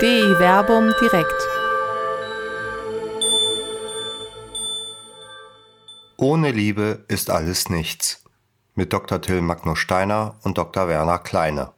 [0.00, 1.46] DI Werbung direkt.
[6.16, 8.24] Ohne Liebe ist alles nichts.
[8.74, 9.20] Mit Dr.
[9.20, 10.88] Till Magnus Steiner und Dr.
[10.88, 11.72] Werner Kleine.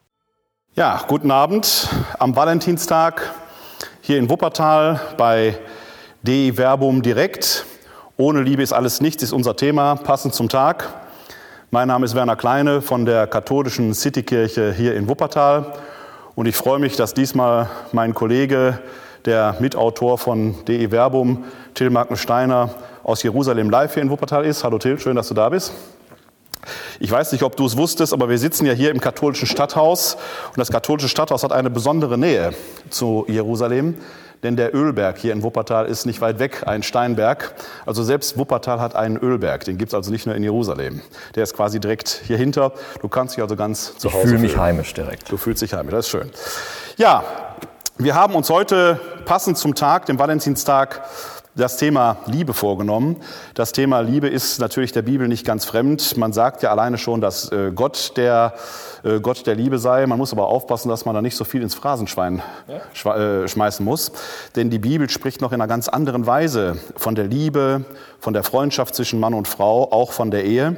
[0.76, 1.88] Ja, guten Abend
[2.20, 3.28] am Valentinstag
[4.02, 5.58] hier in Wuppertal bei
[6.22, 7.66] DI Verbum direkt.
[8.16, 10.88] Ohne Liebe ist alles nichts ist unser Thema, passend zum Tag.
[11.72, 15.72] Mein Name ist Werner Kleine von der katholischen Citykirche hier in Wuppertal
[16.34, 18.78] und ich freue mich, dass diesmal mein Kollege,
[19.24, 22.70] der Mitautor von DE Verbum, Till Magnus Steiner
[23.04, 24.64] aus Jerusalem live hier in Wuppertal ist.
[24.64, 25.72] Hallo Till, schön, dass du da bist.
[27.00, 30.14] Ich weiß nicht, ob du es wusstest, aber wir sitzen ja hier im katholischen Stadthaus
[30.48, 32.52] und das katholische Stadthaus hat eine besondere Nähe
[32.88, 33.96] zu Jerusalem,
[34.42, 37.54] denn der Ölberg hier in Wuppertal ist nicht weit weg, ein Steinberg.
[37.86, 41.00] Also selbst Wuppertal hat einen Ölberg, den gibt es also nicht nur in Jerusalem.
[41.34, 42.72] Der ist quasi direkt hier hinter.
[43.00, 44.64] Du kannst dich also ganz zu ich Hause fühle mich fühlen.
[44.64, 45.30] heimisch direkt.
[45.30, 46.30] Du fühlst dich heimisch, das ist schön.
[46.96, 47.22] Ja,
[47.98, 51.02] wir haben uns heute passend zum Tag, dem Valentinstag,
[51.54, 53.16] das Thema Liebe vorgenommen.
[53.54, 56.16] Das Thema Liebe ist natürlich der Bibel nicht ganz fremd.
[56.16, 58.54] Man sagt ja alleine schon, dass äh, Gott der
[59.04, 60.06] äh, Gott der Liebe sei.
[60.06, 64.12] Man muss aber aufpassen, dass man da nicht so viel ins Phrasenschwein äh, schmeißen muss.
[64.56, 67.84] Denn die Bibel spricht noch in einer ganz anderen Weise von der Liebe,
[68.18, 70.76] von der Freundschaft zwischen Mann und Frau, auch von der Ehe.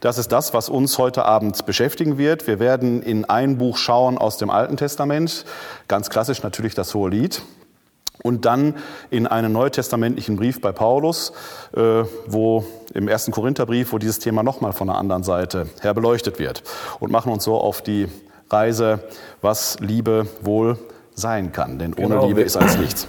[0.00, 2.46] Das ist das, was uns heute Abend beschäftigen wird.
[2.46, 5.44] Wir werden in ein Buch schauen aus dem Alten Testament.
[5.86, 7.42] Ganz klassisch natürlich das Hohe Lied
[8.26, 8.74] und dann
[9.10, 11.32] in einen neutestamentlichen Brief bei Paulus,
[11.76, 16.38] äh, wo im ersten Korintherbrief, wo dieses Thema nochmal von der anderen Seite her beleuchtet
[16.38, 16.62] wird
[17.00, 18.08] und machen uns so auf die
[18.50, 19.00] Reise,
[19.42, 20.78] was Liebe wohl
[21.14, 21.78] sein kann.
[21.78, 22.26] Denn ohne Genau.
[22.26, 23.06] Liebe ist alles nichts.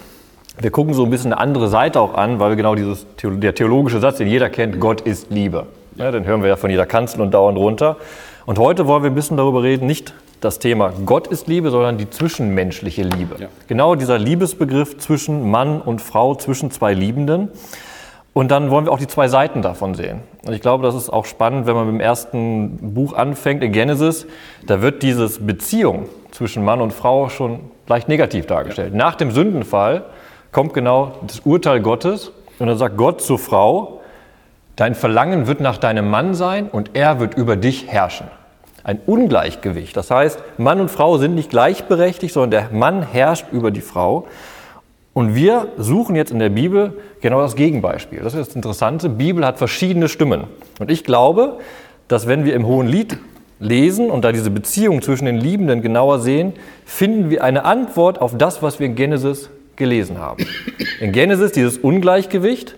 [0.60, 3.54] Wir gucken so ein bisschen eine andere Seite auch an, weil wir genau dieses der
[3.54, 5.66] theologische Satz, den jeder kennt, Gott ist Liebe.
[5.96, 7.96] Ja, den hören wir ja von jeder Kanzel und dauernd runter.
[8.46, 11.98] Und heute wollen wir ein bisschen darüber reden, nicht das Thema Gott ist Liebe, sondern
[11.98, 13.36] die zwischenmenschliche Liebe.
[13.38, 13.48] Ja.
[13.66, 17.48] Genau dieser Liebesbegriff zwischen Mann und Frau, zwischen zwei Liebenden.
[18.34, 20.20] Und dann wollen wir auch die zwei Seiten davon sehen.
[20.46, 23.72] Und ich glaube, das ist auch spannend, wenn man mit dem ersten Buch anfängt, in
[23.72, 24.26] Genesis,
[24.64, 28.94] da wird dieses Beziehung zwischen Mann und Frau schon leicht negativ dargestellt.
[28.94, 30.04] Nach dem Sündenfall
[30.52, 34.02] kommt genau das Urteil Gottes und dann sagt Gott zur Frau,
[34.76, 38.28] dein Verlangen wird nach deinem Mann sein und er wird über dich herrschen.
[38.88, 39.94] Ein Ungleichgewicht.
[39.98, 44.26] Das heißt, Mann und Frau sind nicht gleichberechtigt, sondern der Mann herrscht über die Frau.
[45.12, 48.20] Und wir suchen jetzt in der Bibel genau das Gegenbeispiel.
[48.20, 49.10] Das ist das Interessante.
[49.10, 50.44] Bibel hat verschiedene Stimmen.
[50.78, 51.58] Und ich glaube,
[52.08, 53.18] dass wenn wir im Hohen Lied
[53.60, 56.54] lesen und da diese Beziehung zwischen den Liebenden genauer sehen,
[56.86, 60.46] finden wir eine Antwort auf das, was wir in Genesis gelesen haben.
[60.98, 62.74] In Genesis dieses Ungleichgewicht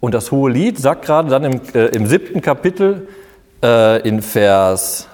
[0.00, 3.08] und das Hohe Lied sagt gerade dann im, äh, im siebten Kapitel
[3.62, 5.07] äh, in Vers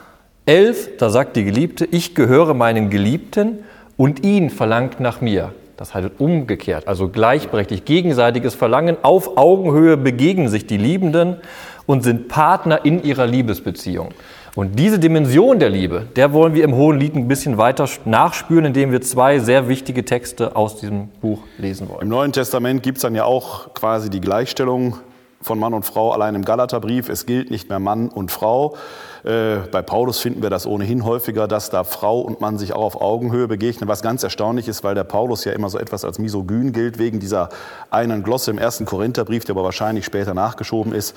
[0.46, 3.60] 11, da sagt die Geliebte, ich gehöre meinen Geliebten
[3.96, 5.52] und ihn verlangt nach mir.
[5.76, 8.96] Das heißt umgekehrt, also gleichberechtigt, gegenseitiges Verlangen.
[9.02, 11.36] Auf Augenhöhe begegnen sich die Liebenden
[11.86, 14.10] und sind Partner in ihrer Liebesbeziehung.
[14.54, 18.66] Und diese Dimension der Liebe, der wollen wir im Hohen Lied ein bisschen weiter nachspüren,
[18.66, 22.02] indem wir zwei sehr wichtige Texte aus diesem Buch lesen wollen.
[22.02, 24.98] Im Neuen Testament gibt es dann ja auch quasi die Gleichstellung
[25.44, 27.10] von Mann und Frau allein im Galaterbrief.
[27.10, 28.76] Es gilt nicht mehr Mann und Frau.
[29.24, 32.82] Äh, bei Paulus finden wir das ohnehin häufiger, dass da Frau und Mann sich auch
[32.82, 36.18] auf Augenhöhe begegnen, was ganz erstaunlich ist, weil der Paulus ja immer so etwas als
[36.18, 37.50] misogyn gilt, wegen dieser
[37.90, 41.14] einen Glosse im ersten Korintherbrief, der aber wahrscheinlich später nachgeschoben ist.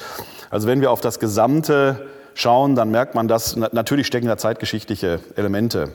[0.49, 4.37] Also wenn wir auf das Gesamte schauen, dann merkt man, dass na- natürlich stecken da
[4.37, 5.89] zeitgeschichtliche Elemente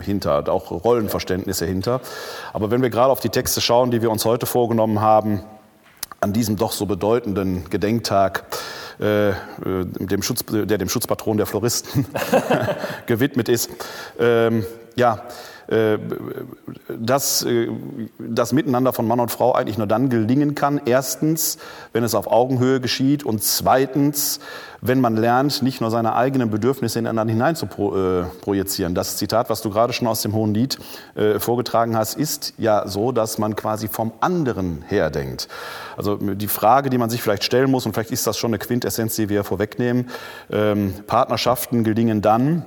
[0.00, 2.00] hinter, auch Rollenverständnisse hinter.
[2.52, 5.42] Aber wenn wir gerade auf die Texte schauen, die wir uns heute vorgenommen haben,
[6.20, 8.44] an diesem doch so bedeutenden Gedenktag,
[9.00, 12.06] äh, äh, dem Schutz, der dem Schutzpatron der Floristen
[13.06, 13.70] gewidmet ist,
[14.18, 14.64] ähm,
[14.96, 15.22] ja,
[15.68, 17.68] dass äh,
[18.18, 20.80] das Miteinander von Mann und Frau eigentlich nur dann gelingen kann.
[20.86, 21.58] Erstens,
[21.92, 24.40] wenn es auf Augenhöhe geschieht und zweitens,
[24.80, 28.94] wenn man lernt, nicht nur seine eigenen Bedürfnisse in anderen hinein zu pro, äh, projizieren.
[28.94, 30.78] Das Zitat, was du gerade schon aus dem Hohen Lied
[31.16, 35.48] äh, vorgetragen hast, ist ja so, dass man quasi vom anderen her denkt.
[35.96, 38.58] Also die Frage, die man sich vielleicht stellen muss, und vielleicht ist das schon eine
[38.58, 40.08] Quintessenz, die wir vorwegnehmen,
[40.50, 42.64] ähm, Partnerschaften gelingen dann,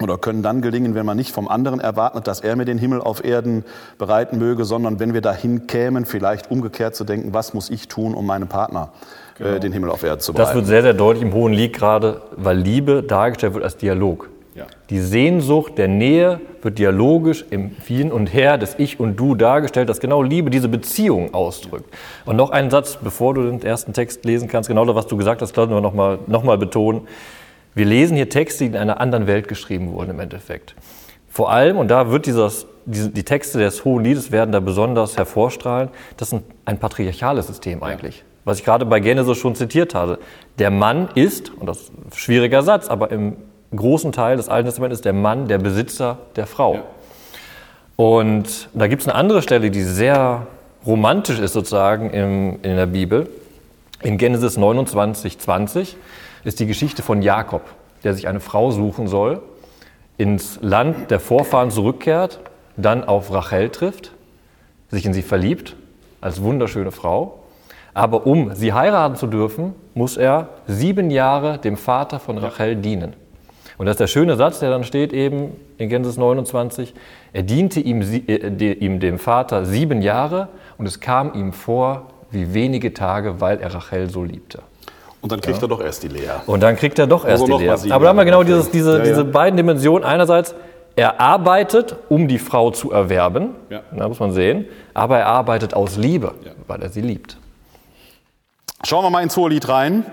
[0.00, 3.00] oder können dann gelingen, wenn man nicht vom anderen erwartet, dass er mir den Himmel
[3.00, 3.64] auf Erden
[3.98, 8.14] bereiten möge, sondern wenn wir dahin kämen, vielleicht umgekehrt zu denken, was muss ich tun,
[8.14, 8.90] um meinem Partner
[9.38, 10.56] äh, den Himmel auf Erden zu Das bereiten.
[10.56, 14.28] wird sehr, sehr deutlich im Hohen Lied gerade, weil Liebe dargestellt wird als Dialog.
[14.54, 14.66] Ja.
[14.90, 19.88] Die Sehnsucht der Nähe wird dialogisch im Hin und Her des Ich und Du dargestellt,
[19.88, 21.94] dass genau Liebe diese Beziehung ausdrückt.
[22.26, 25.16] Und noch einen Satz, bevor du den ersten Text lesen kannst, genau das, was du
[25.16, 27.02] gesagt hast, sollten wir nochmal noch mal betonen.
[27.74, 30.74] Wir lesen hier Texte, die in einer anderen Welt geschrieben wurden im Endeffekt.
[31.28, 35.16] Vor allem, und da wird dieses, die, die Texte des Hohen Liedes werden da besonders
[35.16, 35.88] hervorstrahlen.
[36.16, 38.24] Das ist ein, ein patriarchales System eigentlich.
[38.44, 40.18] Was ich gerade bei Genesis schon zitiert habe.
[40.58, 43.36] Der Mann ist, und das ist ein schwieriger Satz, aber im
[43.74, 46.74] großen Teil des Alten Testaments ist der Mann der Besitzer der Frau.
[46.74, 46.82] Ja.
[47.94, 50.46] Und da gibt es eine andere Stelle, die sehr
[50.84, 53.28] romantisch ist sozusagen im, in der Bibel.
[54.02, 55.96] In Genesis 29, 20
[56.44, 57.62] ist die Geschichte von Jakob,
[58.04, 59.42] der sich eine Frau suchen soll,
[60.16, 62.40] ins Land der Vorfahren zurückkehrt,
[62.76, 64.12] dann auf Rachel trifft,
[64.90, 65.76] sich in sie verliebt,
[66.20, 67.40] als wunderschöne Frau.
[67.94, 73.14] Aber um sie heiraten zu dürfen, muss er sieben Jahre dem Vater von Rachel dienen.
[73.78, 76.94] Und das ist der schöne Satz, der dann steht eben in Genesis 29.
[77.32, 82.52] Er diente ihm, äh, ihm dem Vater sieben Jahre und es kam ihm vor wie
[82.52, 84.62] wenige Tage, weil er Rachel so liebte.
[85.22, 85.62] Und dann kriegt ja.
[85.64, 86.30] er doch erst die Lea.
[86.46, 87.92] Und dann kriegt er doch erst Also die Lea.
[87.92, 90.04] Aber da haben wir genau dieses, diese, Ja, diese beiden Dimensionen.
[90.04, 90.54] Einerseits,
[90.96, 93.80] er arbeitet, um die Frau zu erwerben, Ja.
[93.96, 96.32] da muss man sehen, aber er arbeitet aus Liebe,
[96.66, 97.36] weil er sie liebt.
[98.84, 100.04] Schauen wir mal ins Hohelied rein.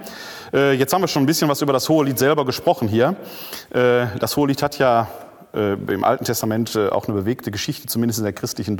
[0.54, 3.16] Äh, Jetzt haben wir schon ein bisschen was über das Hohelied selber gesprochen hier.
[3.74, 5.08] Äh, Das Hohelied hat ja
[5.54, 8.76] äh, im Alten Testament auch eine bewegte Geschichte, zumindest in der christlichen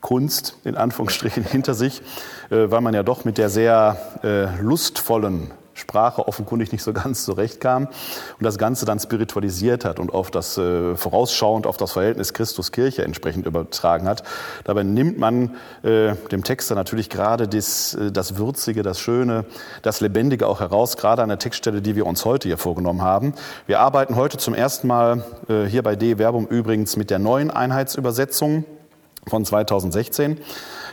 [0.00, 2.02] Deutekunst, in Anführungsstrichen, hinter sich,
[2.50, 7.24] äh, weil man ja doch mit der sehr äh, lustvollen Sprache offenkundig nicht so ganz
[7.24, 12.34] zurechtkam und das Ganze dann spiritualisiert hat und auf das äh, vorausschauend auf das Verhältnis
[12.34, 14.22] Christus-Kirche entsprechend übertragen hat.
[14.64, 19.46] Dabei nimmt man äh, dem Texter natürlich gerade das, äh, das Würzige, das Schöne,
[19.80, 23.32] das Lebendige auch heraus, gerade an der Textstelle, die wir uns heute hier vorgenommen haben.
[23.66, 27.50] Wir arbeiten heute zum ersten Mal äh, hier bei D Werbung übrigens mit der neuen
[27.50, 28.64] Einheitsübersetzung
[29.26, 30.40] von 2016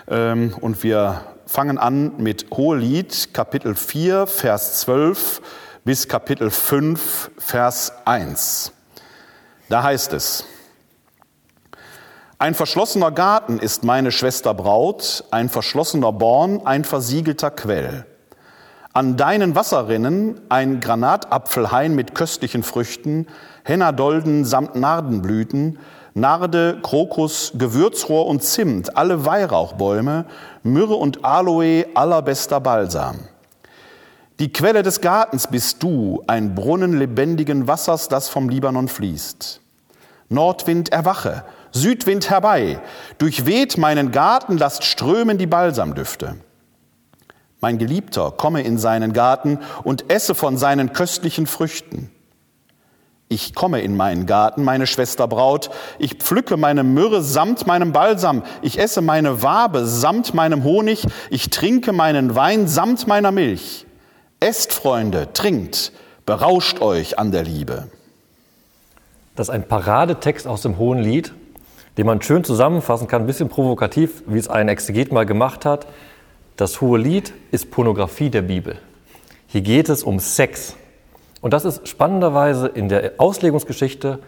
[0.10, 5.42] ähm, und wir fangen an mit Hohelied, Kapitel 4, Vers 12
[5.86, 8.74] bis Kapitel 5, Vers 1.
[9.70, 10.46] Da heißt es,
[12.40, 18.06] ein verschlossener Garten ist meine Schwester Braut, ein verschlossener Born, ein versiegelter Quell.
[18.94, 23.28] An deinen Wasserrinnen ein Granatapfelhain mit köstlichen Früchten,
[23.64, 25.80] Hennadolden samt Nardenblüten,
[26.18, 30.26] Narde, Krokus, Gewürzrohr und Zimt, alle Weihrauchbäume,
[30.64, 33.20] Myrrhe und Aloe, allerbester Balsam.
[34.40, 39.62] Die Quelle des Gartens bist du, ein Brunnen lebendigen Wassers, das vom Libanon fließt.
[40.30, 42.80] Nordwind erwache, Südwind herbei,
[43.20, 46.36] durchweht meinen Garten, lasst strömen die Balsamdüfte.
[47.62, 52.12] Mein Geliebter, komme in seinen Garten und esse von seinen köstlichen Früchten.
[53.30, 55.70] Ich komme in meinen Garten, meine Schwester Braut,
[56.00, 61.50] ich pflücke meine Myrrhe samt meinem Balsam, ich esse meine Wabe samt meinem Honig, ich
[61.50, 63.86] trinke meinen Wein samt meiner Milch.
[64.40, 65.92] Esst, Freunde, trinkt,
[66.26, 67.90] berauscht euch an der Liebe.
[69.36, 71.34] Das ist ein Paradetext aus dem Hohen Lied,
[71.98, 75.86] den man schön zusammenfassen kann, ein bisschen provokativ, wie es ein Exeget mal gemacht hat.
[76.56, 78.80] Das Hohe Lied ist Pornografie der Bibel.
[79.48, 80.76] Hier geht es um Sex.
[81.48, 84.20] Und das ist spannenderweise in der Auslegungsgeschichte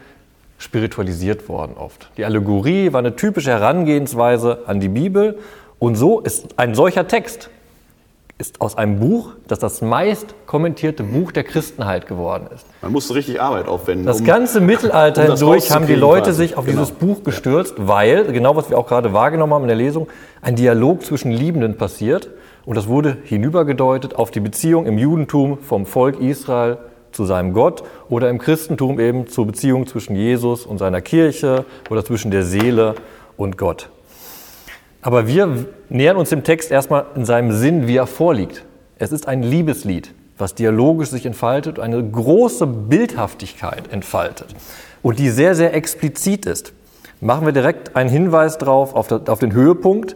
[0.57, 2.09] spiritualisiert worden oft.
[2.15, 5.37] Die Allegorie war eine typische Herangehensweise an die Bibel.
[5.79, 7.49] Und so ist ein solcher Text
[8.37, 12.65] ist aus einem Buch, das das meist kommentierte Buch der Christenheit geworden ist.
[12.81, 14.05] Man musste richtig Arbeit aufwenden.
[14.05, 16.37] Das um- ganze Mittelalter um hindurch haben die Leute quasi.
[16.43, 16.79] sich auf Genau.
[16.79, 20.07] dieses Buch gestürzt, weil, genau was wir auch gerade wahrgenommen haben in der Lesung,
[20.41, 22.29] ein Dialog zwischen Liebenden passiert.
[22.65, 26.77] Und das wurde hinübergedeutet auf die Beziehung im Judentum vom Volk Israel
[27.11, 32.03] zu seinem Gott oder im Christentum eben zur Beziehung zwischen Jesus und seiner Kirche oder
[32.03, 32.95] zwischen der Seele
[33.37, 33.89] und Gott.
[35.01, 38.65] Aber wir nähern uns dem Text erstmal in seinem Sinn, wie er vorliegt.
[38.97, 44.55] Es ist ein Liebeslied, was dialogisch sich entfaltet, eine große Bildhaftigkeit entfaltet
[45.01, 46.73] und die sehr, sehr explizit ist.
[47.21, 50.15] Machen wir direkt einen Hinweis drauf auf, den Höhepunkt,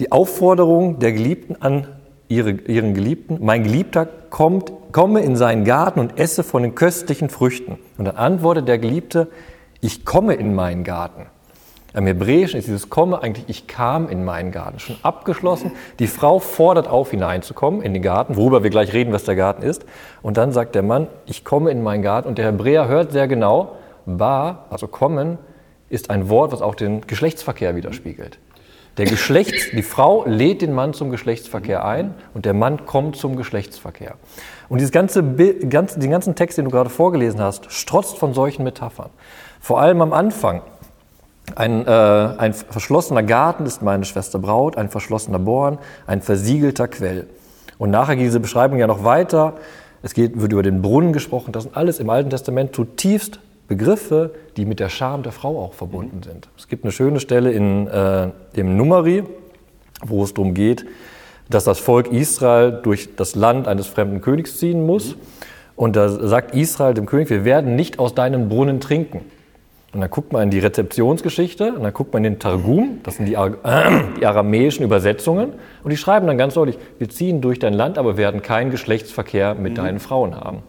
[0.00, 1.86] die Aufforderung der Geliebten an
[2.34, 3.38] ihre, ihren Geliebten.
[3.40, 7.78] Mein Geliebter kommt, komme in seinen Garten und esse von den köstlichen Früchten.
[7.98, 9.28] Und dann antwortet der Geliebte,
[9.80, 11.26] ich komme in meinen Garten.
[11.94, 15.72] Im Hebräischen ist dieses Komme eigentlich, ich kam in meinen Garten, schon abgeschlossen.
[15.98, 19.62] Die Frau fordert auf, hineinzukommen in den Garten, worüber wir gleich reden, was der Garten
[19.62, 19.84] ist.
[20.22, 22.28] Und dann sagt der Mann, ich komme in meinen Garten.
[22.28, 25.36] Und der Hebräer hört sehr genau, ba, also kommen,
[25.90, 28.38] ist ein Wort, was auch den Geschlechtsverkehr widerspiegelt.
[28.98, 33.36] Der Geschlechts, die Frau lädt den Mann zum Geschlechtsverkehr ein und der Mann kommt zum
[33.36, 34.16] Geschlechtsverkehr.
[34.68, 35.22] Und dieses ganze,
[35.70, 39.08] ganz, den ganzen Text, den du gerade vorgelesen hast, strotzt von solchen Metaphern.
[39.60, 40.60] Vor allem am Anfang.
[41.56, 47.26] Ein, äh, ein verschlossener Garten ist meine Schwester Braut, ein verschlossener Born, ein versiegelter Quell.
[47.78, 49.54] Und nachher geht diese Beschreibung ja noch weiter.
[50.02, 51.52] Es geht, wird über den Brunnen gesprochen.
[51.52, 53.40] Das sind alles im Alten Testament zutiefst
[53.76, 56.48] Begriffe, die mit der Scham der Frau auch verbunden sind.
[56.58, 59.24] Es gibt eine schöne Stelle in äh, dem Numeri,
[60.04, 60.84] wo es darum geht,
[61.48, 65.16] dass das Volk Israel durch das Land eines fremden Königs ziehen muss.
[65.74, 69.22] Und da sagt Israel dem König, wir werden nicht aus deinem Brunnen trinken.
[69.94, 73.16] Und dann guckt man in die Rezeptionsgeschichte und dann guckt man in den Targum, das
[73.16, 73.50] sind die, äh,
[74.18, 78.18] die, aramäischen Übersetzungen, und die schreiben dann ganz deutlich, wir ziehen durch dein Land, aber
[78.18, 79.76] werden keinen Geschlechtsverkehr mit mhm.
[79.76, 80.62] deinen Frauen haben.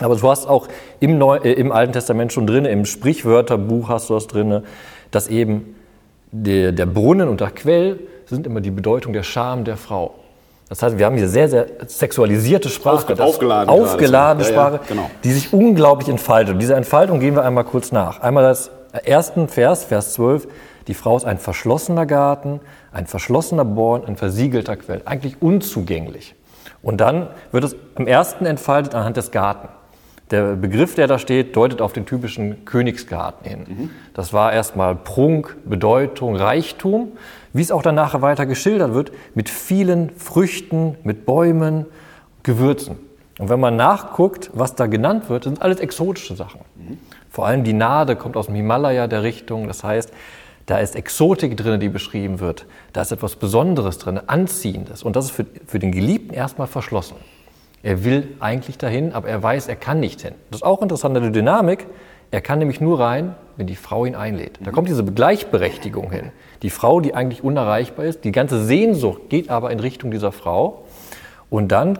[0.00, 0.68] Aber du hast auch
[1.00, 4.62] im, Neu äh, im Alten Testament schon drin, im Sprichwörterbuch hast du das drin,
[5.10, 5.76] dass eben
[6.32, 10.14] der, der Brunnen und der Quell sind immer die Bedeutung der Scham der Frau.
[10.68, 14.88] Das heißt, wir haben hier sehr, sehr sexualisierte Sprache, Aufge aufgeladen aufgeladene Sprache, ja, ja,
[14.88, 15.10] genau.
[15.22, 16.54] die sich unglaublich entfaltet.
[16.54, 18.20] Und diese Entfaltung gehen wir einmal kurz nach.
[18.20, 18.70] Einmal das
[19.04, 20.48] ersten Vers, Vers 12.
[20.88, 22.60] Die Frau ist ein verschlossener Garten,
[22.92, 25.02] ein verschlossener Born, ein versiegelter Quell.
[25.04, 26.34] Eigentlich unzugänglich.
[26.82, 29.68] Und dann wird es im ersten entfaltet anhand des Garten.
[30.30, 33.66] Der Begriff, der da steht, deutet auf den typischen Königsgarten hin.
[33.68, 33.90] Mhm.
[34.14, 37.12] Das war erstmal Prunk, Bedeutung, Reichtum,
[37.52, 41.86] wie es auch dann nachher weiter geschildert wird, mit vielen Früchten, mit Bäumen,
[42.42, 42.96] Gewürzen.
[43.38, 46.60] Und wenn man nachguckt, was da genannt wird, sind alles exotische Sachen.
[46.76, 46.98] Mhm.
[47.28, 49.66] Vor allem die Nade kommt aus dem Himalaya der Richtung.
[49.66, 50.12] Das heißt,
[50.66, 52.64] da ist Exotik drin, die beschrieben wird.
[52.92, 55.02] Da ist etwas Besonderes drin, Anziehendes.
[55.02, 57.16] Und das ist für, für den Geliebten erstmal verschlossen.
[57.84, 60.32] Er will eigentlich dahin, aber er weiß, er kann nicht hin.
[60.50, 61.86] Das ist auch interessant, eine Dynamik.
[62.30, 64.58] Er kann nämlich nur rein, wenn die Frau ihn einlädt.
[64.64, 66.32] Da kommt diese Gleichberechtigung hin.
[66.62, 70.84] Die Frau, die eigentlich unerreichbar ist, die ganze Sehnsucht geht aber in Richtung dieser Frau.
[71.50, 71.98] Und dann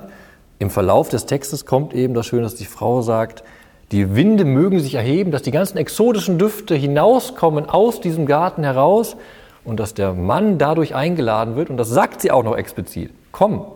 [0.58, 3.44] im Verlauf des Textes kommt eben das Schöne, dass die Frau sagt,
[3.92, 9.18] die Winde mögen sich erheben, dass die ganzen exotischen Düfte hinauskommen aus diesem Garten heraus
[9.64, 11.68] und dass der Mann dadurch eingeladen wird.
[11.68, 13.10] Und das sagt sie auch noch explizit.
[13.32, 13.66] Komm,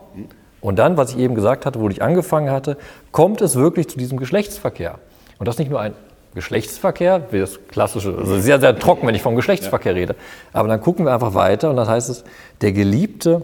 [0.61, 2.77] und dann, was ich eben gesagt hatte, wo ich angefangen hatte,
[3.11, 4.99] kommt es wirklich zu diesem Geschlechtsverkehr.
[5.37, 5.93] Und das ist nicht nur ein
[6.35, 10.15] Geschlechtsverkehr, wie das klassische, also sehr, sehr trocken, wenn ich vom Geschlechtsverkehr rede.
[10.53, 12.23] Aber dann gucken wir einfach weiter und dann heißt es,
[12.61, 13.43] der Geliebte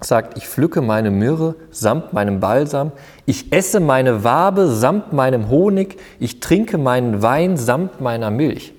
[0.00, 2.92] sagt, ich pflücke meine Myrrhe samt meinem Balsam,
[3.26, 8.74] ich esse meine Wabe samt meinem Honig, ich trinke meinen Wein samt meiner Milch.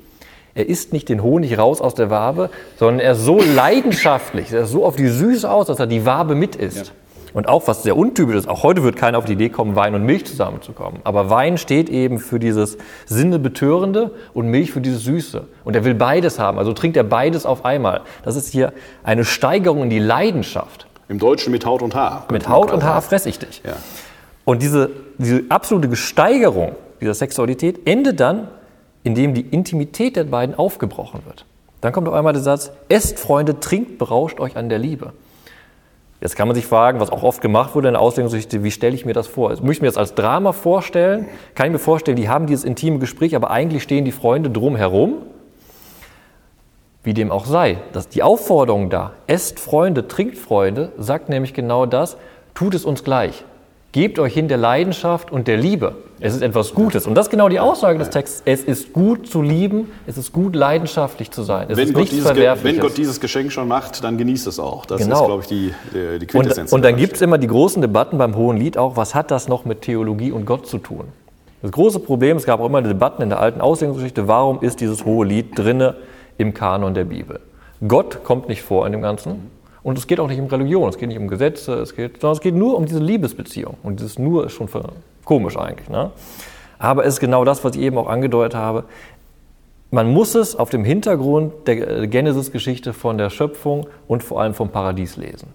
[0.54, 4.62] Er isst nicht den Honig raus aus der Wabe, sondern er ist so leidenschaftlich, er
[4.62, 6.88] ist so auf die Süße aus, dass er die Wabe mit isst.
[6.88, 6.94] Ja.
[7.36, 9.94] Und auch was sehr untypisch ist, auch heute wird keiner auf die Idee kommen, Wein
[9.94, 11.02] und Milch zusammenzukommen.
[11.04, 12.78] Aber Wein steht eben für dieses
[13.08, 15.44] Sinnebetörende und Milch für dieses Süße.
[15.66, 18.04] Und er will beides haben, also trinkt er beides auf einmal.
[18.24, 18.72] Das ist hier
[19.04, 20.88] eine Steigerung in die Leidenschaft.
[21.10, 22.26] Im Deutschen mit Haut und Haar.
[22.32, 23.62] Mit Haut und Haar fress ich dich.
[23.66, 23.74] Ja.
[24.46, 28.48] Und diese, diese absolute Gesteigerung dieser Sexualität endet dann,
[29.04, 31.44] indem die Intimität der beiden aufgebrochen wird.
[31.82, 35.12] Dann kommt auf einmal der Satz, esst Freunde, trinkt, berauscht euch an der Liebe.
[36.26, 38.96] Jetzt kann man sich fragen, was auch oft gemacht wurde in der Auslegungsgeschichte, wie stelle
[38.96, 39.52] ich mir das vor?
[39.62, 41.28] Muss ich mir das als Drama vorstellen?
[41.54, 45.18] Kann ich mir vorstellen, die haben dieses intime Gespräch, aber eigentlich stehen die Freunde drumherum?
[47.04, 51.86] Wie dem auch sei, dass die Aufforderung da, esst Freunde, trinkt Freunde, sagt nämlich genau
[51.86, 52.18] das,
[52.56, 53.46] tut es uns gleich.
[53.96, 55.96] Gebt euch hin der Leidenschaft und der Liebe.
[56.20, 57.08] Es ist etwas Gutes.
[57.08, 58.42] Und das ist genau die Aussage des Textes.
[58.44, 61.68] Es ist gut zu lieben, es ist gut leidenschaftlich zu sein.
[61.70, 64.86] Es wenn, ist Gott dieses, wenn Gott dieses Geschenk schon macht, dann genießt es auch.
[64.86, 65.22] Das genau.
[65.22, 66.74] ist, glaube ich, die, äh, die Quintessenz.
[66.74, 69.32] Und, und dann gibt es immer die großen Debatten beim Hohen Lied auch, was hat
[69.32, 71.06] das noch mit Theologie und Gott zu tun?
[71.62, 75.06] Das große Problem, es gab auch immer Debatten in der alten Auslegungsgeschichte, warum ist dieses
[75.06, 75.96] Hohe Lied drinne
[76.38, 77.40] im Kanon der Bibel?
[77.88, 79.55] Gott kommt nicht vor in dem Ganzen.
[79.86, 82.36] Und es geht auch nicht um Religion, es geht nicht um Gesetze, es geht, sondern
[82.36, 83.78] es geht nur um diese Liebesbeziehung.
[83.84, 84.68] Und dieses nur ist schon
[85.24, 85.90] komisch eigentlich.
[85.90, 86.10] Ne?
[86.80, 88.86] Aber es ist genau das, was ich eben auch angedeutet habe.
[89.92, 94.70] Man muss es auf dem Hintergrund der Genesis-Geschichte von der Schöpfung und vor allem vom
[94.70, 95.50] Paradies lesen.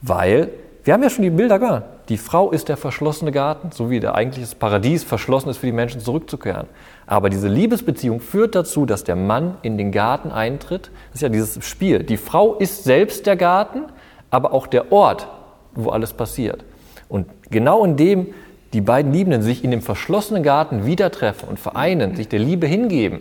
[0.00, 0.50] Weil
[0.84, 1.86] wir haben ja schon die Bilder gehört.
[2.08, 5.72] Die Frau ist der verschlossene Garten, so wie der eigentliche Paradies verschlossen ist für die
[5.72, 6.68] Menschen zurückzukehren.
[7.06, 10.90] Aber diese Liebesbeziehung führt dazu, dass der Mann in den Garten eintritt.
[11.08, 12.04] Das ist ja dieses Spiel.
[12.04, 13.86] Die Frau ist selbst der Garten,
[14.30, 15.26] aber auch der Ort,
[15.74, 16.64] wo alles passiert.
[17.08, 18.28] Und genau in dem
[18.72, 22.66] die beiden Liebenden sich in dem verschlossenen Garten wieder treffen und vereinen, sich der Liebe
[22.66, 23.20] hingeben,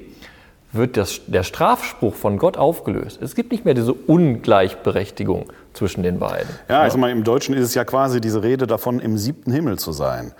[0.76, 3.22] wird das, der Strafspruch von Gott aufgelöst.
[3.22, 6.50] Es gibt nicht mehr diese Ungleichberechtigung zwischen den beiden.
[6.70, 9.52] Ja, ich sag mal, im Deutschen ist es ja quasi diese Rede davon, im siebten
[9.52, 10.34] Himmel zu sein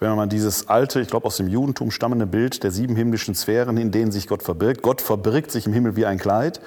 [0.00, 3.76] wenn man dieses alte, ich glaube aus dem Judentum stammende Bild der sieben himmlischen Sphären,
[3.76, 4.82] in denen sich Gott verbirgt.
[4.82, 6.60] Gott verbirgt sich im Himmel wie ein Kleid.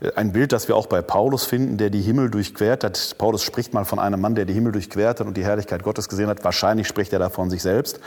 [0.00, 0.10] Mhm.
[0.14, 3.14] Ein Bild, das wir auch bei Paulus finden, der die Himmel durchquert hat.
[3.16, 6.08] Paulus spricht mal von einem Mann, der die Himmel durchquert hat und die Herrlichkeit Gottes
[6.08, 6.44] gesehen hat.
[6.44, 8.00] Wahrscheinlich spricht er da von sich selbst.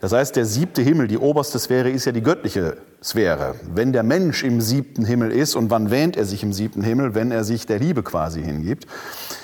[0.00, 3.56] Das heißt, der siebte Himmel, die oberste Sphäre, ist ja die göttliche Sphäre.
[3.74, 7.14] Wenn der Mensch im siebten Himmel ist, und wann wähnt er sich im siebten Himmel,
[7.14, 8.86] wenn er sich der Liebe quasi hingibt,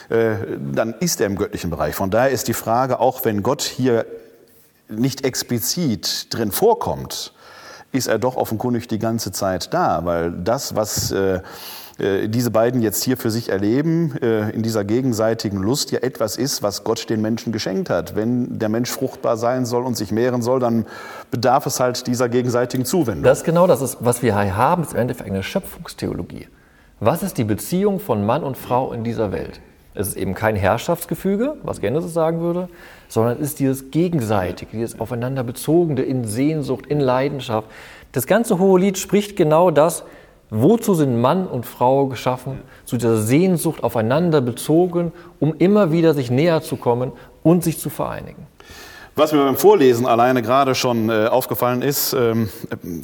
[0.09, 0.37] äh,
[0.73, 1.95] dann ist er im göttlichen Bereich.
[1.95, 4.07] Von daher ist die Frage, auch wenn Gott hier
[4.88, 7.33] nicht explizit drin vorkommt,
[7.91, 11.41] ist er doch offenkundig die ganze Zeit da, weil das, was äh,
[11.99, 16.37] äh, diese beiden jetzt hier für sich erleben, äh, in dieser gegenseitigen Lust, ja etwas
[16.37, 18.14] ist, was Gott den Menschen geschenkt hat.
[18.14, 20.87] Wenn der Mensch fruchtbar sein soll und sich mehren soll, dann
[21.31, 23.25] bedarf es halt dieser gegenseitigen Zuwendung.
[23.25, 26.49] Das ist genau das, ist, was wir hier haben, ist im Endeffekt eine Schöpfungstheologie.
[27.00, 29.61] Was ist die Beziehung von Mann und Frau in dieser Welt?
[29.95, 32.69] Es ist eben kein Herrschaftsgefüge, was Genesis sagen würde,
[33.09, 37.67] sondern es ist dieses Gegenseitige, dieses aufeinander bezogene in Sehnsucht, in Leidenschaft.
[38.12, 40.05] Das ganze Hohe Lied spricht genau das,
[40.50, 42.61] Wozu sind Mann und Frau geschaffen?
[42.85, 47.12] Zu dieser Sehnsucht aufeinander bezogen, um immer wieder sich näher zu kommen
[47.43, 48.47] und sich zu vereinigen.
[49.14, 52.49] Was mir beim Vorlesen alleine gerade schon äh, aufgefallen ist, ähm,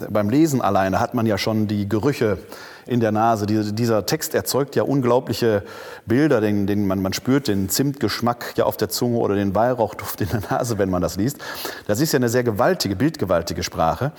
[0.09, 2.39] beim Lesen alleine hat man ja schon die Gerüche
[2.87, 3.47] in der Nase.
[3.47, 5.63] Dieser Text erzeugt ja unglaubliche
[6.07, 10.21] Bilder, den, den man, man spürt den Zimtgeschmack ja auf der Zunge oder den Weihrauchduft
[10.21, 11.39] in der Nase, wenn man das liest.
[11.87, 14.13] Das ist ja eine sehr gewaltige, bildgewaltige Sprache,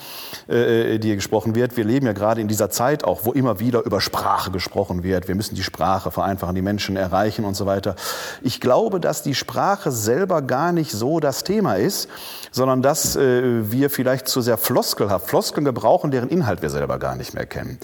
[0.48, 1.78] äh, die hier gesprochen wird.
[1.78, 5.28] Wir leben ja gerade in dieser Zeit auch, wo immer wieder über Sprache gesprochen wird.
[5.28, 7.96] Wir müssen die Sprache vereinfachen, die Menschen erreichen und so weiter.
[8.42, 12.10] Ich glaube, dass die Sprache selber gar nicht so das Thema ist,
[12.52, 17.16] sondern dass äh, wir vielleicht zu sehr floskelhaft Floskeln gebrauchen, deren Inhalt wir selber gar
[17.16, 17.78] nicht mehr kennen.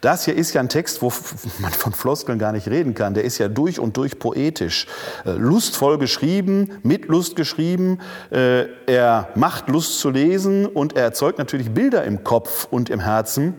[0.00, 1.12] Das hier ist ja ein Text, wo
[1.58, 3.14] man von Floskeln gar nicht reden kann.
[3.14, 4.86] Der ist ja durch und durch poetisch,
[5.24, 7.98] äh, lustvoll geschrieben, mit Lust geschrieben.
[8.30, 13.00] Äh, er macht Lust zu lesen und er erzeugt natürlich Bilder im Kopf und im
[13.00, 13.54] Herzen.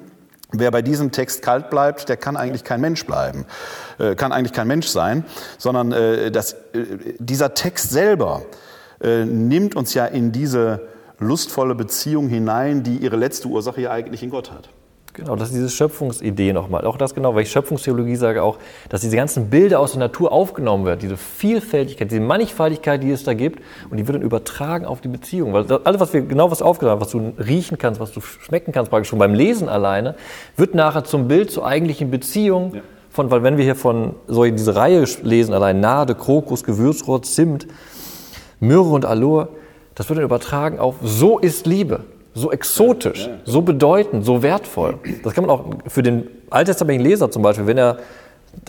[0.51, 3.45] Wer bei diesem Text kalt bleibt, der kann eigentlich kein Mensch bleiben,
[3.97, 5.25] äh, kann eigentlich kein Mensch sein,
[5.57, 5.91] sondern
[6.31, 6.55] das,
[7.17, 8.43] dieser Text selber
[9.01, 10.81] nimmt uns ja in diese
[11.19, 14.69] lustvolle Beziehung hinein, die ihre letzte Ursache ja eigentlich in Gott hat.
[15.15, 16.85] Genau, das ist diese Schöpfungsidee nochmal.
[16.85, 18.57] Auch das genau, weil ich Schöpfungstheologie sage auch,
[18.89, 23.23] dass diese ganzen Bilder aus der Natur aufgenommen werden, diese Vielfältigkeit, diese Mannigfaltigkeit, die es
[23.23, 25.53] da gibt, und die wird dann übertragen auf die Beziehung.
[25.53, 28.71] Weil alles, was wir genau was aufgenommen haben, was du riechen kannst, was du schmecken
[28.71, 30.15] kannst, praktisch schon beim Lesen alleine,
[30.57, 32.73] wird nachher zum Bild zur eigentlichen Beziehung.
[32.73, 32.81] Ja.
[33.11, 37.67] Von, weil wenn wir hier von so diese Reihe lesen, allein Nade, Krokus, Gewürzrot, Zimt,
[38.59, 39.49] Myrrhe und Aloe,
[39.93, 41.99] das wird dann übertragen auf so ist Liebe
[42.33, 44.99] so exotisch, so bedeutend, so wertvoll.
[45.23, 47.97] Das kann man auch für den alttestamentlichen Leser zum Beispiel, wenn er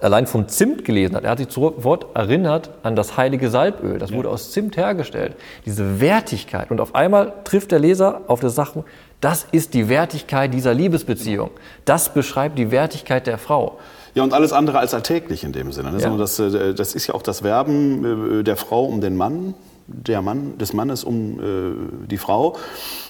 [0.00, 3.98] allein vom Zimt gelesen hat, er hat sich sofort erinnert an das heilige Salböl.
[3.98, 5.36] Das wurde aus Zimt hergestellt.
[5.66, 6.70] Diese Wertigkeit.
[6.70, 8.84] Und auf einmal trifft der Leser auf das Sachen,
[9.20, 11.50] das ist die Wertigkeit dieser Liebesbeziehung.
[11.84, 13.78] Das beschreibt die Wertigkeit der Frau.
[14.14, 15.92] Ja, und alles andere als alltäglich in dem Sinne.
[15.92, 15.98] Ne?
[16.00, 16.16] Ja.
[16.16, 19.54] Das, äh, das ist ja auch das Werben äh, der Frau um den Mann
[19.86, 22.56] der Mann, des Mannes um äh, die Frau.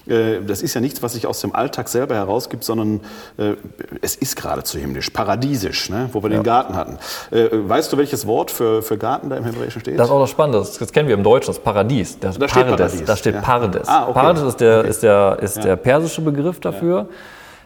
[0.06, 3.00] Äh, das ist ja nichts, was sich aus dem Alltag selber herausgibt, sondern
[3.36, 3.54] äh,
[4.00, 6.38] es ist geradezu himmlisch, paradiesisch, ne, wo wir ja.
[6.38, 6.98] den Garten hatten.
[7.30, 9.98] Äh, weißt du, welches Wort für, für Garten da im Hebräischen steht?
[9.98, 12.18] Das ist auch das Spannende, das, das kennen wir im Deutschen, das Paradies.
[12.18, 13.04] Das da steht Paradies.
[13.04, 13.40] Da steht ja.
[13.40, 13.88] Pardes.
[13.88, 14.12] Ah, okay.
[14.12, 14.88] Pardes ist der, okay.
[14.88, 15.62] ist der, ist ja.
[15.62, 17.08] der persische Begriff dafür.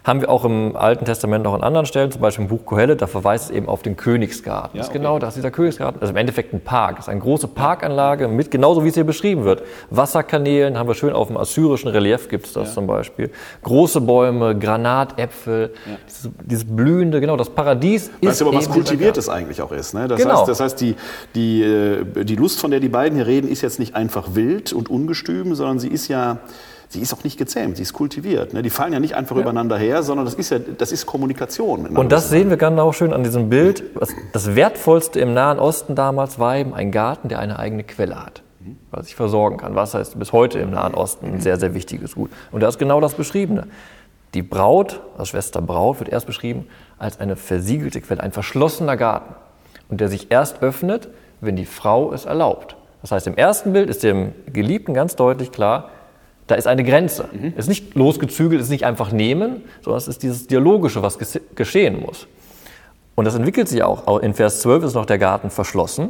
[0.08, 3.02] Haben wir auch im Alten Testament noch an anderen Stellen, zum Beispiel im Buch Kohelet,
[3.02, 4.70] da verweist es eben auf den Königsgarten.
[4.72, 5.00] Ja, das ist okay.
[5.00, 6.00] genau das, dieser Königsgarten.
[6.00, 6.96] Also im Endeffekt ein Park.
[6.96, 9.64] Das ist eine große Parkanlage mit, genauso wie es hier beschrieben wird.
[9.90, 12.74] Wasserkanälen haben wir schön auf dem assyrischen Relief gibt es das ja.
[12.76, 13.30] zum Beispiel.
[13.62, 15.98] Große Bäume, Granatäpfel, ja.
[16.08, 18.28] dieses, dieses, blühende, genau, das Paradies weißt ist.
[18.28, 19.92] Weißt du aber, was kultiviertes eigentlich auch ist.
[19.92, 20.08] Ne?
[20.08, 20.38] Das, genau.
[20.38, 20.96] heißt, das heißt, die,
[21.34, 24.72] die, äh, die Lust, von der die beiden hier reden, ist jetzt nicht einfach wild
[24.72, 26.38] und ungestüm, sondern sie ist ja
[26.88, 28.54] sie ist auch nicht gezähmt, sie ist kultiviert.
[28.54, 28.62] Ne?
[28.62, 29.42] Die fallen ja nicht einfach ja.
[29.42, 31.86] übereinander her, sondern das ist ja das ist Kommunikation.
[31.86, 33.84] Und das sehen wir genau schön an diesem Bild.
[34.32, 38.42] Das Wertvollste im Nahen Osten damals war eben ein Garten, der eine eigene Quelle hat,
[38.90, 39.74] was sich versorgen kann.
[39.74, 42.30] Wasser ist bis heute im Nahen Osten ein sehr, sehr wichtiges Gut.
[42.50, 43.66] Und da ist genau das Beschriebene.
[44.34, 46.66] Die Braut, als Schwester Braut, wird erst beschrieben
[46.98, 49.34] als eine versiegelte Quelle, ein verschlossener Garten.
[49.88, 51.08] Und der sich erst öffnet,
[51.40, 52.76] wenn die Frau es erlaubt.
[53.00, 55.90] Das heißt, im ersten Bild ist dem Geliebten ganz deutlich klar,
[56.48, 57.28] da ist eine Grenze.
[57.32, 57.52] Mhm.
[57.56, 61.18] Es ist nicht losgezügelt, es ist nicht einfach nehmen, sondern es ist dieses Dialogische, was
[61.54, 62.26] geschehen muss.
[63.14, 64.20] Und das entwickelt sich auch.
[64.20, 66.08] In Vers 12 ist noch der Garten verschlossen.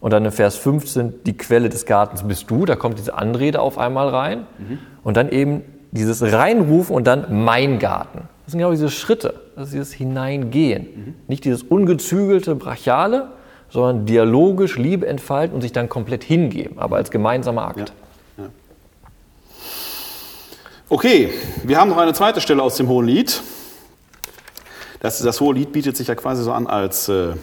[0.00, 2.66] Und dann in Vers 15 die Quelle des Gartens bist du.
[2.66, 4.46] Da kommt diese Anrede auf einmal rein.
[4.58, 4.78] Mhm.
[5.02, 8.28] Und dann eben dieses Reinrufen und dann mein Garten.
[8.44, 9.34] Das sind genau diese Schritte.
[9.56, 10.82] Das ist dieses Hineingehen.
[10.82, 11.14] Mhm.
[11.26, 13.28] Nicht dieses ungezügelte, brachiale,
[13.68, 17.78] sondern dialogisch Liebe entfalten und sich dann komplett hingeben, aber als gemeinsamer Akt.
[17.78, 17.94] Ja.
[20.90, 21.30] Okay,
[21.64, 23.42] wir haben noch eine zweite Stelle aus dem Hohen Lied.
[25.00, 27.34] Das, das Hohe Lied bietet sich ja quasi so an als, äh,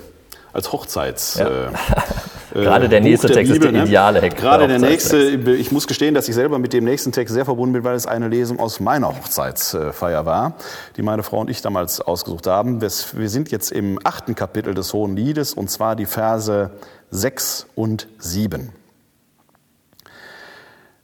[0.52, 1.36] als Hochzeits.
[1.36, 1.68] Ja.
[1.68, 1.72] Äh,
[2.56, 3.88] Gerade der nächste der Text Bibel, ist der ne?
[3.88, 4.36] ideale Heck.
[4.38, 7.74] Gerade der nächste, ich muss gestehen, dass ich selber mit dem nächsten Text sehr verbunden
[7.74, 10.54] bin, weil es eine Lesung aus meiner Hochzeitsfeier war,
[10.96, 12.82] die meine Frau und ich damals ausgesucht haben.
[12.82, 16.72] Wir sind jetzt im achten Kapitel des Hohen Liedes und zwar die Verse
[17.12, 18.72] 6 und 7.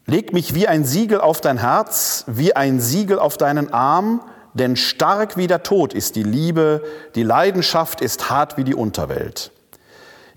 [0.06, 4.22] Leg mich wie ein Siegel auf dein Herz, wie ein Siegel auf deinen Arm,
[4.54, 6.84] denn stark wie der Tod ist die Liebe,
[7.16, 9.52] die Leidenschaft ist hart wie die Unterwelt.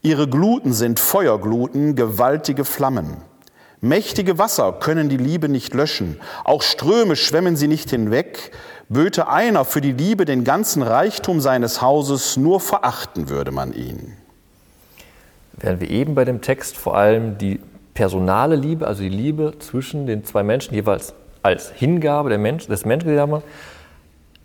[0.03, 3.16] Ihre Gluten sind Feuergluten, gewaltige Flammen.
[3.81, 8.53] Mächtige Wasser können die Liebe nicht löschen, auch Ströme schwemmen sie nicht hinweg.
[8.88, 14.16] Böte einer für die Liebe den ganzen Reichtum seines Hauses, nur verachten würde man ihn.
[15.55, 17.61] Während wir eben bei dem Text vor allem die
[17.94, 23.16] personale Liebe, also die Liebe zwischen den zwei Menschen jeweils als Hingabe Mensch, des Menschen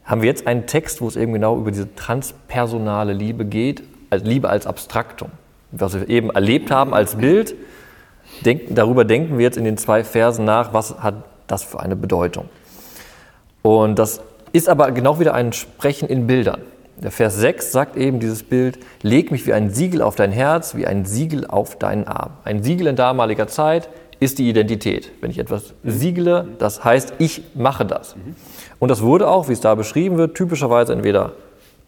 [0.04, 4.24] haben wir jetzt einen Text, wo es eben genau über diese transpersonale Liebe geht, als
[4.24, 5.30] Liebe als Abstraktum.
[5.72, 7.56] Was wir eben erlebt haben als Bild,
[8.44, 11.16] denken, darüber denken wir jetzt in den zwei Versen nach, was hat
[11.48, 12.50] das für eine Bedeutung.
[13.62, 16.62] Und das ist aber genau wieder ein Sprechen in Bildern.
[17.02, 20.76] Der Vers 6 sagt eben dieses Bild, leg mich wie ein Siegel auf dein Herz,
[20.76, 22.32] wie ein Siegel auf deinen Arm.
[22.44, 23.88] Ein Siegel in damaliger Zeit
[24.20, 25.12] ist die Identität.
[25.22, 28.16] Wenn ich etwas siegele, das heißt, ich mache das.
[28.80, 31.34] Und das wurde auch, wie es da beschrieben wird, typischerweise entweder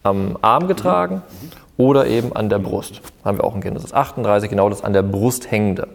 [0.04, 1.22] am Arm getragen
[1.76, 3.02] oder eben an der Brust.
[3.26, 5.90] Haben wir auch in Genesis 38, genau das an der Brust hängende.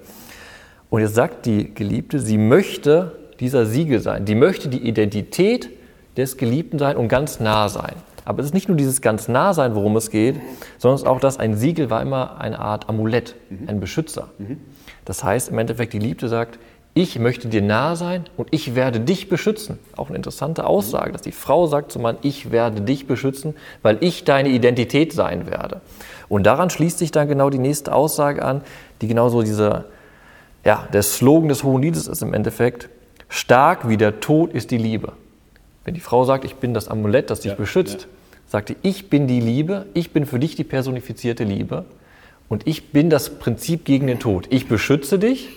[0.90, 4.26] Und jetzt sagt die Geliebte, sie möchte dieser Siegel sein.
[4.26, 5.70] Die möchte die Identität
[6.18, 7.94] des Geliebten sein und ganz nah sein.
[8.26, 10.34] Aber es ist nicht nur dieses ganz nah sein, worum es geht,
[10.78, 13.36] sondern es ist auch das, ein Siegel war immer eine Art Amulett,
[13.68, 14.28] ein Beschützer.
[15.06, 16.58] Das heißt im Endeffekt, die Geliebte sagt,
[16.92, 19.78] ich möchte dir nah sein und ich werde dich beschützen.
[19.96, 23.98] Auch eine interessante Aussage, dass die Frau sagt zum Mann, ich werde dich beschützen, weil
[24.00, 25.82] ich deine Identität sein werde.
[26.28, 28.62] Und daran schließt sich dann genau die nächste Aussage an,
[29.02, 29.84] die genauso dieser,
[30.64, 32.88] ja, der Slogan des Hohen Liedes ist im Endeffekt,
[33.28, 35.12] stark wie der Tod ist die Liebe.
[35.84, 38.08] Wenn die Frau sagt, ich bin das Amulett, das dich ja, beschützt, ja.
[38.46, 41.84] Sagte, ich bin die Liebe, ich bin für dich die personifizierte Liebe
[42.48, 44.46] und ich bin das Prinzip gegen den Tod.
[44.50, 45.48] Ich beschütze dich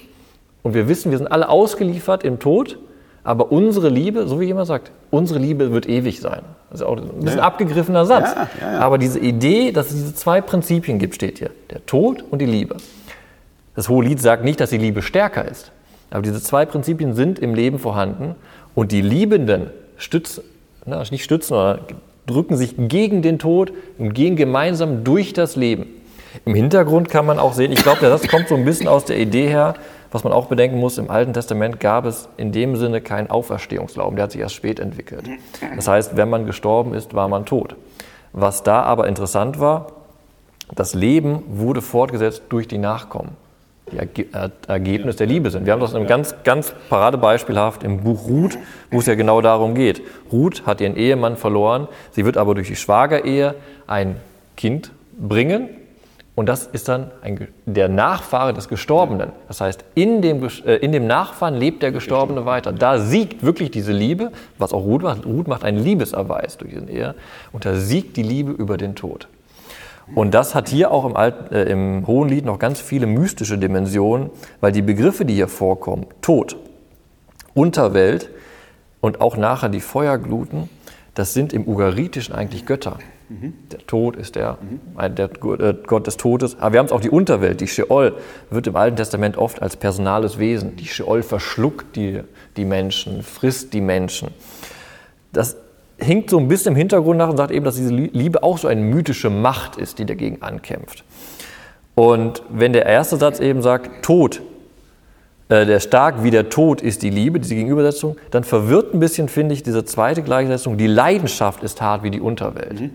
[0.64, 2.80] und wir wissen, wir sind alle ausgeliefert im Tod,
[3.24, 6.42] aber unsere Liebe, so wie jemand sagt, unsere Liebe wird ewig sein.
[6.70, 7.44] Das ist auch ein bisschen ja.
[7.44, 8.36] abgegriffener Satz.
[8.36, 11.52] Ja, ja, aber diese Idee, dass es diese zwei Prinzipien gibt, steht hier.
[11.70, 12.78] Der Tod und die Liebe.
[13.76, 15.72] Das Hohe Lied sagt nicht, dass die Liebe stärker ist.
[16.12, 18.36] Aber diese zwei Prinzipien sind im Leben vorhanden.
[18.76, 20.44] Und die Liebenden stützen,
[20.86, 21.80] na, nicht stützen, sondern
[22.30, 25.88] drücken sich gegen den Tod und gehen gemeinsam durch das Leben.
[26.46, 29.18] Im Hintergrund kann man auch sehen, ich glaube, das kommt so ein bisschen aus der
[29.18, 29.74] Idee her,
[30.12, 34.16] was man auch bedenken muss, im Alten Testament gab es in dem Sinne keinen Auferstehungsglauben,
[34.16, 35.30] der hat sich erst spät entwickelt.
[35.76, 37.76] Das heißt, wenn man gestorben ist, war man tot.
[38.34, 39.88] Was da aber interessant war,
[40.74, 43.32] das Leben wurde fortgesetzt durch die Nachkommen,
[43.92, 45.66] die äh, Ergebnis der Liebe sind.
[45.66, 48.58] Wir haben das in ganz, ganz paradebeispielhaft im Buch Ruth,
[48.92, 50.02] wo es ja genau darum geht.
[50.32, 53.56] Ruth hat ihren Ehemann verloren, sie wird aber durch die Schwagerehe
[53.88, 54.16] ein
[54.56, 55.70] Kind bringen
[56.40, 59.34] und das ist dann ein, der Nachfahre des Gestorbenen.
[59.50, 62.72] Das heißt, in dem, äh, in dem Nachfahren lebt der Gestorbene weiter.
[62.72, 65.26] Da siegt wirklich diese Liebe, was auch Ruth macht.
[65.26, 67.14] Ruth macht einen Liebeserweis durch diesen Ehe.
[67.52, 69.28] Und da siegt die Liebe über den Tod.
[70.16, 73.58] Und das hat hier auch im, Alten, äh, im Hohen Lied noch ganz viele mystische
[73.58, 76.58] Dimensionen, weil die Begriffe, die hier vorkommen, Tod,
[77.54, 78.30] Unterwelt
[79.02, 80.70] und auch nachher die Feuergluten,
[81.14, 82.98] das sind im Ugaritischen eigentlich Götter.
[83.72, 84.58] Der Tod ist der,
[84.98, 86.58] der äh, Gott des Todes.
[86.60, 88.16] Aber wir haben es auch die Unterwelt, die Sheol,
[88.50, 90.76] wird im Alten Testament oft als personales Wesen.
[90.78, 92.22] Die Sheol verschluckt die,
[92.58, 94.30] die Menschen, frisst die Menschen.
[95.32, 95.58] Das
[96.02, 98.68] hinkt so ein bisschen im Hintergrund nach und sagt eben, dass diese Liebe auch so
[98.68, 101.04] eine mythische Macht ist, die dagegen ankämpft.
[101.96, 104.42] Und wenn der erste Satz eben sagt, Tod,
[105.50, 109.28] äh, der stark wie der Tod ist die Liebe, diese Gegenübersetzung, dann verwirrt ein bisschen,
[109.28, 112.80] finde ich, diese zweite Gleichsetzung, die Leidenschaft ist hart wie die Unterwelt.
[112.80, 112.92] Mhm.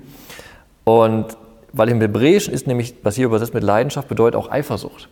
[0.84, 1.36] Und
[1.72, 5.08] weil im Hebräischen ist nämlich, was hier übersetzt mit Leidenschaft, bedeutet auch Eifersucht.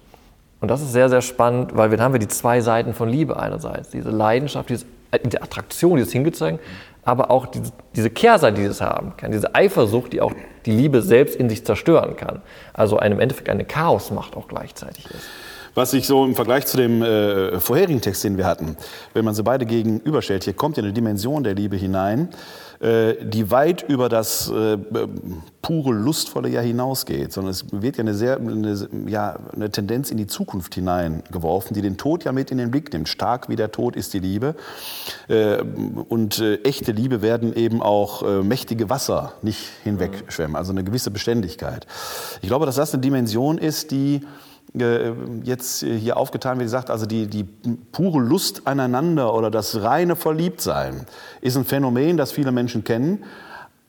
[0.61, 3.09] Und das ist sehr, sehr spannend, weil wir dann haben wir die zwei Seiten von
[3.09, 3.91] Liebe einerseits.
[3.91, 4.87] Diese Leidenschaft, diese,
[5.25, 6.61] diese Attraktion, dieses Hingezeigen,
[7.05, 9.33] aber auch diese, diese Kehrseite, die es haben kann.
[9.33, 10.33] Diese Eifersucht, die auch
[10.67, 12.43] die Liebe selbst in sich zerstören kann.
[12.73, 15.27] Also einem Endeffekt eine Chaosmacht auch gleichzeitig ist.
[15.75, 18.77] Was ich so im Vergleich zu dem äh, vorherigen Text, den wir hatten,
[19.15, 22.29] wenn man sie beide gegenüberstellt, hier kommt ja eine Dimension der Liebe hinein,
[22.81, 24.77] äh, die weit über das äh,
[25.63, 30.19] pure Lustvolle ja hinausgeht, sondern es wird ja eine sehr eine, ja, eine Tendenz in
[30.19, 33.09] die Zukunft hineingeworfen, die den Tod ja mit in den Blick nimmt.
[33.09, 34.55] Stark wie der Tod ist die Liebe.
[35.29, 35.63] Äh,
[36.09, 41.11] und äh, echte Liebe werden eben auch äh, mächtige Wasser nicht hinwegschwemmen, also eine gewisse
[41.11, 41.87] Beständigkeit.
[42.43, 44.21] Ich glaube, dass das eine Dimension ist, die
[45.45, 47.45] jetzt hier aufgetan, wie gesagt, also die, die
[47.93, 51.07] pure Lust aneinander oder das reine Verliebtsein
[51.43, 53.25] ist ein Phänomen, das viele Menschen kennen.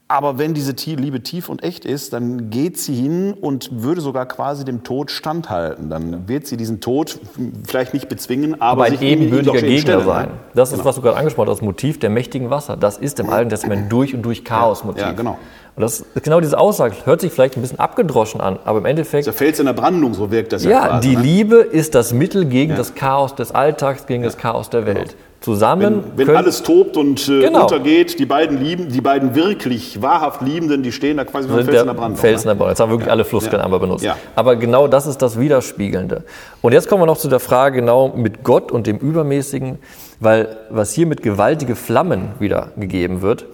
[0.09, 4.27] Aber wenn diese Liebe tief und echt ist, dann geht sie hin und würde sogar
[4.27, 5.89] quasi dem Tod standhalten.
[5.89, 7.19] Dann wird sie diesen Tod
[7.65, 10.27] vielleicht nicht bezwingen, aber, aber ein ebenbürtiger Gegner sein.
[10.53, 12.77] Das ist, was du gerade angesprochen hast, das Motiv der mächtigen Wasser.
[12.77, 15.01] Das ist im Alten Testament durch und durch Chaos-Motiv.
[15.01, 15.39] Ja, genau.
[15.75, 18.86] Und das ist genau diese Aussage hört sich vielleicht ein bisschen abgedroschen an, aber im
[18.86, 21.09] Endeffekt Der Fels in der Brandung, so wirkt das ja, Ja, quasi.
[21.09, 21.21] die ne?
[21.23, 25.15] Liebe ist das Mittel gegen das Chaos des Alltags, gegen das Chaos der Welt.
[25.41, 27.63] Zusammen Wenn können, alles tobt und äh, Genau.
[27.63, 31.57] untergeht, die beiden lieben, die beiden wirklich wahrhaft Liebenden, die stehen da quasi wie ein
[31.57, 32.17] sind Fels in der Brandung.
[32.17, 32.53] Felsen ne?
[32.53, 32.69] der Brandung.
[32.69, 33.23] Jetzt haben wir wirklich alle
[33.57, 33.63] Ja.
[33.63, 34.03] einmal benutzt.
[34.05, 34.15] Ja.
[34.36, 36.23] Aber genau das ist das Widerspiegelnde.
[36.62, 39.79] Und jetzt kommen wir noch zu der Frage genau mit Gott und dem Übermäßigen,
[40.21, 43.45] weil was hier mit gewaltige Flammen wieder gegeben wird,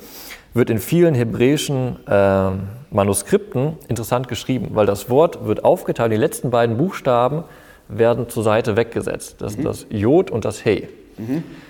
[0.60, 6.52] wird in vielen hebräischen ähm, Manuskripten interessant geschrieben, weil das Wort wird aufgeteilt, die letzten
[6.52, 7.46] beiden Buchstaben
[7.88, 9.38] werden zur Seite weggesetzt.
[9.40, 10.88] Das ist das Jod und das He.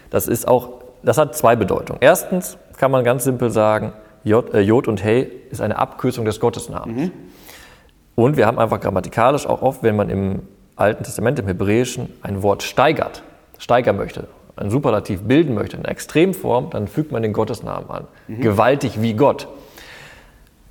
[0.10, 2.00] Das ist auch, das hat zwei Bedeutungen.
[2.02, 6.40] Erstens kann man ganz simpel sagen, Jod, äh, Jod und He ist eine Abkürzung des
[6.40, 7.12] Gottesnamens.
[8.16, 10.42] Und wir haben einfach grammatikalisch auch oft, wenn man im
[10.76, 13.22] Alten Testament, im Hebräischen, ein Wort steigert,
[13.60, 14.28] steigern möchte,
[14.60, 18.08] ein Superlativ bilden möchte, in Extremform, dann fügt man den Gottesnamen an.
[18.28, 19.48] Gewaltig wie Gott.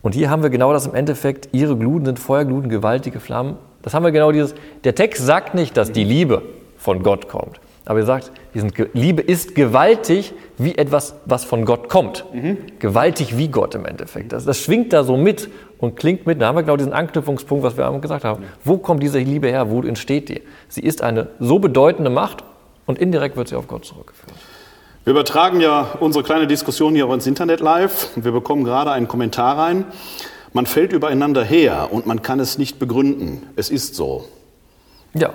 [0.03, 3.57] Und hier haben wir genau das im Endeffekt, ihre Gluten sind Feuergluten, gewaltige Flammen.
[3.83, 6.43] Das haben wir genau dieses, der Text sagt nicht, dass die Liebe
[6.77, 7.61] von Gott kommt.
[7.85, 12.27] Aber er sagt, sind, Liebe ist gewaltig wie etwas, was von Gott kommt.
[12.81, 14.33] Gewaltig wie Gott im Endeffekt.
[14.33, 15.49] Das, das schwingt da so mit
[15.79, 16.43] und klingt mit.
[16.43, 18.45] Da haben wir genau diesen Anknüpfungspunkt, was wir gesagt haben.
[18.63, 19.71] Wo kommt diese Liebe her?
[19.71, 20.43] Wo entsteht die?
[20.69, 22.45] Sie ist eine so bedeutende Macht
[22.89, 24.33] und indirekt wird sie auf Gott zurückgeführt.
[25.05, 28.09] Wir übertragen ja unsere kleine Diskussion hier auch ins Internet live.
[28.17, 29.85] Wir bekommen gerade einen Kommentar rein.
[30.55, 33.43] Man fällt übereinander her und man kann es nicht begründen.
[33.57, 34.25] Es ist so.
[35.15, 35.35] Ja,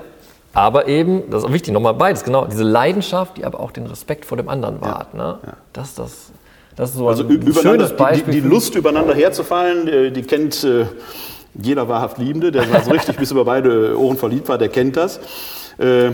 [0.53, 3.85] aber eben, das ist auch wichtig, nochmal beides, genau, diese Leidenschaft, die aber auch den
[3.85, 5.13] Respekt vor dem anderen wahrt.
[5.13, 5.37] Ne?
[5.73, 6.31] Das, ist das,
[6.75, 8.33] das ist so Also ein schönes Beispiel.
[8.33, 10.85] die, die Lust, übereinander herzufallen, äh, die kennt äh,
[11.53, 15.19] jeder wahrhaft Liebende, der so richtig bis über beide Ohren verliebt war, der kennt das.
[15.77, 16.11] Äh,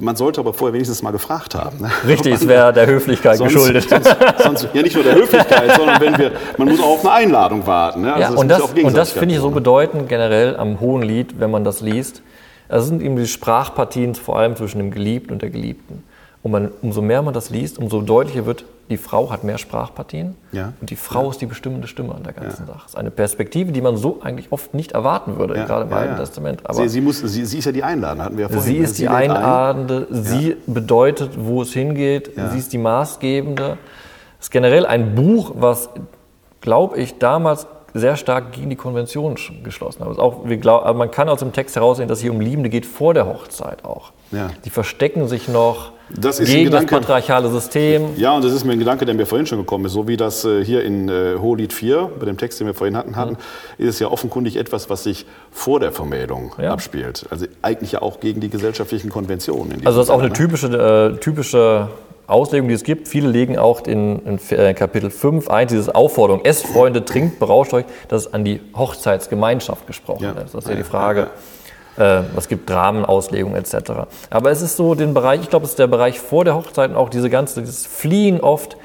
[0.00, 1.78] Man sollte aber vorher wenigstens mal gefragt haben.
[1.80, 1.90] ne?
[2.06, 3.88] Richtig, es wäre der Höflichkeit Sonst, geschuldet.
[3.88, 7.12] sonst, sonst, ja, nicht nur der Höflichkeit, sondern wenn wir, man muss auch auf eine
[7.14, 8.02] Einladung warten.
[8.02, 8.14] Ne?
[8.14, 11.40] Also Ja, es und das, und das finde ich so bedeutend generell am Hohen Lied,
[11.40, 12.22] wenn man das liest.
[12.68, 16.04] Es sind eben die Sprachpartien vor allem zwischen dem Geliebten und der Geliebten.
[16.42, 20.34] Und man, umso mehr man das liest, umso deutlicher wird, die Frau hat mehr Sprachpartien
[20.52, 20.72] Ja.
[20.80, 22.80] und die Frau ist die bestimmende Stimme an der ganzen Sache.
[22.82, 25.90] Das ist eine Perspektive, die man so eigentlich oft nicht erwarten würde, Ja, gerade im
[25.90, 26.18] ja, Alten ja.
[26.18, 26.60] Testament.
[26.64, 28.64] Aber sie, sie, muss, sie, sie ist ja die Einladende, hatten wir ja vorhin.
[28.64, 28.84] Sie ne?
[28.84, 29.30] ist die lädt ein.
[29.30, 33.76] Einladende, sie bedeutet, wo es hingeht, sie ist die Maßgebende.
[34.40, 35.90] Es ist generell ein Buch, was,
[36.60, 40.08] glaube ich, damals sehr stark gegen die Konvention sch- geschlossen hat.
[40.08, 42.68] Also auch, glaub, aber man kann aus dem Text heraussehen, dass es hier um Liebende
[42.68, 44.12] geht vor der Hochzeit auch.
[44.30, 44.50] Ja.
[44.64, 48.10] Die verstecken sich noch Das ist ein gegen das Gedanke- patriarchale System.
[48.16, 49.92] Ja, und das ist mir ein Gedanke, der mir vorhin schon gekommen ist.
[49.92, 52.96] So wie das äh, hier in äh, Hohelied 4, bei dem Text, den wir vorhin
[52.96, 53.36] hatten, hatten
[53.76, 56.72] ist es ja offenkundig etwas, was sich vor der Vermählung Ja.
[56.72, 57.26] abspielt.
[57.30, 59.82] Also eigentlich ja auch gegen die gesellschaftlichen Konventionen.
[59.84, 61.88] Also das ist auch eine typische, äh, typische
[62.26, 63.08] Auslegung, die es gibt.
[63.08, 67.72] Viele legen auch in, in äh, Kapitel 5 ein, diese Aufforderung, esst Freunde, trinkt, berauscht
[67.74, 70.30] euch, dass es an die Hochzeitsgemeinschaft gesprochen Ja.
[70.32, 70.54] ist.
[70.54, 71.28] Das ist ja Ja, die Frage,
[71.98, 73.92] äh, was gibt Rahmenauslegungen etc.
[74.30, 76.90] Aber es ist so den Bereich, ich glaube, es ist der Bereich vor der Hochzeit
[76.90, 78.76] und auch diese ganze, dieses Fliehen oft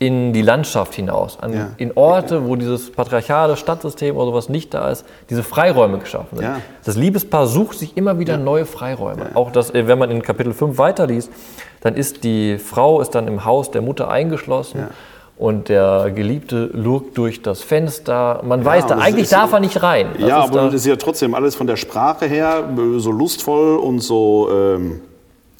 [0.00, 1.68] in die Landschaft hinaus, an, Ja.
[1.76, 6.44] in Orte, wo dieses patriarchale Stadtsystem oder sowas nicht da ist, diese Freiräume geschaffen sind.
[6.44, 6.60] Ja.
[6.84, 9.30] Das Liebespaar sucht sich immer wieder neue Freiräume.
[9.34, 11.30] Auch das, äh, wenn man in Kapitel 5 weiterliest,
[11.80, 14.88] dann ist die Frau ist dann im Haus der Mutter eingeschlossen
[15.36, 18.40] und der Geliebte lurkt durch das Fenster.
[18.44, 20.08] Man weiß da, eigentlich darf er nicht rein.
[20.18, 23.10] Das ja, aber da, das ist ja trotzdem alles von der Sprache her äh, so
[23.10, 25.00] lustvoll und so ähm,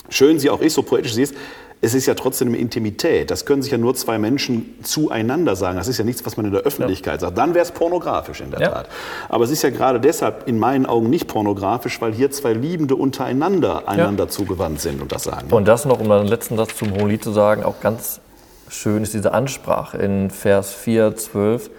[0.08, 1.34] schön sie auch ist, so poetisch sie ist.
[1.80, 3.30] Es ist ja trotzdem eine Intimität.
[3.30, 5.76] Das können sich ja nur zwei Menschen zueinander sagen.
[5.76, 7.36] Das ist ja nichts, was man in der Öffentlichkeit sagt.
[7.36, 8.68] Dann wäre es pornografisch in der Ja.
[8.70, 8.88] Tat.
[9.28, 12.96] Aber es ist ja gerade deshalb in meinen Augen nicht pornografisch, weil hier zwei Liebende
[12.96, 15.48] untereinander einander zugewandt sind und das sagen.
[15.50, 18.20] Und das noch, um einen letzten Satz zum Hohen Lied zu sagen, auch ganz
[18.74, 21.70] schön ist diese Ansprache in Vers 4, 12.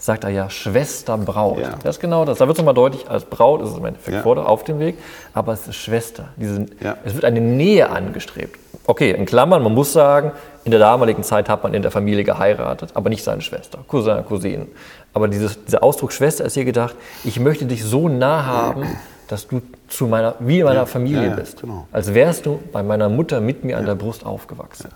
[0.00, 1.58] Sagt er ja Schwester, Braut.
[1.58, 1.70] Ja.
[1.82, 2.38] Das ist genau das.
[2.38, 4.22] Da wird es nochmal deutlich, als Braut ist es im Endeffekt Ja.
[4.22, 4.96] vor auf dem Weg,
[5.34, 6.28] aber es ist Schwester.
[6.36, 6.96] Diese, Ja.
[7.04, 8.58] Es wird eine Nähe angestrebt.
[8.86, 10.30] Okay, in Klammern, man muss sagen,
[10.64, 14.24] in der damaligen Zeit hat man in der Familie geheiratet, aber nicht seine Schwester, Cousin,
[14.24, 14.66] Cousine.
[15.14, 18.84] Aber dieses, dieser Ausdruck Schwester ist hier gedacht, ich möchte dich so nah haben,
[19.26, 21.60] dass du zu meiner, wie in meiner Familie bist.
[21.60, 21.88] genau.
[21.90, 24.90] Als wärst du bei meiner Mutter mit mir an der Brust aufgewachsen.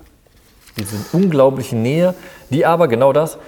[0.76, 2.14] Diese unglaubliche Nähe,
[2.50, 3.38] die aber genau das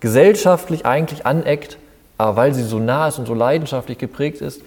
[0.00, 1.78] gesellschaftlich eigentlich aneckt,
[2.18, 4.62] aber weil sie so nah ist und so leidenschaftlich geprägt ist,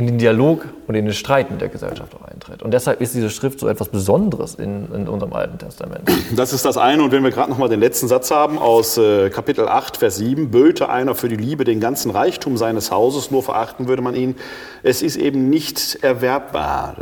[0.00, 2.62] in den Dialog und in den Streit mit der Gesellschaft auch eintritt.
[2.62, 6.08] Und deshalb ist diese Schrift so etwas Besonderes in, in unserem Alten Testament.
[6.34, 7.02] Das ist das eine.
[7.02, 10.16] Und wenn wir gerade noch mal den letzten Satz haben aus äh, Kapitel 8, Vers
[10.16, 14.14] 7, böte einer für die Liebe den ganzen Reichtum seines Hauses, nur verachten würde man
[14.14, 14.36] ihn.
[14.82, 16.96] Es ist eben nicht erwerbbar.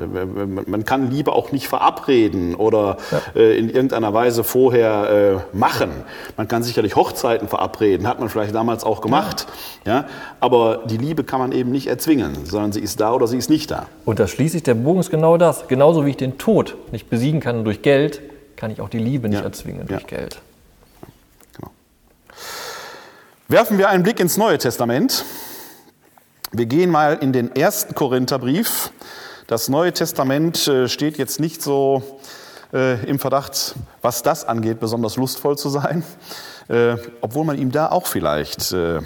[0.67, 3.41] Man kann Liebe auch nicht verabreden oder ja.
[3.41, 5.91] äh, in irgendeiner Weise vorher äh, machen.
[6.37, 9.47] Man kann sicherlich Hochzeiten verabreden, hat man vielleicht damals auch gemacht.
[9.87, 9.93] Ja.
[9.93, 10.05] ja.
[10.41, 13.39] Aber die Liebe kann man eben nicht erzwingen, sondern sie ist ist da oder sie
[13.39, 13.87] ist nicht da.
[14.05, 15.69] Und da schließe ich, der Bogen ist genau das.
[15.69, 18.21] Genauso wie ich den Tod nicht besiegen kann durch Geld,
[18.57, 19.45] kann ich auch die Liebe nicht ja.
[19.45, 20.07] erzwingen durch ja.
[20.07, 20.41] Geld.
[21.57, 21.71] Genau.
[23.49, 25.25] Werfen wir einen Blick ins Neue Testament.
[26.51, 28.91] Wir gehen mal in den ersten Korintherbrief.
[29.47, 32.03] Das Neue Testament äh, steht jetzt nicht so
[32.73, 36.03] äh, im Verdacht, was das angeht, besonders lustvoll zu sein
[36.69, 39.01] äh, obwohl man ihm da auch vielleicht äh, ja.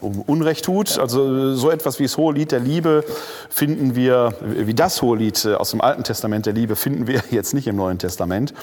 [0.00, 0.98] Unrecht tut.
[0.98, 3.04] Also so etwas wie das Hohe Lied der Liebe
[3.48, 7.22] finden wir, wie das Hohe Lied äh, aus dem Alten Testament der Liebe finden wir
[7.30, 8.54] jetzt nicht im Neuen Testament.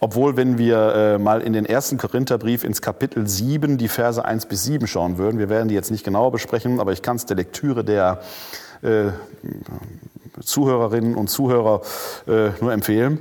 [0.00, 4.46] Obwohl, wenn wir äh, mal in den ersten Korintherbrief ins Kapitel 7 die Verse 1
[4.46, 7.24] bis 7 schauen würden, wir werden die jetzt nicht genauer besprechen, aber ich kann es
[7.24, 8.20] der Lektüre der
[8.82, 9.06] äh,
[10.42, 11.80] Zuhörerinnen und Zuhörer
[12.26, 13.20] nur empfehlen.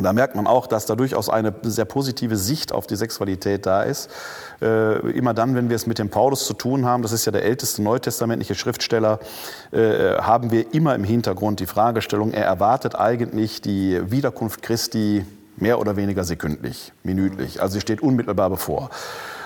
[0.00, 3.82] Da merkt man auch, dass da durchaus eine sehr positive Sicht auf die Sexualität da
[3.82, 4.10] ist.
[4.62, 7.32] Äh, immer dann, wenn wir es mit dem Paulus zu tun haben, das ist ja
[7.32, 9.18] der älteste neutestamentliche Schriftsteller,
[9.72, 15.24] äh, haben wir immer im Hintergrund die Fragestellung, er erwartet eigentlich die Wiederkunft Christi
[15.56, 17.60] mehr oder weniger sekündlich, minütlich.
[17.60, 18.90] Also sie steht unmittelbar bevor.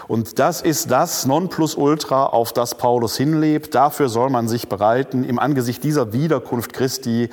[0.09, 3.75] Und das ist das Nonplusultra, auf das Paulus hinlebt.
[3.75, 5.25] Dafür soll man sich bereiten.
[5.25, 7.31] Im Angesicht dieser Wiederkunft Christi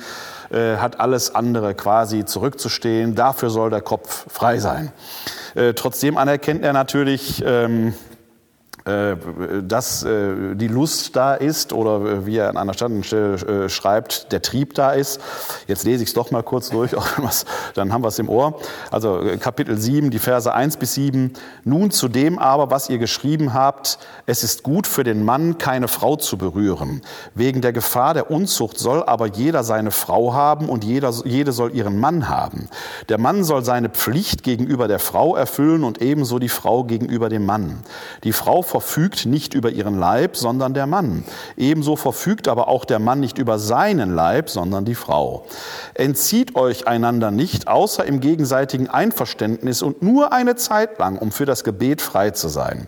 [0.50, 3.14] äh, hat alles andere quasi zurückzustehen.
[3.14, 4.92] Dafür soll der Kopf frei sein.
[5.54, 7.92] Äh, trotzdem anerkennt er natürlich, ähm, äh,
[8.84, 14.42] dass äh, die Lust da ist oder äh, wie er an einer Stelle schreibt, der
[14.42, 15.20] Trieb da ist.
[15.66, 16.92] Jetzt lese ich es doch mal kurz durch,
[17.74, 18.60] dann haben wir es im Ohr.
[18.90, 21.32] Also Kapitel 7, die Verse 1 bis 7.
[21.64, 25.88] Nun zu dem aber, was ihr geschrieben habt, es ist gut für den Mann, keine
[25.88, 27.02] Frau zu berühren.
[27.34, 31.74] Wegen der Gefahr der Unzucht soll aber jeder seine Frau haben und jeder, jede soll
[31.74, 32.68] ihren Mann haben.
[33.08, 37.46] Der Mann soll seine Pflicht gegenüber der Frau erfüllen und ebenso die Frau gegenüber dem
[37.46, 37.80] Mann.
[38.24, 41.24] Die Frau verfügt nicht über ihren Leib, sondern der Mann.
[41.56, 45.44] Ebenso verfügt aber auch der Mann nicht über seinen Leib, sondern die Frau.
[45.94, 51.46] Entzieht euch einander nicht, außer im gegenseitigen Einverständnis und nur eine Zeit lang, um für
[51.46, 52.86] das Gebet frei zu sein.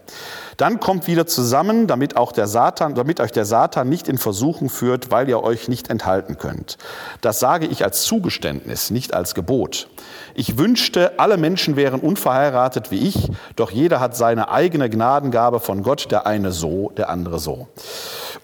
[0.62, 4.68] Dann kommt wieder zusammen, damit auch der Satan, damit euch der Satan nicht in Versuchung
[4.68, 6.78] führt, weil ihr euch nicht enthalten könnt.
[7.20, 9.88] Das sage ich als Zugeständnis, nicht als Gebot.
[10.36, 15.82] Ich wünschte, alle Menschen wären unverheiratet wie ich, doch jeder hat seine eigene Gnadengabe von
[15.82, 17.66] Gott, der eine so, der andere so.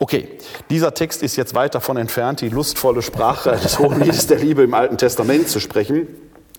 [0.01, 0.29] Okay,
[0.71, 4.65] dieser Text ist jetzt weit davon entfernt, die lustvolle Sprache des Hohen Liedes der Liebe
[4.65, 6.09] im Alten Testament zu sprechen.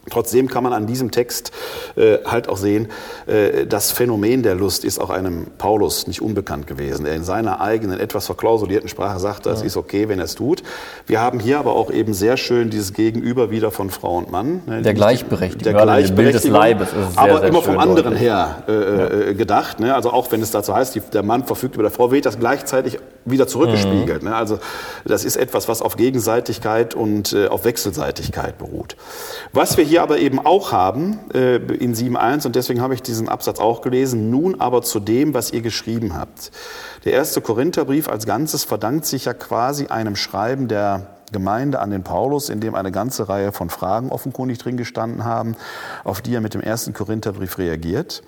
[0.10, 1.52] Trotzdem kann man an diesem Text
[1.96, 2.88] äh, halt auch sehen,
[3.28, 7.06] äh, das Phänomen der Lust ist auch einem Paulus nicht unbekannt gewesen.
[7.06, 9.68] Er in seiner eigenen, etwas verklausulierten Sprache sagt, das ja.
[9.68, 10.64] ist okay, wenn er es tut.
[11.06, 14.62] Wir haben hier aber auch eben sehr schön dieses Gegenüber wieder von Frau und Mann.
[14.66, 15.74] Ne, der Gleichberechtigung.
[15.74, 16.90] Der Gleichberechtigung, des Leibes.
[16.92, 18.22] Sehr, aber sehr immer vom anderen deutlich.
[18.22, 19.30] her äh, ja.
[19.30, 19.80] Äh, gedacht.
[19.80, 19.94] Ne?
[19.94, 22.40] Also auch wenn es dazu heißt, die, der Mann verfügt über der Frau, wird das
[22.40, 24.24] gleichzeitig wieder zurückgespiegelt.
[24.24, 24.30] Mhm.
[24.30, 24.36] Ne?
[24.36, 24.60] Also
[25.06, 28.96] das ist etwas, was auf Gegenseitigkeit und äh, auf Wechselseitigkeit beruht.
[29.54, 33.30] Was wir hier aber eben auch haben äh, in 7.1, und deswegen habe ich diesen
[33.30, 36.52] Absatz auch gelesen, nun aber zu dem, was ihr geschrieben habt.
[37.06, 42.04] Der erste Korintherbrief als Ganzes verdankt sich ja quasi einem Schreiben der Gemeinde an den
[42.04, 45.56] Paulus, in dem eine ganze Reihe von Fragen offenkundig drin gestanden haben,
[46.04, 48.24] auf die er mit dem ersten Korintherbrief reagiert.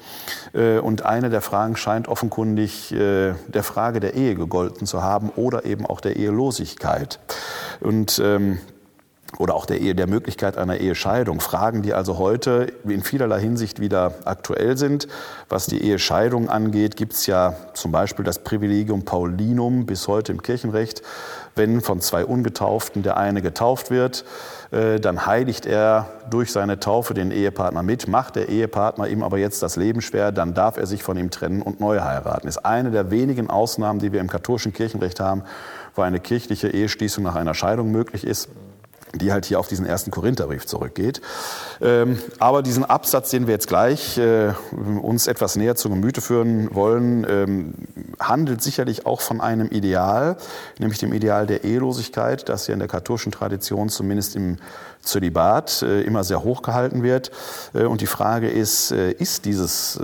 [0.54, 5.30] Äh, und eine der Fragen scheint offenkundig äh, der Frage der Ehe gegolten zu haben
[5.36, 7.20] oder eben auch der Ehelosigkeit.
[7.80, 8.60] Und ähm,
[9.38, 11.40] oder auch der, Ehe, der Möglichkeit einer Ehescheidung.
[11.40, 15.08] Fragen, die also heute in vielerlei Hinsicht wieder aktuell sind.
[15.50, 20.42] Was die Ehescheidung angeht, gibt es ja zum Beispiel das Privilegium Paulinum bis heute im
[20.42, 21.02] Kirchenrecht.
[21.56, 24.24] Wenn von zwei Ungetauften der eine getauft wird,
[24.72, 28.08] äh, dann heiligt er durch seine Taufe den Ehepartner mit.
[28.08, 31.30] Macht der Ehepartner ihm aber jetzt das Leben schwer, dann darf er sich von ihm
[31.30, 32.48] trennen und neu heiraten.
[32.48, 35.44] Ist eine der wenigen Ausnahmen, die wir im katholischen Kirchenrecht haben,
[35.96, 38.50] wo eine kirchliche Eheschließung nach einer Scheidung möglich ist
[39.16, 41.22] die halt hier auf diesen ersten Korintherbrief zurückgeht.
[41.82, 44.54] Ähm, aber diesen Absatz, den wir jetzt gleich äh,
[45.02, 47.74] uns etwas näher zu Gemüte führen wollen, ähm,
[48.20, 50.38] handelt sicherlich auch von einem Ideal,
[50.80, 54.58] nämlich dem Ideal der Ehelosigkeit, das ja in der katholischen Tradition zumindest im
[55.02, 57.32] Zölibat äh, immer sehr hoch gehalten wird.
[57.74, 60.00] Äh, und die Frage ist, ist dieses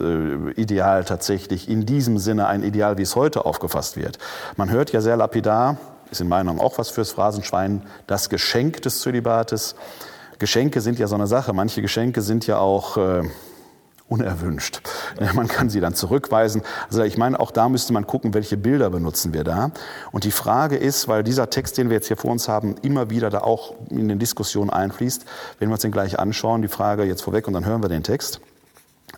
[0.55, 4.17] Ideal tatsächlich in diesem Sinne ein Ideal, wie es heute aufgefasst wird?
[4.55, 5.77] Man hört ja sehr lapidar,
[6.11, 9.75] ist in meinen Augen auch was fürs Phrasenschwein, das Geschenk des Zölibates.
[10.39, 11.53] Geschenke sind ja so eine Sache.
[11.53, 13.23] Manche Geschenke sind ja auch äh,
[14.07, 14.81] unerwünscht.
[15.33, 16.61] Man kann sie dann zurückweisen.
[16.89, 19.71] Also ich meine, auch da müsste man gucken, welche Bilder benutzen wir da.
[20.11, 23.09] Und die Frage ist, weil dieser Text, den wir jetzt hier vor uns haben, immer
[23.09, 25.25] wieder da auch in den Diskussionen einfließt,
[25.59, 28.03] wenn wir uns den gleich anschauen, die Frage jetzt vorweg und dann hören wir den
[28.03, 28.39] Text.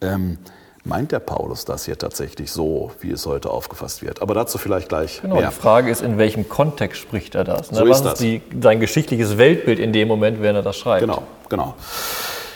[0.01, 0.37] Ähm,
[0.83, 4.21] meint der Paulus das hier tatsächlich so, wie es heute aufgefasst wird?
[4.21, 5.49] Aber dazu vielleicht gleich genau, mehr.
[5.49, 7.71] Die Frage ist, in welchem Kontext spricht er das?
[7.71, 7.79] Ne?
[7.79, 8.19] So Was ist, das.
[8.19, 11.01] die, sein geschichtliches Weltbild in dem Moment, wenn er das schreibt?
[11.01, 11.75] Genau, genau.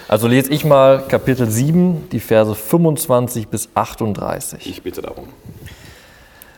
[0.07, 4.69] Also lese ich mal Kapitel 7, die Verse 25 bis 38.
[4.69, 5.27] Ich bitte darum.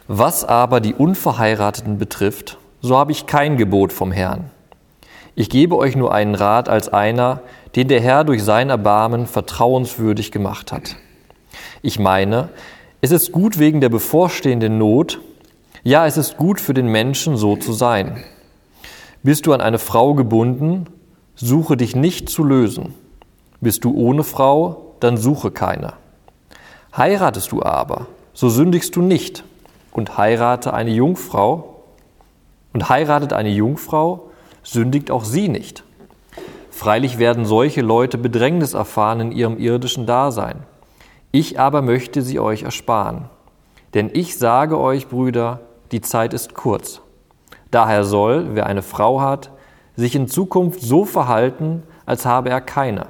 [0.08, 4.52] Was aber die Unverheirateten betrifft, so habe ich kein Gebot vom Herrn.
[5.36, 7.42] Ich gebe euch nur einen Rat als einer,
[7.76, 10.96] den der Herr durch sein Erbarmen vertrauenswürdig gemacht hat.
[11.86, 12.50] Ich meine,
[13.02, 15.22] es ist gut wegen der bevorstehenden Not,
[15.84, 18.24] ja, es ist gut für den Menschen so zu sein.
[19.22, 20.88] Bist du an eine Frau gebunden,
[21.36, 22.96] suche dich nicht zu lösen.
[23.62, 25.94] Bist du ohne Frau, dann suche keine.
[26.98, 29.44] Heiratest du aber, so sündigst du nicht
[29.92, 31.84] und heirate eine Jungfrau
[32.74, 34.32] und heiratet eine Jungfrau,
[34.64, 35.84] sündigt auch sie nicht.
[36.72, 40.64] Freilich werden solche Leute Bedrängnis erfahren in ihrem irdischen Dasein.
[41.38, 43.26] Ich aber möchte sie euch ersparen.
[43.94, 45.60] Denn ich sage euch, Brüder,
[45.92, 47.02] die Zeit ist kurz.
[47.72, 49.52] Daher soll, wer eine Frau hat,
[49.98, 53.08] sich in Zukunft so verhalten, als habe er keine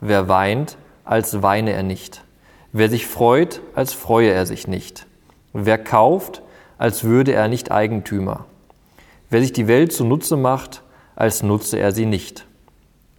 [0.00, 2.24] Wer weint, als weine er nicht.
[2.72, 5.06] Wer sich freut, als freue er sich nicht.
[5.52, 6.42] Wer kauft,
[6.76, 8.46] als würde er nicht Eigentümer.
[9.28, 10.82] Wer sich die Welt zunutze macht,
[11.14, 12.46] als nutze er sie nicht.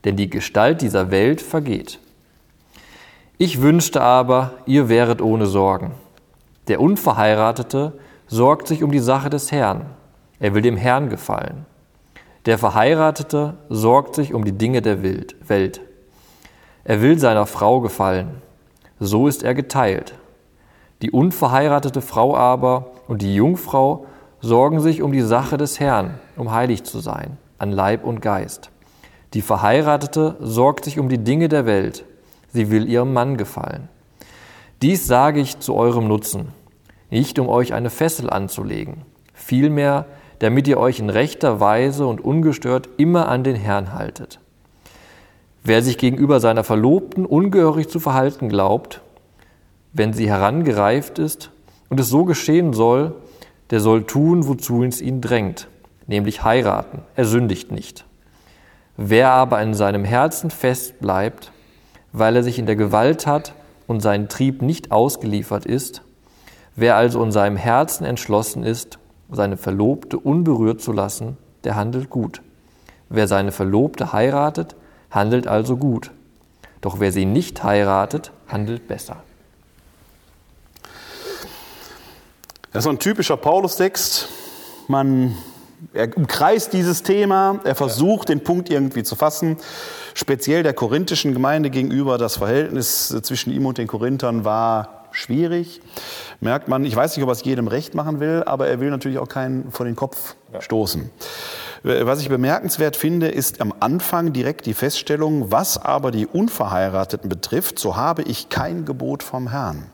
[0.04, 2.00] Denn die Gestalt dieser Welt vergeht.
[3.44, 5.94] Ich wünschte aber, ihr wäret ohne Sorgen.
[6.68, 7.94] Der Unverheiratete
[8.28, 9.88] sorgt sich um die Sache des Herrn.
[10.40, 11.66] Er will dem Herrn gefallen.
[12.46, 15.82] Der Verheiratete sorgt sich um die Dinge der Welt.
[16.84, 18.44] Er will seiner Frau gefallen.
[19.00, 20.14] So ist er geteilt.
[21.02, 24.06] Die unverheiratete Frau aber und die Jungfrau
[24.40, 28.70] sorgen sich um die Sache des Herrn, um heilig zu sein, an Leib und Geist.
[29.34, 32.06] Die Verheiratete sorgt sich um die Dinge der Welt.
[32.54, 33.90] Sie will ihrem Mann gefallen.
[34.82, 36.50] Dies sage ich zu eurem Nutzen,
[37.10, 40.06] nicht um euch eine Fessel anzulegen, vielmehr,
[40.40, 44.40] damit ihr euch in rechter Weise und ungestört immer an den Herrn haltet.
[45.64, 49.02] Wer sich gegenüber seiner Verlobten ungehörig zu verhalten glaubt,
[49.94, 51.52] wenn sie herangereift ist
[51.90, 53.14] und es so geschehen soll,
[53.70, 55.68] der soll tun, wozu es ihn drängt,
[56.08, 58.06] nämlich heiraten, er sündigt nicht.
[58.98, 61.52] Wer aber in seinem Herzen fest bleibt,
[62.14, 63.54] weil er sich in der Gewalt hat
[63.88, 66.02] und sein Trieb nicht ausgeliefert ist,
[66.76, 69.00] wer also in seinem Herzen entschlossen ist,
[69.32, 72.42] seine Verlobte unberührt zu lassen, der handelt gut.
[73.10, 74.76] Wer seine Verlobte heiratet,
[75.10, 76.12] handelt also gut.
[76.82, 79.18] Doch wer sie nicht heiratet, handelt besser.
[82.74, 84.30] Das ist ein typischer Paulus-Text.
[84.88, 85.36] Man
[85.94, 89.58] er umkreist dieses Thema, er versucht, den Punkt irgendwie zu fassen.
[90.14, 95.82] Speziell der korinthischen Gemeinde gegenüber, das Verhältnis zwischen ihm und den Korinthern war schwierig.
[96.40, 98.90] Merkt man, ich weiß nicht, ob er es jedem recht machen will, aber er will
[98.90, 101.10] natürlich auch keinen vor den Kopf stoßen.
[101.84, 107.80] Was ich bemerkenswert finde, ist am Anfang direkt die Feststellung, was aber die Unverheirateten betrifft,
[107.80, 109.88] so habe ich kein Gebot vom Herrn.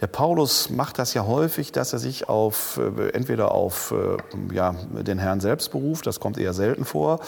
[0.00, 4.74] Der Paulus macht das ja häufig, dass er sich auf äh, entweder auf äh, ja,
[4.90, 7.20] den Herrn selbst beruft, das kommt eher selten vor,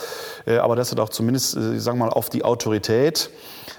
[0.45, 3.31] äh, aber dass er doch zumindest, sagen wir mal, auf die Autorität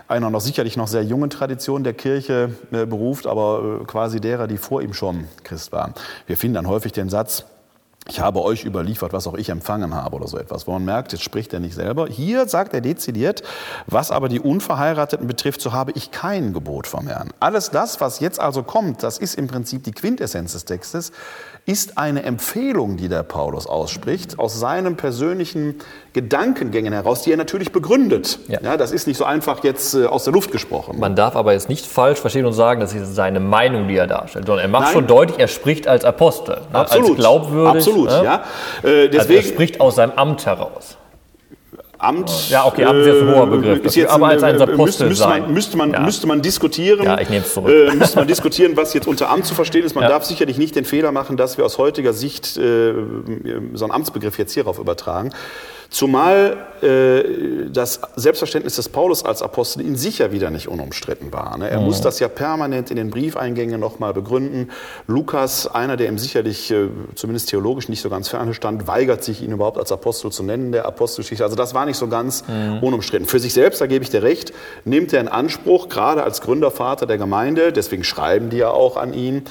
[0.09, 4.83] einer noch sicherlich noch sehr jungen Tradition der Kirche beruft, aber quasi derer, die vor
[4.83, 5.95] ihm schon Christ waren.
[6.27, 7.45] Wir finden dann häufig den Satz,
[8.09, 10.67] ich habe euch überliefert, was auch ich empfangen habe oder so etwas.
[10.67, 12.09] Wo man merkt, jetzt spricht er nicht selber.
[12.09, 13.43] Hier sagt er dezidiert,
[13.87, 17.31] was aber die Unverheirateten betrifft, so habe ich kein Gebot vom Herrn.
[17.41, 21.13] Alles das, was jetzt also kommt, das ist im Prinzip die Quintessenz des Textes
[21.67, 25.77] ist eine Empfehlung, die der Paulus ausspricht, aus seinen persönlichen
[26.13, 28.39] Gedankengängen heraus, die er natürlich begründet.
[28.49, 28.61] Ja.
[28.63, 30.99] ja das ist nicht so einfach jetzt äh, aus der Luft gesprochen.
[30.99, 34.07] Man darf aber jetzt nicht falsch verstehen und sagen, das ist seine Meinung, die er
[34.07, 34.93] darstellt, sondern er macht Nein.
[34.93, 36.79] schon deutlich, er spricht als Apostel, ne?
[36.79, 37.11] Absolut.
[37.11, 37.77] als glaubwürdig.
[37.77, 38.25] Absolut, ne?
[38.25, 38.45] ja.
[38.83, 40.97] Äh, deswegen, also er spricht aus seinem Amt heraus.
[42.01, 42.51] Amt.
[42.51, 43.85] Ja, okay, Amt ist jetzt ein hoher äh, Begriff.
[43.85, 46.01] Ist jetzt aber als ein Apostel müsste, man, müsste, man, ja.
[46.01, 47.05] müsste man diskutieren.
[47.05, 47.71] Ja, ich nehme es zurück.
[47.71, 49.95] Äh, müsste man diskutieren, was jetzt unter Amt zu verstehen ist.
[49.95, 50.11] Man ja.
[50.11, 52.95] darf sicherlich nicht den Fehler machen, dass wir aus heutiger Sicht äh,
[53.75, 55.33] so einen Amtsbegriff jetzt hierauf übertragen.
[55.91, 61.59] Zumal äh, das Selbstverständnis des Paulus als Apostel in sich ja wieder nicht unumstritten war.
[61.59, 61.69] Ne?
[61.69, 61.87] Er mhm.
[61.87, 64.71] muss das ja permanent in den Briefeingängen nochmal begründen.
[65.09, 69.43] Lukas, einer, der ihm sicherlich, äh, zumindest theologisch, nicht so ganz ferne stand, weigert sich,
[69.43, 71.43] ihn überhaupt als Apostel zu nennen, der Apostelgeschichte.
[71.43, 72.79] Also das war nicht so ganz mhm.
[72.83, 73.27] unumstritten.
[73.27, 74.53] Für sich selbst, da gebe ich dir recht,
[74.85, 79.13] nimmt er in Anspruch, gerade als Gründervater der Gemeinde, deswegen schreiben die ja auch an
[79.13, 79.43] ihn,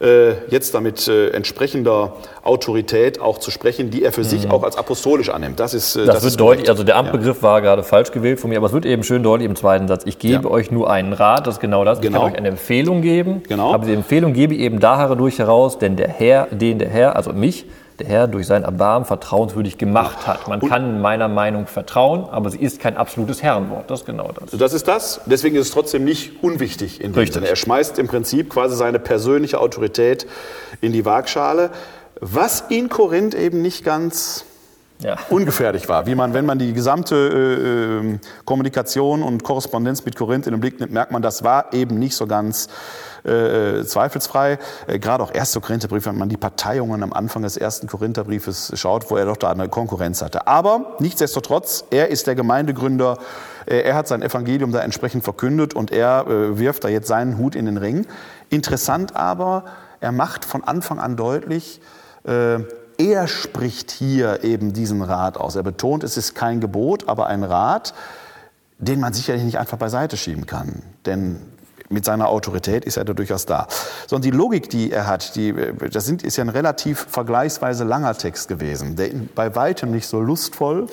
[0.00, 4.24] äh, jetzt damit äh, entsprechender Autorität auch zu sprechen, die er für mhm.
[4.24, 5.60] sich auch als apostolisch annimmt.
[5.60, 7.42] Das ist äh, das, das wird ist deutlich, also der Amtbegriff ja.
[7.42, 10.02] war gerade falsch gewählt von mir, aber es wird eben schön deutlich im zweiten Satz.
[10.06, 10.50] Ich gebe ja.
[10.50, 12.00] euch nur einen Rat, das ist genau das.
[12.00, 12.18] Genau.
[12.18, 13.74] Ich kann euch eine Empfehlung geben, genau.
[13.74, 17.32] aber die Empfehlung gebe ich eben dadurch heraus, denn der Herr, den der Herr, also
[17.32, 17.66] mich,
[17.98, 20.46] der Herr durch sein Erbarmen vertrauenswürdig gemacht hat.
[20.46, 23.90] Man und kann meiner Meinung vertrauen, aber sie ist kein absolutes Herrenwort.
[23.90, 24.58] Das ist genau das.
[24.58, 25.20] Das ist das.
[25.26, 27.34] Deswegen ist es trotzdem nicht unwichtig in dem Richtig.
[27.34, 27.48] Sinne.
[27.48, 30.26] Er schmeißt im Prinzip quasi seine persönliche Autorität
[30.80, 31.70] in die Waagschale,
[32.20, 34.44] was in Korinth eben nicht ganz
[35.00, 35.16] ja.
[35.28, 36.06] ungefährlich war.
[36.06, 40.60] Wie man, wenn man die gesamte äh, ähm, Kommunikation und Korrespondenz mit Korinth in den
[40.60, 42.68] Blick nimmt, merkt man, das war eben nicht so ganz
[43.24, 44.58] äh, zweifelsfrei.
[44.86, 45.58] Äh, Gerade auch 1.
[45.60, 49.50] Korintherbrief, wenn man die Parteiungen am Anfang des ersten Korintherbriefes schaut, wo er doch da
[49.50, 50.46] eine Konkurrenz hatte.
[50.46, 53.18] Aber nichtsdestotrotz, er ist der Gemeindegründer,
[53.66, 57.38] äh, er hat sein Evangelium da entsprechend verkündet und er äh, wirft da jetzt seinen
[57.38, 58.06] Hut in den Ring.
[58.50, 59.64] Interessant aber,
[60.00, 61.80] er macht von Anfang an deutlich,
[62.24, 62.60] äh,
[62.98, 65.54] er spricht hier eben diesen Rat aus.
[65.54, 67.94] Er betont, es ist kein Gebot, aber ein Rat,
[68.78, 70.82] den man sicherlich nicht einfach beiseite schieben kann.
[71.06, 71.40] Denn
[71.88, 73.66] mit seiner Autorität ist er da durchaus da.
[74.06, 75.54] Sondern die Logik, die er hat, die,
[75.90, 80.20] das sind, ist ja ein relativ vergleichsweise langer Text gewesen, der bei weitem nicht so
[80.20, 80.86] lustvoll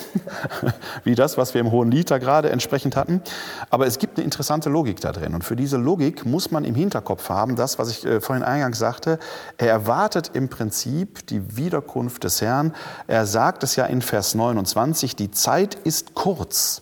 [1.03, 3.21] wie das, was wir im Hohen da gerade entsprechend hatten.
[3.69, 5.33] Aber es gibt eine interessante Logik da drin.
[5.33, 8.79] Und für diese Logik muss man im Hinterkopf haben, das, was ich äh, vorhin eingangs
[8.79, 9.19] sagte,
[9.57, 12.73] er erwartet im Prinzip die Wiederkunft des Herrn.
[13.07, 16.81] Er sagt es ja in Vers 29, die Zeit ist kurz.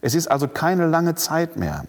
[0.00, 1.84] Es ist also keine lange Zeit mehr.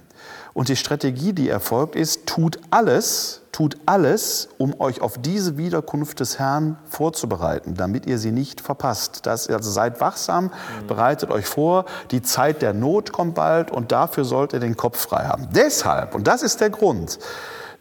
[0.53, 6.19] Und die Strategie, die erfolgt, ist, tut alles, tut alles, um euch auf diese Wiederkunft
[6.19, 9.25] des Herrn vorzubereiten, damit ihr sie nicht verpasst.
[9.25, 10.87] Das, also seid wachsam, mhm.
[10.87, 14.99] bereitet euch vor, die Zeit der Not kommt bald und dafür sollt ihr den Kopf
[14.99, 15.47] frei haben.
[15.51, 17.17] Deshalb, und das ist der Grund,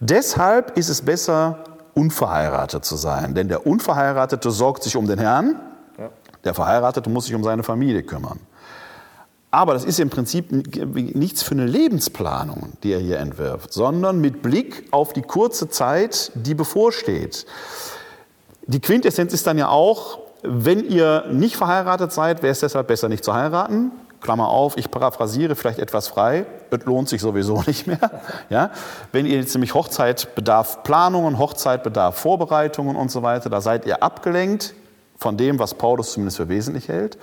[0.01, 1.59] deshalb ist es besser,
[1.95, 3.35] unverheiratet zu sein.
[3.35, 5.57] Denn der Unverheiratete sorgt sich um den Herrn,
[6.45, 8.41] der Verheiratete muss sich um seine Familie kümmern.
[9.55, 14.41] Aber das ist im Prinzip nichts für eine Lebensplanung, die er hier entwirft, sondern mit
[14.41, 17.45] Blick auf die kurze Zeit, die bevorsteht.
[18.67, 23.11] Die Quintessenz ist dann ja auch, wenn ihr nicht verheiratet seid, wäre es deshalb besser,
[23.11, 23.93] nicht zu heiraten.
[24.23, 28.23] Klammer auf, ich paraphrasiere vielleicht etwas frei, es lohnt sich sowieso nicht mehr.
[28.49, 28.71] Ja?
[29.13, 33.85] Wenn ihr jetzt nämlich Hochzeit bedarf Planungen, Hochzeit bedarf Vorbereitungen und so weiter, da seid
[33.85, 34.73] ihr abgelenkt
[35.19, 37.19] von dem, was Paulus zumindest für wesentlich hält.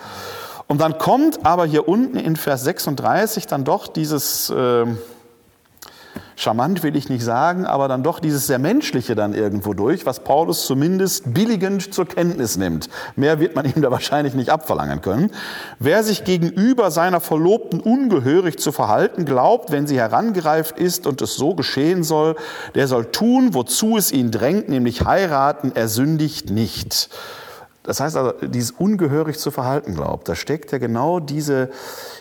[0.70, 4.86] Und dann kommt aber hier unten in Vers 36 dann doch dieses, äh,
[6.36, 10.20] charmant will ich nicht sagen, aber dann doch dieses sehr Menschliche dann irgendwo durch, was
[10.20, 12.88] Paulus zumindest billigend zur Kenntnis nimmt.
[13.16, 15.32] Mehr wird man ihm da wahrscheinlich nicht abverlangen können.
[15.80, 21.34] Wer sich gegenüber seiner Verlobten ungehörig zu verhalten glaubt, wenn sie herangereift ist und es
[21.34, 22.36] so geschehen soll,
[22.76, 27.10] der soll tun, wozu es ihn drängt, nämlich heiraten, er sündigt nicht.
[27.84, 31.70] Das heißt also, dieses ungehörig zu verhalten glaubt, da steckt ja genau diese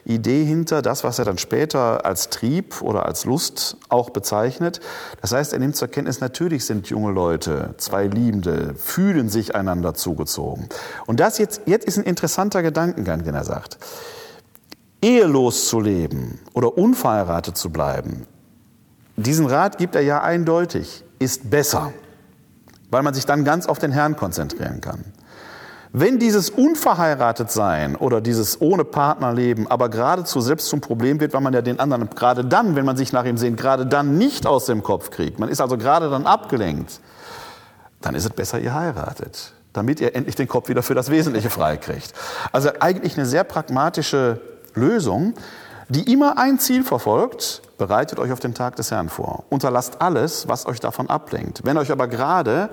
[0.04, 4.80] Idee hinter, das, was er dann später als Trieb oder als Lust auch bezeichnet.
[5.20, 9.94] Das heißt, er nimmt zur Kenntnis, natürlich sind junge Leute, zwei Liebende, fühlen sich einander
[9.94, 10.68] zugezogen.
[11.06, 13.78] Und das jetzt, jetzt ist ein interessanter Gedankengang, den er sagt.
[15.02, 18.26] Ehelos zu leben oder unverheiratet zu bleiben,
[19.16, 21.92] diesen Rat gibt er ja eindeutig, ist besser,
[22.88, 25.04] weil man sich dann ganz auf den Herrn konzentrieren kann.
[25.92, 31.54] Wenn dieses Unverheiratetsein oder dieses ohne Partnerleben aber geradezu selbst zum Problem wird, weil man
[31.54, 34.66] ja den anderen gerade dann, wenn man sich nach ihm sehnt, gerade dann nicht aus
[34.66, 37.00] dem Kopf kriegt, man ist also gerade dann abgelenkt,
[38.00, 41.50] dann ist es besser, ihr heiratet, damit ihr endlich den Kopf wieder für das Wesentliche
[41.50, 42.12] freikriegt.
[42.52, 44.40] Also eigentlich eine sehr pragmatische
[44.74, 45.34] Lösung,
[45.88, 49.44] die immer ein Ziel verfolgt, bereitet euch auf den Tag des Herrn vor.
[49.48, 51.62] Unterlasst alles, was euch davon ablenkt.
[51.64, 52.68] Wenn euch aber gerade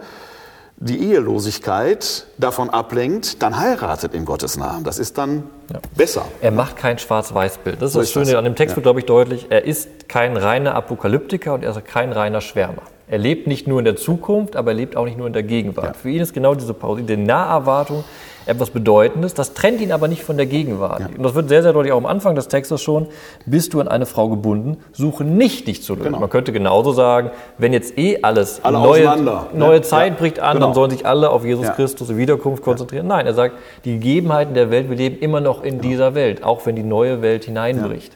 [0.78, 4.84] die Ehelosigkeit davon ablenkt, dann heiratet in Gottes Namen.
[4.84, 5.80] Das ist dann ja.
[5.96, 6.26] besser.
[6.42, 7.82] Er macht kein Schwarz-Weiß-Bild.
[7.82, 8.78] Das ist so das Schöne an dem Text, ja.
[8.78, 9.48] wird, glaube ich, deutlich.
[9.50, 12.82] Er ist kein reiner Apokalyptiker und er ist kein reiner Schwärmer.
[13.08, 15.44] Er lebt nicht nur in der Zukunft, aber er lebt auch nicht nur in der
[15.44, 15.86] Gegenwart.
[15.86, 15.94] Ja.
[15.94, 18.04] Für ihn ist genau diese Pause, die Naherwartung.
[18.46, 19.34] Etwas Bedeutendes.
[19.34, 21.02] Das trennt ihn aber nicht von der Gegenwart.
[21.18, 23.08] Und das wird sehr, sehr deutlich auch am Anfang des Textes schon.
[23.46, 26.06] Bist du an eine Frau gebunden, suche nicht dich zu lösen.
[26.06, 26.20] Genau.
[26.20, 29.46] Man könnte genauso sagen, wenn jetzt eh alles Alle neue, ne?
[29.54, 30.68] neue Zeit Ja, bricht an, genau.
[30.68, 31.74] dann sollen sich alle auf Jesus Ja.
[31.74, 33.08] Christus Wiederkunft konzentrieren.
[33.08, 36.66] Nein, er sagt, die Gegebenheiten der Welt, wir leben immer noch in dieser Welt, auch
[36.66, 38.14] wenn die neue Welt hineinbricht.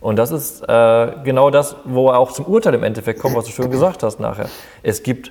[0.00, 3.44] Und das ist äh, genau das, wo er auch zum Urteil im Endeffekt kommt, was
[3.44, 4.46] du schön gesagt hast nachher.
[4.82, 5.30] Es gibt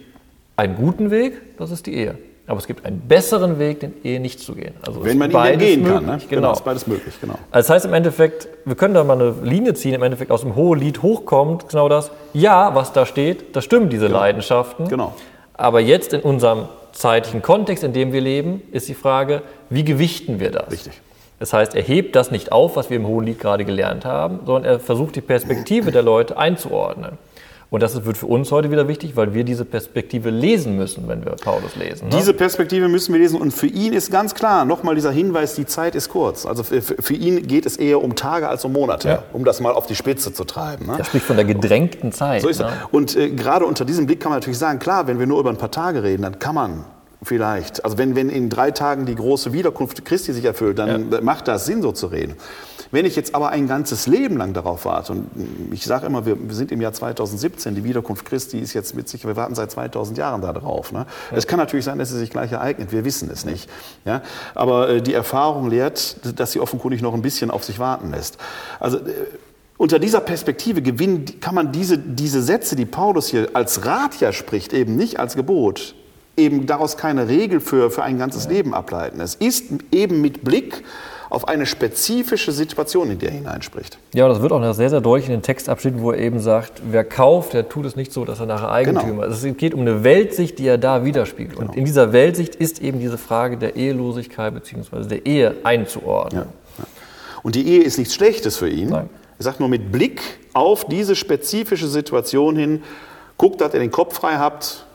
[0.58, 2.18] einen guten Weg, das ist die Ehe.
[2.50, 4.74] Aber es gibt einen besseren Weg, den Ehe nicht zu gehen.
[4.86, 6.04] Also Wenn man ihn gehen kann.
[6.04, 6.12] Ne?
[6.14, 6.52] möglich, Genau.
[6.52, 7.36] ist beides möglich, genau.
[7.52, 10.42] Also das heißt im Endeffekt, wir können da mal eine Linie ziehen, im Endeffekt aus
[10.42, 14.88] dem hohen Lied hochkommt, genau das, ja, was da steht, das stimmen diese Leidenschaften.
[14.88, 15.14] Genau.
[15.54, 20.40] Aber jetzt in unserem zeitlichen Kontext, in dem wir leben, ist die Frage, wie gewichten
[20.40, 20.72] wir das?
[20.72, 21.00] Richtig.
[21.38, 24.40] Das heißt, er hebt das nicht auf, was wir im Hohen Lied gerade gelernt haben,
[24.46, 27.20] sondern er versucht die Perspektive der Leute einzuordnen.
[27.72, 31.24] Und das wird für uns heute wieder wichtig, weil wir diese Perspektive lesen müssen, wenn
[31.24, 32.08] wir Paulus lesen.
[32.10, 32.16] Ne?
[32.18, 35.68] Diese Perspektive müssen wir lesen und für ihn ist ganz klar, nochmal dieser Hinweis, die
[35.68, 36.48] Zeit ist kurz.
[36.48, 39.24] Also für, für ihn geht es eher um Tage als um Monate, Ja.
[39.34, 40.88] um das mal auf die Spitze zu treiben.
[40.88, 40.96] Ne?
[40.98, 42.42] er spricht von der gedrängten Zeit.
[42.42, 42.72] So ist ne?
[42.92, 45.52] Und äh, gerade unter diesem Blick kann man natürlich sagen, klar, wenn wir nur über
[45.52, 46.86] ein paar Tage reden, dann kann man
[47.22, 51.48] vielleicht, also wenn, wenn in drei Tagen die große Wiederkunft Christi sich erfüllt, dann macht
[51.48, 52.36] das Sinn, so zu reden.
[52.92, 55.30] Wenn ich jetzt aber ein ganzes Leben lang darauf warte, und
[55.72, 59.08] ich sage immer, wir, wir sind im Jahr 2017, die Wiederkunft Christi ist jetzt mit
[59.08, 60.92] sich, wir warten seit 2000 Jahren darauf.
[60.92, 61.06] Ne?
[61.32, 63.70] Es kann natürlich sein, dass sie sich gleich ereignet, wir wissen es nicht.
[64.06, 64.24] Ja?
[64.56, 68.38] Aber äh, die Erfahrung lehrt, dass sie offenkundig noch ein bisschen auf sich warten lässt.
[68.80, 69.02] Also äh,
[69.78, 74.34] unter dieser Perspektive gewinnen, kann man diese, diese Sätze, die Paulus hier als Rat ja
[74.34, 75.96] spricht, eben nicht als Gebot,
[76.36, 79.22] eben daraus keine Regel für, für ein ganzes Leben ableiten.
[79.22, 80.84] Es ist eben mit Blick
[81.30, 83.98] auf eine spezifische Situation, in der er hineinspricht.
[84.14, 86.82] Ja, das wird auch noch sehr, sehr deutlich in den Textabschnitten, wo er eben sagt,
[86.90, 89.34] wer kauft, der tut es nicht so, dass er nachher Eigentümer Genau.
[89.34, 89.44] ist.
[89.44, 91.58] Es geht um eine Weltsicht, die er da widerspiegelt.
[91.58, 95.08] Und in dieser Weltsicht ist eben diese Frage der Ehelosigkeit bzw.
[95.08, 96.46] der Ehe einzuordnen.
[97.44, 98.90] Und die Ehe ist nichts Schlechtes für ihn.
[98.90, 99.10] Nein.
[99.38, 100.22] Er sagt nur mit Blick
[100.54, 102.84] auf diese spezifische Situation hin,
[103.38, 104.86] guckt, dass ihr den Kopf frei habt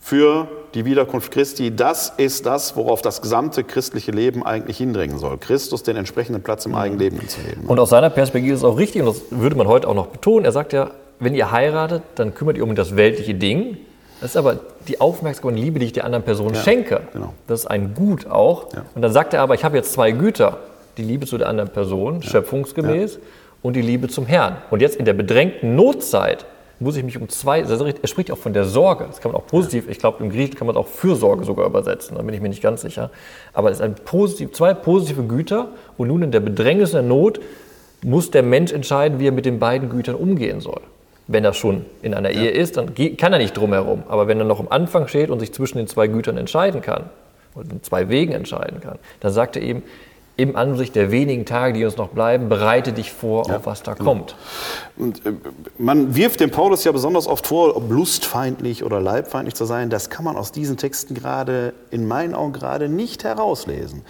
[0.00, 1.74] für die Wiederkunft Christi.
[1.74, 5.38] Das ist das, worauf das gesamte christliche Leben eigentlich hindringen soll.
[5.38, 7.66] Christus den entsprechenden Platz im eigenen Leben zu leben.
[7.66, 10.08] Und aus seiner Perspektive ist es auch richtig, und das würde man heute auch noch
[10.08, 13.78] betonen, er sagt ja, wenn ihr heiratet, dann kümmert ihr um das weltliche Ding.
[14.20, 17.00] Das ist aber die Aufmerksamkeit und Liebe, die ich der anderen Person schenke.
[17.12, 17.32] genau.
[17.46, 18.72] Das ist ein Gut auch.
[18.74, 18.84] Ja.
[18.94, 20.58] Und dann sagt er aber, ich habe jetzt zwei Güter.
[20.98, 23.18] Die Liebe zu der anderen Person, schöpfungsgemäß,
[23.62, 24.56] und die Liebe zum Herrn.
[24.70, 26.46] Und jetzt in der bedrängten Notzeit
[26.78, 29.40] muss ich mich um zwei, also er spricht auch von der Sorge, das kann man
[29.40, 32.34] auch positiv, ich glaube im Griechischen kann man es auch Fürsorge sogar übersetzen, da bin
[32.34, 33.10] ich mir nicht ganz sicher.
[33.52, 37.40] Aber es ein positiv, zwei positive Güter und nun in der Bedrängnis der Not
[38.02, 40.80] muss der Mensch entscheiden, wie er mit den beiden Gütern umgehen soll.
[41.28, 44.04] Wenn er schon in einer Ehe ist, dann kann er nicht drumherum.
[44.06, 47.10] Aber wenn er noch am Anfang steht und sich zwischen den zwei Gütern entscheiden kann,
[47.56, 49.82] oder in zwei Wegen entscheiden kann, dann sagt er eben,
[50.38, 53.94] im Ansicht der wenigen Tage, die uns noch bleiben, bereite dich vor auf was da
[53.94, 54.36] kommt.
[54.96, 55.32] Und äh,
[55.78, 59.88] man wirft dem Paulus ja besonders oft vor, ob lustfeindlich oder leibfeindlich zu sein.
[59.88, 64.02] Das kann man aus diesen Texten gerade, in meinen Augen gerade nicht herauslesen.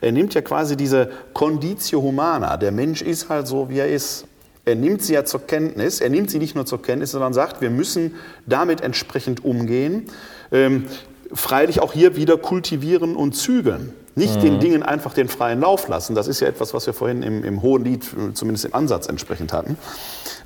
[0.00, 2.56] Er nimmt ja quasi diese Conditio Humana.
[2.56, 4.26] Der Mensch ist halt so, wie er ist.
[4.64, 6.00] Er nimmt sie ja zur Kenntnis.
[6.00, 8.14] Er nimmt sie nicht nur zur Kenntnis, sondern sagt, wir müssen
[8.46, 10.06] damit entsprechend umgehen.
[10.50, 10.86] Ähm,
[11.34, 13.92] freilich auch hier wieder kultivieren und zügeln.
[14.16, 16.14] Nicht den Dingen einfach den freien Lauf lassen.
[16.14, 19.08] Das ist ja etwas, was wir vorhin im, im Hohen Lied äh, zumindest im Ansatz
[19.08, 19.76] entsprechend hatten.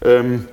[0.03, 0.49] Ähm,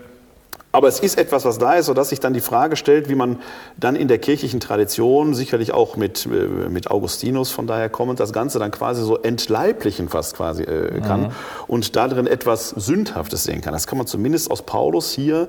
[0.76, 3.40] aber es ist etwas, was da ist, sodass sich dann die Frage stellt, wie man
[3.78, 8.34] dann in der kirchlichen Tradition, sicherlich auch mit, äh, mit Augustinus von daher kommend, das
[8.34, 11.32] Ganze dann quasi so entleiblichen fast quasi äh, kann
[11.68, 13.72] und darin etwas Sündhaftes sehen kann.
[13.72, 15.48] Das kann man zumindest aus Paulus hier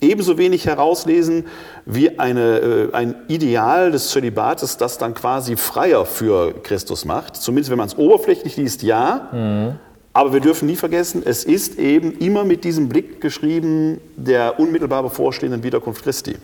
[0.00, 1.46] ebenso wenig herauslesen
[1.84, 7.36] wie eine, äh, ein Ideal des Zölibates, das dann quasi freier für Christus macht.
[7.36, 9.76] Zumindest wenn man es oberflächlich liest, ja.
[10.12, 15.02] Aber wir dürfen nie vergessen, es ist eben immer mit diesem Blick geschrieben der unmittelbar
[15.02, 16.36] bevorstehenden Wiederkunft Christi.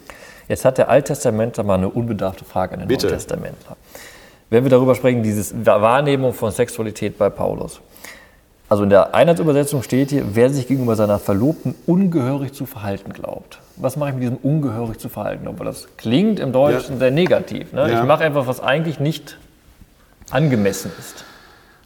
[0.47, 3.07] Jetzt hat der Alttestamentler mal eine unbedarfte Frage an den Bitte.
[3.07, 3.79] Neutestamentler.
[4.51, 7.81] Wenn wir darüber sprechen, diese Wahrnehmung von Sexualität bei Paulus.
[8.73, 13.59] Also in der Einheitsübersetzung steht hier, wer sich gegenüber seiner Verlobten ungehörig zu verhalten glaubt.
[13.77, 15.47] Was mache ich mit diesem ungehörig zu verhalten?
[15.59, 16.99] Weil das klingt im Deutschen Ja.
[17.01, 17.75] sehr negativ.
[17.75, 17.91] Ne?
[17.93, 18.01] Ja.
[18.01, 19.37] Ich mache etwas, was eigentlich nicht
[20.31, 21.27] angemessen ist.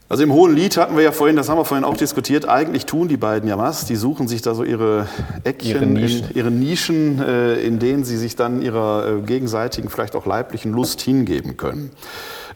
[0.09, 2.87] Also im Hohen Lied hatten wir ja vorhin, das haben wir vorhin auch diskutiert, eigentlich
[2.87, 3.85] tun die beiden ja was.
[3.87, 5.09] Die suchen sich da so ihre
[5.43, 6.31] Eckchen, Ihre Nischen.
[6.31, 10.73] In, ihre Nischen äh, in denen sie sich dann ihrer äh, gegenseitigen, vielleicht auch leiblichen
[10.73, 11.91] Lust hingeben können.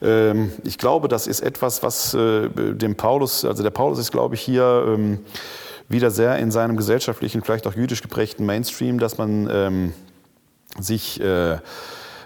[0.02, 4.34] Ähm, ich glaube, das ist etwas, was äh, dem Paulus, also der Paulus ist, glaube
[4.34, 5.20] ich, hier ähm,
[5.88, 9.92] wieder sehr in seinem gesellschaftlichen, vielleicht auch jüdisch geprägten Mainstream, dass man ähm,
[10.78, 11.58] sich äh,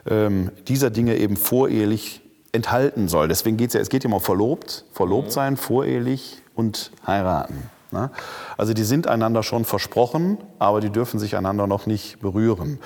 [0.06, 2.20] ähm, dieser Dinge eben vorehelich
[2.52, 3.28] enthalten soll.
[3.28, 7.73] Deswegen geht es ja, es geht ja um verlobt, verlobt sein, vorehelich und heiraten.
[7.94, 8.10] Ne?
[8.58, 12.78] Also die sind einander schon versprochen, aber die dürfen sich einander noch nicht berühren.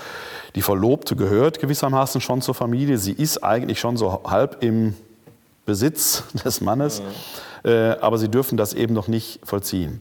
[0.55, 2.99] Die Verlobte gehört gewissermaßen schon zur Familie.
[2.99, 4.95] Sie ist eigentlich schon so halb im
[5.67, 7.03] Besitz des Mannes,
[7.65, 7.71] mhm.
[7.71, 10.01] äh, aber sie dürfen das eben noch nicht vollziehen.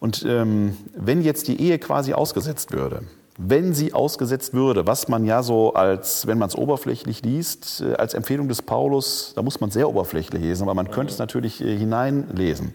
[0.00, 3.02] Und ähm, wenn jetzt die Ehe quasi ausgesetzt würde,
[3.42, 7.94] wenn sie ausgesetzt würde, was man ja so als, wenn man es oberflächlich liest, äh,
[7.94, 11.60] als Empfehlung des Paulus, da muss man sehr oberflächlich lesen, aber man könnte es natürlich
[11.62, 12.72] äh, hineinlesen,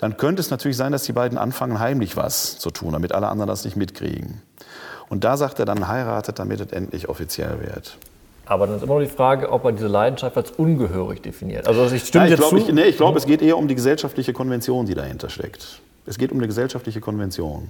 [0.00, 3.28] dann könnte es natürlich sein, dass die beiden anfangen, heimlich was zu tun, damit alle
[3.28, 4.42] anderen das nicht mitkriegen.
[5.08, 7.96] Und da sagt er dann, heiratet, damit es endlich offiziell wird.
[8.46, 11.68] Aber dann ist immer noch die Frage, ob er diese Leidenschaft als ungehörig definiert.
[11.68, 13.74] Also ich stimme ja, ich glaube, ich, nee, ich glaube, es geht eher um die
[13.74, 15.80] gesellschaftliche Konvention, die dahinter steckt.
[16.06, 17.68] Es geht um eine gesellschaftliche Konvention.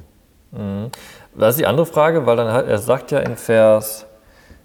[0.53, 0.91] Mhm.
[1.35, 4.07] Das ist die andere Frage, weil dann hat, er sagt ja in Vers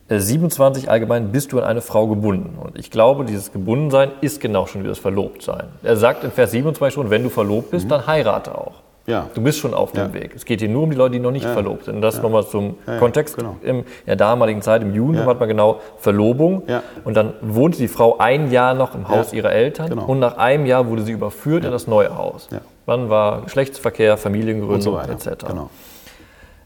[0.10, 2.58] 27 äh, allgemein, bist du an eine Frau gebunden.
[2.62, 5.66] Und ich glaube, dieses Gebundensein ist genau schon wie das Verlobtsein.
[5.84, 7.89] Er sagt in Vers 27 schon, wenn du verlobt bist, mhm.
[7.89, 8.86] dann heirate auch.
[9.08, 9.28] Ja.
[9.36, 10.14] Du bist schon auf dem ja.
[10.14, 10.32] Weg.
[10.36, 11.53] Es geht hier nur um die Leute, die noch nicht ja.
[11.53, 11.95] verlobt sind.
[11.95, 13.38] Und das nochmal zum Kontext.
[13.38, 13.58] Genau.
[13.62, 16.64] In der damaligen Zeit, im Judentum, hat man genau Verlobung.
[17.03, 19.89] Und dann wohnte die Frau ein Jahr noch im Haus ihrer Eltern.
[19.89, 20.06] Genau.
[20.06, 22.47] Und nach einem Jahr wurde sie überführt in das neue Haus.
[22.88, 25.45] Wann war Geschlechtsverkehr, Familiengründung so etc.
[25.47, 25.70] Genau.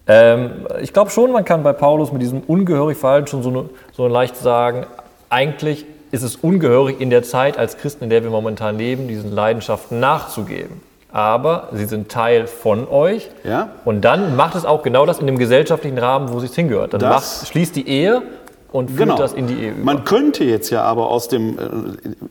[0.09, 3.69] Ähm, ich glaube schon, man kann bei Paulus mit diesem ungehörig Verhalten schon so, eine,
[3.93, 4.87] so leicht sagen,
[5.29, 9.31] eigentlich ist es ungehörig in der Zeit als Christen, in der wir momentan leben, diesen
[9.31, 10.81] Leidenschaften nachzugeben.
[11.11, 13.29] Aber sie sind Teil von euch.
[13.43, 13.69] Ja?
[13.85, 16.93] Und dann macht es auch genau das in dem gesellschaftlichen Rahmen, wo es hingehört.
[16.93, 18.23] Dann macht, schließt die Ehe
[18.71, 19.17] und führt genau.
[19.17, 19.83] das in die Ehe über.
[19.83, 21.63] Man könnte jetzt ja aber aus dem, äh,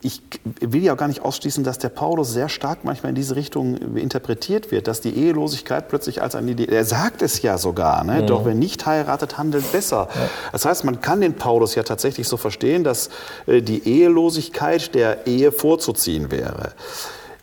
[0.03, 0.23] ich
[0.61, 3.97] will ja auch gar nicht ausschließen, dass der Paulus sehr stark manchmal in diese Richtung
[3.97, 8.23] interpretiert wird, dass die Ehelosigkeit plötzlich als eine Idee, er sagt es ja sogar, ne?
[8.23, 8.27] Mhm.
[8.27, 10.09] doch wer nicht heiratet, handelt besser.
[10.15, 10.31] Ja.
[10.53, 13.11] Das heißt, man kann den Paulus ja tatsächlich so verstehen, dass
[13.47, 16.73] äh, die Ehelosigkeit der Ehe vorzuziehen wäre.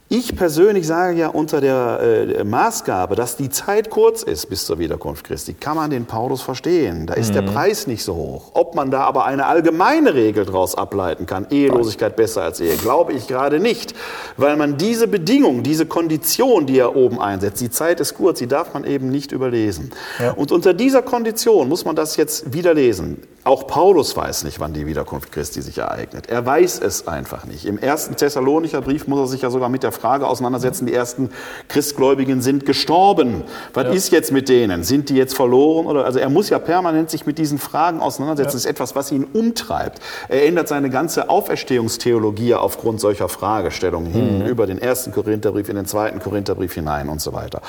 [0.07, 4.77] Ich persönlich sage ja unter der äh, Maßgabe, dass die Zeit kurz ist bis zur
[4.77, 7.07] Wiederkunft Christi, kann man den Paulus verstehen.
[7.07, 7.33] Da ist mhm.
[7.33, 8.51] der Preis nicht so hoch.
[8.53, 13.13] Ob man da aber eine allgemeine Regel daraus ableiten kann, Ehelosigkeit besser als Ehe, glaube
[13.13, 13.95] ich gerade nicht.
[14.37, 18.47] Weil man diese Bedingung, diese Kondition, die er oben einsetzt, die Zeit ist kurz, die
[18.47, 19.89] darf man eben nicht überlesen.
[20.19, 20.33] Ja.
[20.33, 23.23] Und unter dieser Kondition muss man das jetzt wieder lesen.
[23.43, 26.27] Auch Paulus weiß nicht, wann die Wiederkunft Christi sich ereignet.
[26.29, 27.65] Er weiß es einfach nicht.
[27.65, 31.29] Im ersten Thessalonicher Brief muss er sich ja sogar mit der Frage auseinandersetzen, die ersten
[31.67, 33.43] Christgläubigen sind gestorben.
[33.73, 33.91] Was ja.
[33.91, 34.83] ist jetzt mit denen?
[34.83, 35.87] Sind die jetzt verloren?
[35.87, 38.49] Oder, also er muss ja permanent sich mit diesen Fragen auseinandersetzen.
[38.49, 38.53] Ja.
[38.53, 39.99] Das ist etwas, was ihn umtreibt.
[40.29, 44.45] Er ändert seine ganze Auferstehungstheologie aufgrund solcher Fragestellungen hin, mhm.
[44.45, 47.61] über den ersten Korintherbrief in den zweiten Korintherbrief hinein und so weiter.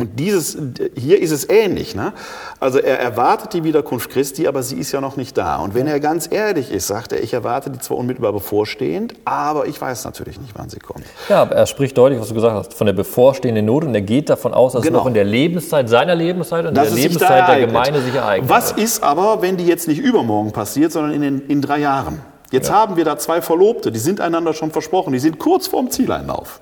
[0.00, 0.56] Und dieses,
[0.96, 1.94] hier ist es ähnlich.
[1.94, 2.12] Ne?
[2.58, 5.56] Also er erwartet die Wiederkunft Christi, aber sie ist ja noch nicht da.
[5.56, 9.66] Und wenn er ganz ehrlich ist, sagt er, ich erwarte die zwar unmittelbar bevorstehend, aber
[9.66, 11.04] ich weiß natürlich nicht, wann sie kommt.
[11.28, 14.02] Ja, aber er spricht deutlich, was du gesagt hast, von der bevorstehenden Not und er
[14.02, 14.98] geht davon aus, dass genau.
[14.98, 18.50] es noch in der Lebenszeit, seiner Lebenszeit und das der Lebenszeit der Gemeinde sich ereignet.
[18.50, 22.20] Was ist aber, wenn die jetzt nicht übermorgen passiert, sondern in, den, in drei Jahren?
[22.50, 22.74] Jetzt ja.
[22.74, 26.60] haben wir da zwei Verlobte, die sind einander schon versprochen, die sind kurz vorm Zieleinlauf.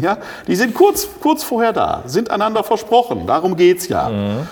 [0.00, 3.26] Ja, die sind kurz, kurz vorher da, sind einander versprochen.
[3.26, 4.08] Darum geht es ja.
[4.08, 4.48] Mhm.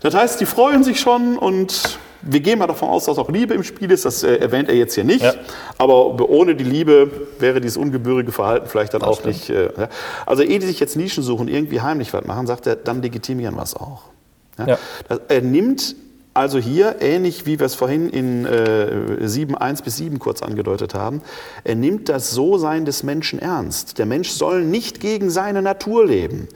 [0.00, 3.54] Das heißt, die freuen sich schon und wir gehen mal davon aus, dass auch Liebe
[3.54, 4.04] im Spiel ist.
[4.04, 5.22] Das äh, erwähnt er jetzt hier nicht.
[5.22, 5.34] Ja.
[5.78, 9.34] Aber ohne die Liebe wäre dieses ungebührige Verhalten vielleicht dann das auch stimmt.
[9.34, 9.50] nicht.
[9.50, 9.88] Äh, ja.
[10.24, 13.56] Also, ehe die sich jetzt Nischen suchen, irgendwie heimlich was machen, sagt er, dann legitimieren
[13.56, 14.04] wir es auch.
[14.58, 14.78] Ja?
[15.08, 15.96] Das, er nimmt
[16.34, 20.94] also hier, ähnlich wie wir es vorhin in äh, 7, 1 bis 7 kurz angedeutet
[20.94, 21.20] haben,
[21.64, 23.98] er nimmt das So-Sein des Menschen ernst.
[23.98, 26.48] Der Mensch soll nicht gegen seine Natur leben.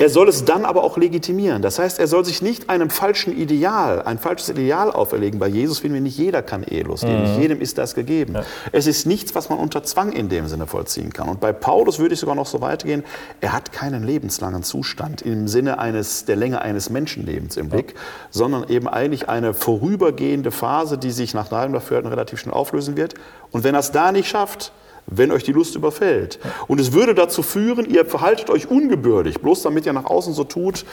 [0.00, 1.60] Er soll es dann aber auch legitimieren.
[1.60, 5.40] Das heißt, er soll sich nicht einem falschen Ideal, ein falsches Ideal auferlegen.
[5.40, 7.18] Bei Jesus finden wir nicht jeder kann ehelos leben.
[7.18, 7.22] Mhm.
[7.24, 8.34] Nicht jedem ist das gegeben.
[8.34, 8.44] Ja.
[8.70, 11.28] Es ist nichts, was man unter Zwang in dem Sinne vollziehen kann.
[11.28, 13.02] Und bei Paulus würde ich sogar noch so weit gehen,
[13.40, 18.00] er hat keinen lebenslangen Zustand im Sinne eines, der Länge eines Menschenlebens im Blick, ja.
[18.30, 23.14] sondern eben eigentlich eine vorübergehende Phase, die sich nach Neidem dafür relativ schnell auflösen wird.
[23.50, 24.70] Und wenn er es da nicht schafft,
[25.10, 26.38] wenn euch die Lust überfällt.
[26.66, 30.44] Und es würde dazu führen, ihr verhaltet euch ungebürdig, bloß damit ihr nach außen so
[30.44, 30.84] tut,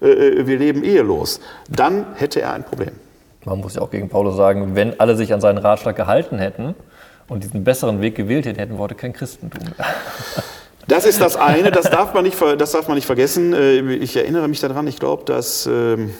[0.00, 1.40] äh, äh, wir leben ehelos.
[1.68, 2.92] Dann hätte er ein Problem.
[3.44, 6.74] Man muss ja auch gegen Paulus sagen, wenn alle sich an seinen Ratschlag gehalten hätten
[7.28, 9.86] und diesen besseren Weg gewählt hätten, hätten wir heute kein Christentum mehr.
[10.90, 13.52] Das ist das eine, das darf man nicht, das darf man nicht vergessen.
[13.52, 16.12] Äh, ich erinnere mich daran, ich glaube, dass ähm,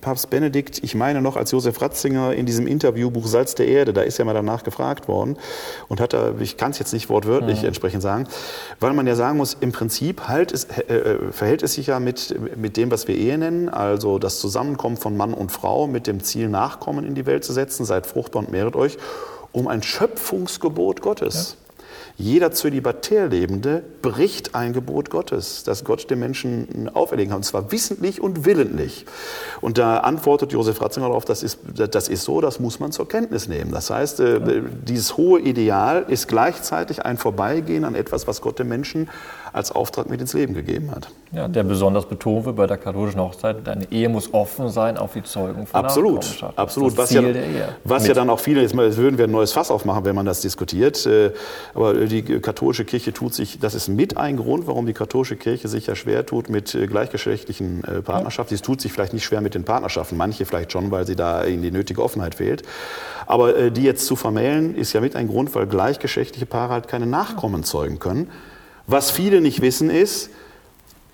[0.00, 4.02] Papst Benedikt, ich meine noch als Josef Ratzinger in diesem Interviewbuch Salz der Erde, da
[4.02, 5.38] ist er mal danach gefragt worden
[5.86, 7.68] und hat da, ich kann es jetzt nicht wortwörtlich mhm.
[7.68, 8.26] entsprechend sagen,
[8.80, 12.00] weil man ja sagen muss, im Prinzip halt es, äh, äh, verhält es sich ja
[12.00, 16.08] mit, mit dem, was wir Ehe nennen, also das Zusammenkommen von Mann und Frau mit
[16.08, 18.98] dem Ziel, Nachkommen in die Welt zu setzen, seid fruchtbar und mehret euch
[19.52, 21.56] um ein Schöpfungsgebot Gottes.
[22.18, 27.72] Jeder zölibatär Lebende bricht ein Gebot Gottes, das Gott dem Menschen auferlegen hat, und zwar
[27.72, 29.04] wissentlich und willentlich.
[29.60, 33.06] Und da antwortet Josef Ratzinger darauf, das ist, das ist so, das muss man zur
[33.06, 33.70] Kenntnis nehmen.
[33.70, 38.68] Das heißt, äh, dieses hohe Ideal ist gleichzeitig ein Vorbeigehen an etwas, was Gott dem
[38.68, 39.10] Menschen
[39.56, 41.08] als Auftrag mit ins Leben gegeben hat.
[41.32, 45.14] Ja, der besonders betont wird bei der katholischen Hochzeit, deine Ehe muss offen sein auf
[45.14, 46.96] die Zeugung von Absolut, absolut.
[46.98, 47.22] Was ja.
[47.82, 50.42] Was ja dann auch viele, jetzt würden wir ein neues Fass aufmachen, wenn man das
[50.42, 51.06] diskutiert.
[51.06, 51.32] Äh,
[51.74, 55.68] aber die katholische Kirche tut sich, das ist mit ein Grund, warum die katholische Kirche
[55.68, 58.54] sich ja schwer tut mit äh, gleichgeschlechtlichen äh, Partnerschaften.
[58.54, 61.44] Sie tut sich vielleicht nicht schwer mit den Partnerschaften, manche vielleicht schon, weil sie da
[61.44, 62.62] ihnen die nötige Offenheit fehlt.
[63.26, 67.06] Aber die jetzt zu vermählen, ist ja mit ein Grund, weil gleichgeschlechtliche Paare halt keine
[67.06, 68.30] Nachkommen zeugen können.
[68.86, 70.30] Was viele nicht wissen ist,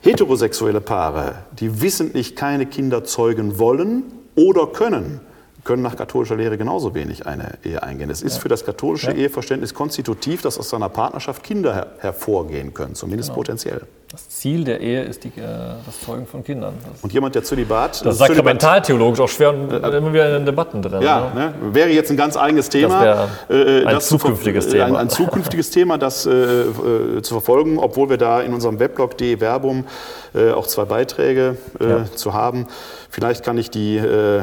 [0.03, 4.05] heterosexuelle Paare, die wissentlich keine Kinder zeugen wollen
[4.35, 5.21] oder können,
[5.65, 8.11] können nach katholischer Lehre genauso wenig eine Ehe eingehen.
[8.11, 8.41] Es ist ja.
[8.41, 9.17] für das katholische ja.
[9.17, 13.37] Eheverständnis konstitutiv, dass aus seiner Partnerschaft Kinder her hervorgehen können, zumindest genau.
[13.37, 13.83] potenziell.
[14.13, 15.41] Das Ziel der Ehe ist die, äh,
[15.87, 16.75] das Zeugen von Kindern.
[16.93, 18.05] Das und jemand, der Zölibat...
[18.05, 21.01] Das ist sakramentaltheologisch auch schwer und äh, immer wieder in den Debatten drin.
[21.01, 21.55] Ja, ne?
[21.73, 23.29] wäre jetzt ein ganz eigenes Thema.
[23.49, 24.85] Das äh, ein zukünftiges Thema.
[24.85, 29.17] Ein, ein, zukünftiges Thema, das äh, äh, zu verfolgen, obwohl wir da in unserem Weblog
[29.17, 29.87] de Verbum
[30.35, 32.05] äh, auch zwei Beiträge ja.
[32.15, 32.67] zu haben.
[33.13, 34.43] Vielleicht kann ich die äh,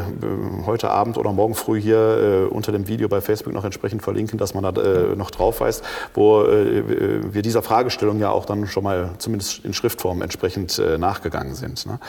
[0.67, 4.37] heute Abend oder morgen früh hier äh, unter dem Video bei Facebook noch entsprechend verlinken,
[4.37, 8.67] dass man da äh, noch drauf weist, wo äh, wir dieser Fragestellung ja auch dann
[8.67, 11.87] schon mal zumindest in Schriftform entsprechend äh, nachgegangen sind.
[11.87, 11.99] Ne?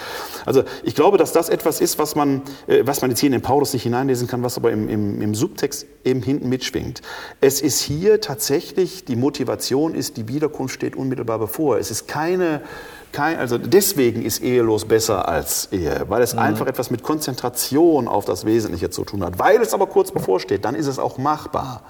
[0.45, 3.33] Also ich glaube, dass das etwas ist, was man, äh, was man jetzt hier in
[3.33, 7.01] den Paulus nicht hineinlesen kann, was aber im, im, im Subtext eben hinten mitschwingt.
[7.41, 11.79] Es ist hier tatsächlich, die Motivation ist, die Wiederkunft steht unmittelbar bevor.
[11.79, 12.61] Es ist keine
[13.13, 16.41] kein, also deswegen ist ehelos besser als Ehe, weil es mhm.
[16.41, 19.39] einfach etwas mit Konzentration auf das Wesentliche zu tun hat.
[19.39, 21.83] Weil es aber kurz bevorsteht, dann ist es auch machbar.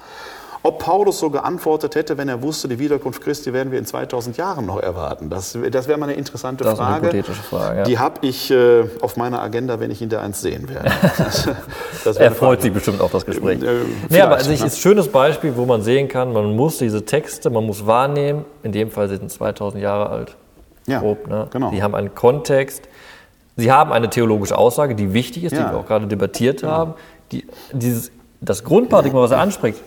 [0.62, 4.36] Ob Paulus so geantwortet hätte, wenn er wusste, die Wiederkunft Christi werden wir in 2000
[4.36, 7.08] Jahren noch erwarten, das, das wäre mal eine interessante das Frage.
[7.08, 7.84] Eine Frage ja.
[7.84, 10.90] Die habe ich äh, auf meiner Agenda, wenn ich ihn da eins sehen werde.
[12.18, 13.62] er freut sich bestimmt auf das Gespräch.
[13.62, 16.76] Äh, nee, aber also ich, ist ein schönes Beispiel, wo man sehen kann, man muss
[16.76, 20.36] diese Texte, man muss wahrnehmen, in dem Fall sind sie 2000 Jahre alt
[20.90, 21.28] ja, grob.
[21.28, 21.46] Ne?
[21.50, 21.70] Genau.
[21.70, 22.88] Die haben einen Kontext.
[23.56, 25.64] Sie haben eine theologische Aussage, die wichtig ist, ja.
[25.64, 26.72] die wir auch gerade debattiert genau.
[26.72, 26.94] haben.
[27.32, 28.10] Die, dieses,
[28.40, 29.80] das Grundparadigma, was er anspricht,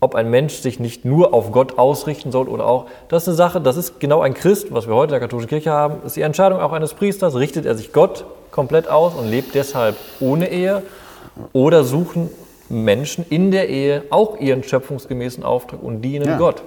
[0.00, 3.36] ob ein Mensch sich nicht nur auf Gott ausrichten soll oder auch, das ist eine
[3.36, 6.16] Sache, das ist genau ein Christ, was wir heute in der katholischen Kirche haben, ist
[6.16, 10.50] die Entscheidung auch eines Priesters, richtet er sich Gott komplett aus und lebt deshalb ohne
[10.50, 10.82] Ehe
[11.52, 12.30] oder suchen
[12.68, 16.38] Menschen in der Ehe auch ihren schöpfungsgemäßen Auftrag und dienen ja.
[16.38, 16.62] Gott.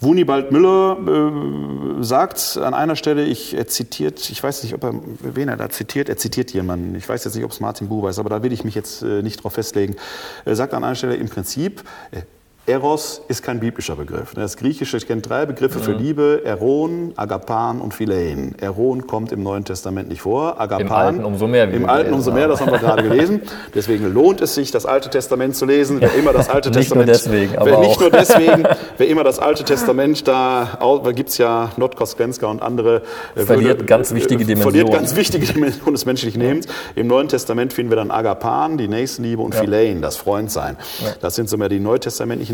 [0.00, 4.94] Wunibald Müller äh, sagt an einer Stelle, ich, er zitiert, ich weiß nicht, ob er,
[5.20, 8.08] wen er da zitiert, er zitiert jemanden, ich weiß jetzt nicht, ob es Martin Buber
[8.08, 9.96] ist, aber da will ich mich jetzt äh, nicht drauf festlegen.
[10.44, 11.82] Er sagt an einer Stelle im Prinzip,
[12.12, 12.22] äh,
[12.66, 14.34] Eros ist kein biblischer Begriff.
[14.34, 18.54] Das Griechische kennt drei Begriffe für Liebe: Eron, Agapan und Philein.
[18.60, 20.60] Eron kommt im Neuen Testament nicht vor.
[20.60, 21.68] Agapan im Alten umso mehr.
[21.70, 23.42] Im Alten umso mehr, das haben wir gerade gelesen.
[23.74, 26.00] Deswegen lohnt es sich, das Alte Testament zu lesen.
[26.00, 27.06] Wer immer das Alte nicht Testament.
[27.08, 27.82] Nur deswegen, aber wer, auch.
[27.82, 28.62] Nicht nur deswegen.
[28.98, 33.02] wer immer das Alte Testament da, da gibt es ja Notkoskenska und andere.
[33.34, 34.74] Äh, verliert würde, ganz wichtige Dimensionen.
[34.74, 36.66] Verliert ganz wichtige Dimensionen des menschlichen Lebens.
[36.94, 39.60] Im Neuen Testament finden wir dann Agapan, die Nächstenliebe und ja.
[39.60, 40.76] Philein, das Freundsein.
[41.02, 41.12] Ja.
[41.20, 42.49] Das sind so mehr die neutestamentlichen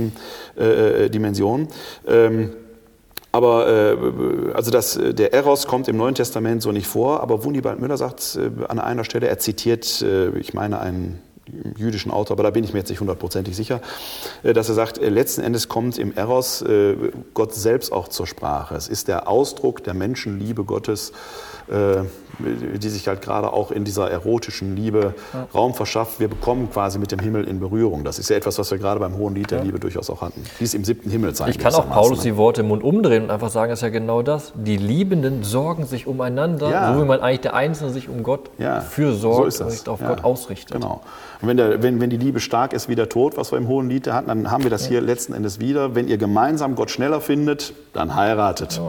[0.58, 1.68] äh, äh, Dimension.
[2.06, 2.52] Ähm,
[3.32, 7.80] aber äh, also das, der Eros kommt im Neuen Testament so nicht vor, aber Wunibald
[7.80, 11.20] Müller sagt äh, an einer Stelle, er zitiert, äh, ich meine, einen
[11.76, 13.80] jüdischen Autor, aber da bin ich mir jetzt nicht hundertprozentig sicher,
[14.42, 16.64] äh, dass er sagt, äh, letzten Endes kommt im Eros
[17.34, 18.74] Gott selbst auch zur Sprache.
[18.74, 21.14] Es ist der Ausdruck der Menschenliebe Gottes äh,
[21.68, 25.48] die sich halt gerade auch in dieser erotischen Liebe ja.
[25.54, 26.20] Raum verschafft.
[26.20, 28.04] Wir bekommen quasi mit dem Himmel in Berührung.
[28.04, 29.64] Das ist ja etwas, was wir gerade beim Hohen Lied der ja.
[29.64, 30.42] Liebe durchaus auch hatten.
[30.58, 33.24] Wie es im siebten Himmel sein Ich kann auch Paulus die Worte im Mund umdrehen
[33.24, 34.52] und einfach sagen, es ist ja genau das.
[34.54, 36.94] Die Liebenden sorgen sich umeinander, ja.
[36.94, 38.50] so wie man eigentlich der Einzelne sich um Gott
[38.90, 40.72] fürsorgt so und sich auf Gott ausrichtet.
[40.72, 41.00] Genau.
[41.40, 43.68] Und wenn, der, wenn, wenn die Liebe stark ist wie der Tod, was wir im
[43.68, 45.94] Hohen Lied hatten, dann haben wir das hier letzten Endes wieder.
[45.94, 48.80] Wenn ihr gemeinsam Gott schneller findet, dann heiratet.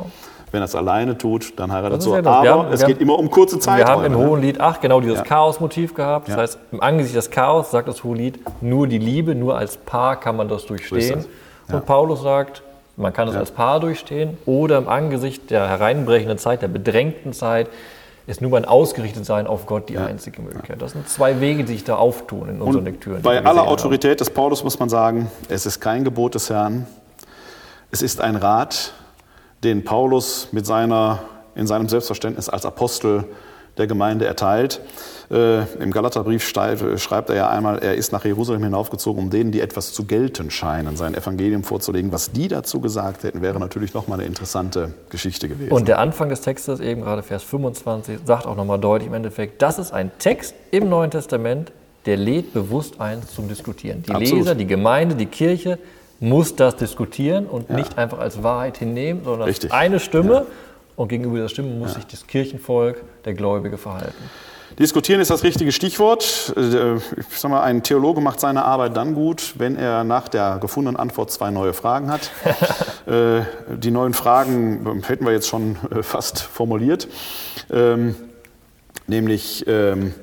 [0.52, 2.16] Wenn er es alleine tut, dann heiratet er so.
[2.16, 3.80] Aber haben, es geht immer um kurze Zeit.
[3.80, 4.18] Wir haben im ne?
[4.18, 5.24] Hohen Lied 8 genau dieses ja.
[5.24, 6.30] Chaos-Motiv gehabt.
[6.30, 6.42] Das ja.
[6.42, 10.20] heißt, im Angesicht des Chaos sagt das Hohe Lied, nur die Liebe, nur als Paar
[10.20, 11.16] kann man das durchstehen.
[11.16, 11.28] Das.
[11.70, 11.76] Ja.
[11.76, 12.64] Und Paulus sagt,
[12.96, 17.70] man kann es als Paar durchstehen oder im Angesicht der hereinbrechenden Zeit, der bedrängten Zeit,
[18.26, 20.06] ist nur mein Ausgerichtetsein auf Gott die ja.
[20.06, 20.82] einzige Möglichkeit.
[20.82, 23.22] Das sind zwei Wege, die sich da auftun in unseren Lektüren.
[23.22, 24.18] Bei aller Autorität haben.
[24.18, 26.88] des Paulus muss man sagen, es ist kein Gebot des Herrn,
[27.90, 28.94] es ist ein Rat,
[29.64, 31.20] den Paulus mit seiner,
[31.56, 33.26] in seinem Selbstverständnis als Apostel
[33.78, 34.82] der Gemeinde erteilt.
[35.30, 39.62] Äh, Im Galaterbrief schreibt er ja einmal, er ist nach Jerusalem hinaufgezogen, um denen, die
[39.62, 42.12] etwas zu gelten scheinen, sein Evangelium vorzulegen.
[42.12, 45.74] Was die dazu gesagt hätten, wäre natürlich nochmal eine interessante Geschichte gewesen.
[45.74, 49.62] Und der Anfang des Textes, eben gerade Vers 25, sagt auch nochmal deutlich im Endeffekt,
[49.62, 51.72] das ist ein Text im Neuen Testament,
[52.06, 54.04] der lädt bewusst ein zum Diskutieren.
[54.04, 54.40] Die Absolut.
[54.40, 55.78] Leser, die Gemeinde, die Kirche
[56.20, 57.76] muss das diskutieren und ja.
[57.76, 59.72] nicht einfach als Wahrheit hinnehmen, sondern Richtig.
[59.72, 60.34] eine Stimme.
[60.34, 60.46] Ja.
[60.96, 61.96] Und gegenüber dieser Stimme muss ja.
[61.96, 64.16] sich das Kirchenvolk, der Gläubige, verhalten.
[64.80, 66.54] Diskutieren ist das richtige Stichwort.
[66.56, 67.02] Äh, ich
[67.36, 71.32] sag mal, ein Theologe macht seine Arbeit dann gut, wenn er nach der gefundenen Antwort
[71.32, 72.32] zwei neue Fragen hat.
[73.08, 73.44] Äh,
[73.74, 77.08] die neuen Fragen hätten wir jetzt schon äh, fast formuliert.
[77.72, 78.18] Ähm,
[79.08, 80.14] nämlich, ähm,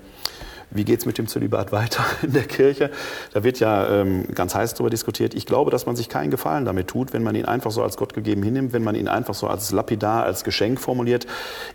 [0.75, 2.91] wie geht es mit dem Zölibat weiter in der Kirche?
[3.33, 5.35] Da wird ja ähm, ganz heiß darüber diskutiert.
[5.35, 7.97] Ich glaube, dass man sich keinen Gefallen damit tut, wenn man ihn einfach so als
[7.97, 11.27] Gott gegeben hinnimmt, wenn man ihn einfach so als lapidar, als Geschenk formuliert.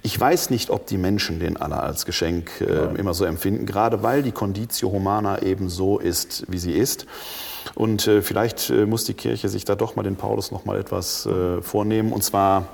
[0.03, 2.85] Ich weiß nicht, ob die Menschen den alle als Geschenk äh, ja.
[2.91, 7.05] immer so empfinden, gerade weil die Conditio Humana eben so ist, wie sie ist.
[7.75, 10.77] Und äh, vielleicht äh, muss die Kirche sich da doch mal den Paulus noch mal
[10.79, 12.67] etwas äh, vornehmen, und zwar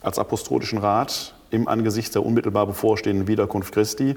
[0.00, 4.16] als apostolischen Rat im Angesicht der unmittelbar bevorstehenden Wiederkunft Christi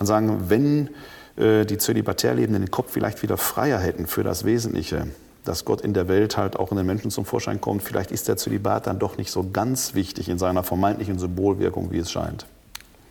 [0.00, 0.90] und sagen, wenn
[1.36, 5.06] äh, die zölibatär Lebenden den Kopf vielleicht wieder freier hätten für das Wesentliche,
[5.44, 8.26] dass Gott in der Welt halt auch in den Menschen zum Vorschein kommt, vielleicht ist
[8.26, 12.46] der Zölibat dann doch nicht so ganz wichtig in seiner vermeintlichen Symbolwirkung, wie es scheint.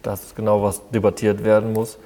[0.03, 1.97] Das ist genau, was debattiert werden muss.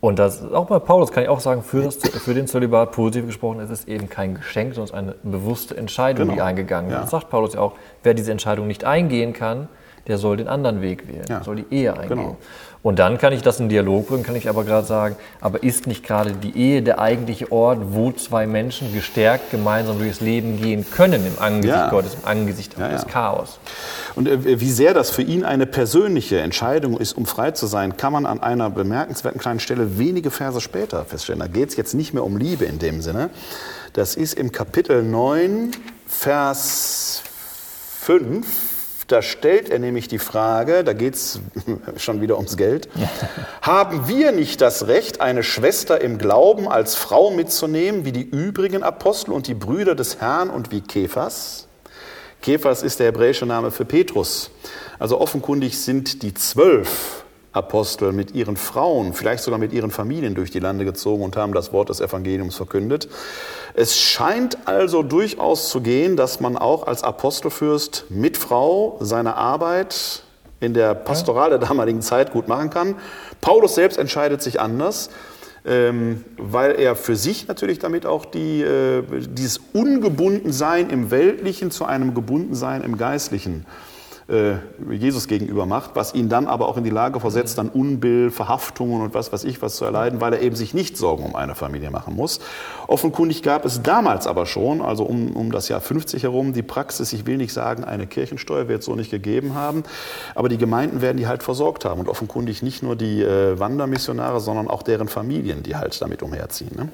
[0.00, 3.26] Und das auch bei Paulus kann ich auch sagen, für, das, für den Zölibat positiv
[3.26, 6.34] gesprochen, es ist eben kein Geschenk, sondern eine bewusste Entscheidung, genau.
[6.34, 6.98] die eingegangen wird.
[6.98, 7.02] Ja.
[7.02, 9.68] Das sagt Paulus ja auch, wer diese Entscheidung nicht eingehen kann,
[10.08, 11.44] der soll den anderen Weg wählen, ja.
[11.44, 12.08] soll die Ehe eingehen.
[12.08, 12.36] Genau.
[12.82, 15.86] Und dann kann ich das in Dialog bringen, kann ich aber gerade sagen, aber ist
[15.86, 20.84] nicht gerade die Ehe der eigentliche Ort, wo zwei Menschen gestärkt gemeinsam durchs Leben gehen
[20.90, 21.90] können im Angesicht ja.
[21.90, 23.60] Gottes, im Angesicht ja, des Chaos?
[24.16, 27.96] Und äh, wie sehr das für ihn eine persönliche Entscheidung ist, um frei zu sein,
[27.96, 31.38] kann man an einer bemerkenswerten kleinen Stelle wenige Verse später feststellen.
[31.38, 33.30] Da geht es jetzt nicht mehr um Liebe in dem Sinne.
[33.92, 35.70] Das ist im Kapitel 9,
[36.08, 37.22] Vers
[38.00, 38.71] 5
[39.06, 41.40] da stellt er nämlich die Frage, da geht es
[41.96, 42.88] schon wieder ums Geld,
[43.60, 48.82] haben wir nicht das Recht, eine Schwester im Glauben als Frau mitzunehmen, wie die übrigen
[48.82, 51.66] Apostel und die Brüder des Herrn und wie Kephas?
[52.40, 54.50] Kephas ist der hebräische Name für Petrus.
[54.98, 57.21] Also offenkundig sind die zwölf
[57.52, 61.52] Apostel mit ihren Frauen, vielleicht sogar mit ihren Familien durch die Lande gezogen und haben
[61.52, 63.08] das Wort des Evangeliums verkündet.
[63.74, 70.22] Es scheint also durchaus zu gehen, dass man auch als Apostelfürst mit Frau seine Arbeit
[70.60, 72.94] in der Pastoral der damaligen Zeit gut machen kann.
[73.40, 75.10] Paulus selbst entscheidet sich anders,
[75.66, 81.84] ähm, weil er für sich natürlich damit auch die, äh, dieses Ungebundensein im Weltlichen zu
[81.84, 83.91] einem Gebundensein im Geistlichen äh,
[84.90, 89.02] Jesus gegenüber macht, was ihn dann aber auch in die Lage versetzt, dann Unbill, Verhaftungen
[89.02, 91.54] und was weiß ich was zu erleiden, weil er eben sich nicht Sorgen um eine
[91.54, 92.40] Familie machen muss.
[92.86, 97.12] Offenkundig gab es damals aber schon, also um, um das Jahr 50 herum, die Praxis,
[97.12, 99.82] ich will nicht sagen, eine Kirchensteuer wird es so nicht gegeben haben,
[100.34, 104.40] aber die Gemeinden werden die halt versorgt haben und offenkundig nicht nur die äh, Wandermissionare,
[104.40, 106.74] sondern auch deren Familien, die halt damit umherziehen.
[106.76, 106.88] Ne?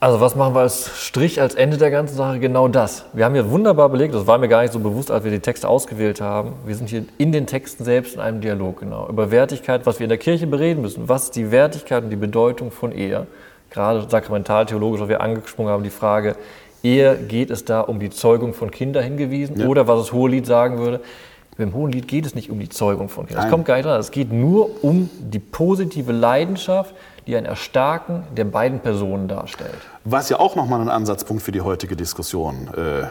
[0.00, 2.38] Also was machen wir als Strich, als Ende der ganzen Sache?
[2.38, 3.04] Genau das.
[3.14, 5.40] Wir haben hier wunderbar belegt, das war mir gar nicht so bewusst, als wir die
[5.40, 6.52] Texte ausgewählt haben.
[6.64, 9.08] Wir sind hier in den Texten selbst in einem Dialog, genau.
[9.08, 11.08] Über Wertigkeit, was wir in der Kirche bereden müssen.
[11.08, 13.26] Was ist die Wertigkeit und die Bedeutung von Ehe?
[13.70, 16.36] Gerade sakramental-theologisch, was wir angesprochen haben, die Frage,
[16.84, 19.58] Ehe geht es da um die Zeugung von Kindern hingewiesen?
[19.58, 19.66] Ja.
[19.66, 21.00] Oder was das Hohelied sagen würde,
[21.56, 23.42] beim Hohenlied geht es nicht um die Zeugung von Kindern.
[23.42, 23.98] Das kommt gar nicht dran.
[23.98, 26.94] Es geht nur um die positive Leidenschaft,
[27.28, 29.82] die ein Erstarken der beiden Personen darstellt.
[30.04, 33.06] Was ja auch nochmal ein Ansatzpunkt für die heutige Diskussion äh,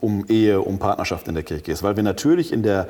[0.00, 2.88] um Ehe, um Partnerschaft in der Kirche ist, weil wir natürlich in der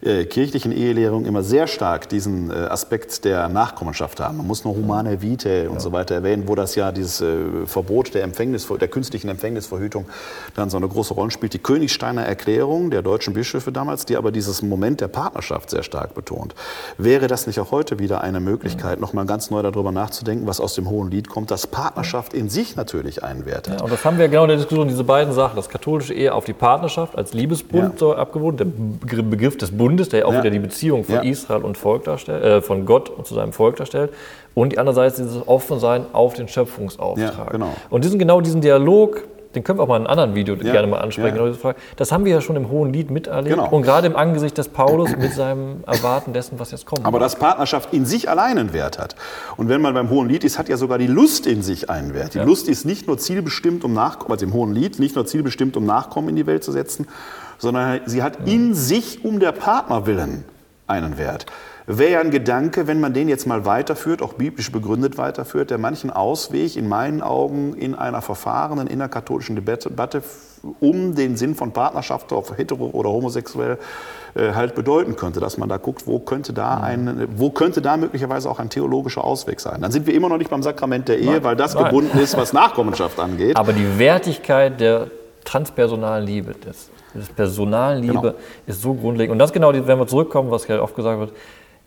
[0.00, 4.36] äh, kirchlichen Ehelehrung immer sehr stark diesen äh, Aspekt der Nachkommenschaft haben.
[4.36, 5.80] Man muss nur humane Vitae und ja.
[5.80, 10.06] so weiter erwähnen, wo das ja dieses äh, Verbot der, Empfängnis, der künstlichen Empfängnisverhütung
[10.54, 11.54] dann so eine große Rolle spielt.
[11.54, 16.14] Die Königsteiner Erklärung der deutschen Bischöfe damals, die aber dieses Moment der Partnerschaft sehr stark
[16.14, 16.54] betont.
[16.98, 19.02] Wäre das nicht auch heute wieder eine Möglichkeit, mhm.
[19.02, 22.57] nochmal ganz neu darüber nachzudenken, was aus dem Hohen Lied kommt, dass Partnerschaft in sich
[22.76, 23.78] natürlich einen Wert hat?
[23.78, 26.34] Ja, und das haben wir genau in der Diskussion, diese beiden Sachen, das katholische Ehe
[26.34, 27.98] auf die Partnerschaft als Liebesbund ja.
[27.98, 30.40] so abgewohnt, der Begriff des Bundes der ja auch ja.
[30.40, 31.22] wieder die Beziehung von.
[31.22, 34.12] Israel und Volk darstellt, äh, von Gott und zu seinem Volk darstellt.
[34.54, 37.50] Und die andere Seite dieses Offensein auf den Schöpfungsauftrag.
[37.50, 37.74] Genau.
[37.90, 39.24] Und diesen genau diesen Dialog,
[39.58, 41.36] den können wir auch mal in einem anderen Video ja, gerne mal ansprechen.
[41.36, 41.50] Ja.
[41.50, 43.56] Genau das haben wir ja schon im Hohen Lied miterlebt.
[43.56, 43.68] Genau.
[43.68, 47.04] Und gerade im Angesicht des Paulus mit seinem Erwarten dessen, was jetzt kommt.
[47.04, 49.16] Aber dass Partnerschaft in sich allein einen Wert hat.
[49.56, 52.14] Und wenn man beim Hohen Lied ist, hat ja sogar die Lust in sich einen
[52.14, 52.34] Wert.
[52.34, 52.44] Die ja.
[52.44, 55.84] Lust ist nicht nur zielbestimmt, um Nachkommen, also im Hohen Lied, nicht nur zielbestimmt, um
[55.84, 57.08] Nachkommen in die Welt zu setzen,
[57.58, 60.44] sondern sie hat in sich um der Partner willen
[60.86, 61.46] einen Wert.
[61.90, 65.78] Wäre ja ein Gedanke, wenn man den jetzt mal weiterführt, auch biblisch begründet weiterführt, der
[65.78, 70.22] manchen Ausweg in meinen Augen in einer verfahrenen innerkatholischen Debatte
[70.80, 73.78] um den Sinn von Partnerschaft, ob hetero oder homosexuell,
[74.34, 76.84] äh, halt bedeuten könnte, dass man da guckt, wo könnte da mhm.
[76.84, 79.80] ein, wo könnte da möglicherweise auch ein theologischer Ausweg sein.
[79.80, 81.84] Dann sind wir immer noch nicht beim Sakrament der Ehe, nein, weil das nein.
[81.84, 83.56] gebunden ist, was Nachkommenschaft angeht.
[83.56, 85.06] Aber die Wertigkeit der
[85.44, 88.34] transpersonalen Liebe, des, des personalen Liebe genau.
[88.66, 89.32] ist so grundlegend.
[89.32, 91.32] Und das genau, wenn wir zurückkommen, was ja oft gesagt wird,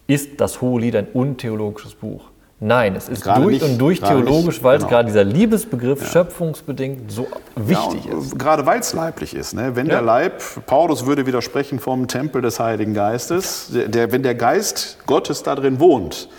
[0.07, 2.31] ist das Hohe Lied ein untheologisches Buch.
[2.63, 4.87] Nein, es ist gerade durch nicht, und durch theologisch, weil genau.
[4.87, 6.07] es gerade dieser Liebesbegriff ja.
[6.07, 7.25] schöpfungsbedingt so
[7.55, 8.37] wichtig ja, ist.
[8.37, 9.55] Gerade weil es leiblich ist.
[9.55, 9.75] Ne?
[9.75, 9.93] Wenn ja.
[9.93, 14.99] der Leib, Paulus würde widersprechen vom Tempel des Heiligen Geistes, der, der, wenn der Geist
[15.07, 16.29] Gottes da drin wohnt,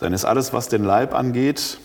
[0.00, 1.78] dann ist alles, was den Leib angeht,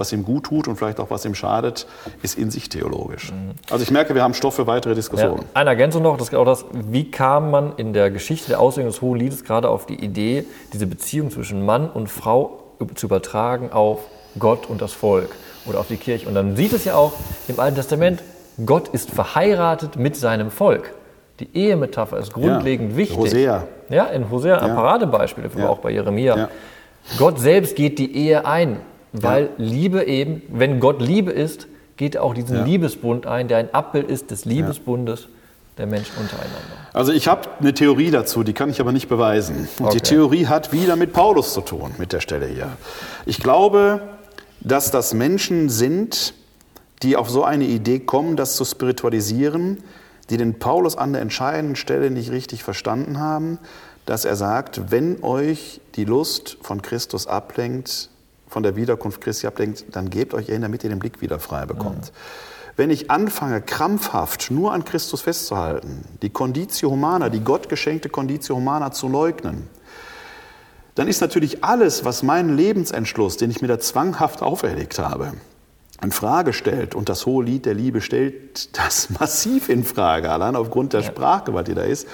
[0.00, 1.86] was ihm gut tut und vielleicht auch was ihm schadet,
[2.22, 3.32] ist in sich theologisch.
[3.70, 5.42] Also ich merke, wir haben Stoff für weitere Diskussionen.
[5.42, 8.90] Ja, eine Ergänzung noch, das, auch das, wie kam man in der Geschichte der Auslegung
[8.90, 13.70] des Hohen Liedes gerade auf die Idee, diese Beziehung zwischen Mann und Frau zu übertragen
[13.70, 14.00] auf
[14.38, 15.30] Gott und das Volk
[15.66, 16.26] oder auf die Kirche.
[16.26, 17.12] Und dann sieht es ja auch
[17.46, 18.22] im Alten Testament,
[18.64, 20.94] Gott ist verheiratet mit seinem Volk.
[21.40, 23.16] Die Ehemetapher ist grundlegend ja, wichtig.
[23.16, 23.64] Hosea.
[23.88, 24.74] Ja, in Hosea ein ja.
[24.74, 25.68] Paradebeispiel, ja.
[25.68, 26.36] auch bei Jeremia.
[26.36, 26.48] Ja.
[27.18, 28.80] Gott selbst geht die Ehe ein,
[29.12, 33.74] weil Liebe eben, wenn Gott Liebe ist, geht er auch diesen Liebesbund ein, der ein
[33.74, 35.28] Abbild ist des Liebesbundes
[35.78, 36.58] der Menschen untereinander.
[36.92, 39.68] Also ich habe eine Theorie dazu, die kann ich aber nicht beweisen.
[39.78, 39.96] Und okay.
[39.96, 42.68] die Theorie hat wieder mit Paulus zu tun, mit der Stelle hier.
[43.26, 44.00] Ich glaube,
[44.60, 46.34] dass das Menschen sind,
[47.02, 49.82] die auf so eine Idee kommen, das zu spiritualisieren,
[50.28, 53.58] die den Paulus an der entscheidenden Stelle nicht richtig verstanden haben,
[54.06, 58.10] dass er sagt, wenn euch die Lust von Christus ablenkt,
[58.50, 61.64] von der Wiederkunft Christi ablenkt, dann gebt euch hin, damit ihr den Blick wieder frei
[61.64, 62.06] bekommt.
[62.06, 62.74] Mhm.
[62.76, 68.90] Wenn ich anfange, krampfhaft nur an Christus festzuhalten, die Conditio Humana, die gottgeschenkte Conditio Humana
[68.90, 69.68] zu leugnen,
[70.94, 75.34] dann ist natürlich alles, was meinen Lebensentschluss, den ich mir da zwanghaft auferlegt habe,
[76.02, 80.56] in Frage stellt, und das hohe Lied der Liebe stellt das massiv in Frage, allein
[80.56, 82.08] aufgrund der Sprachgewalt, die da ist,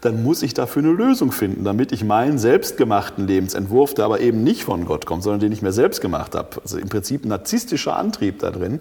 [0.00, 4.44] dann muss ich dafür eine Lösung finden, damit ich meinen selbstgemachten Lebensentwurf, der aber eben
[4.44, 7.96] nicht von Gott kommt, sondern den ich mir selbst gemacht habe, also im Prinzip narzisstischer
[7.96, 8.80] Antrieb da drin,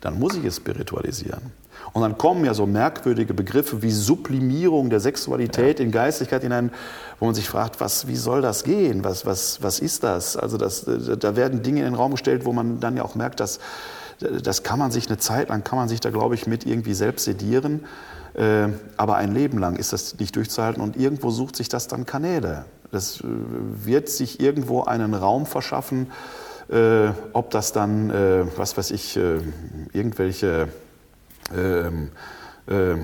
[0.00, 1.52] dann muss ich es spiritualisieren.
[1.92, 6.70] Und dann kommen ja so merkwürdige Begriffe wie Sublimierung der Sexualität in Geistigkeit hinein,
[7.20, 9.04] wo man sich fragt, was, wie soll das gehen?
[9.04, 10.36] Was, was, was ist das?
[10.36, 13.40] Also das, da werden Dinge in den Raum gestellt, wo man dann ja auch merkt,
[13.40, 13.60] dass
[14.18, 16.94] das kann man sich eine Zeit lang, kann man sich da, glaube ich, mit irgendwie
[16.94, 17.84] selbst sedieren.
[18.36, 22.04] Äh, aber ein Leben lang ist das nicht durchzuhalten und irgendwo sucht sich das dann
[22.04, 22.66] Kanäle.
[22.92, 26.10] Das äh, wird sich irgendwo einen Raum verschaffen,
[26.68, 28.10] äh, ob das dann,
[28.56, 29.16] was weiß ich,
[29.92, 30.68] irgendwelche
[31.54, 32.10] ähm,
[32.66, 32.96] äh,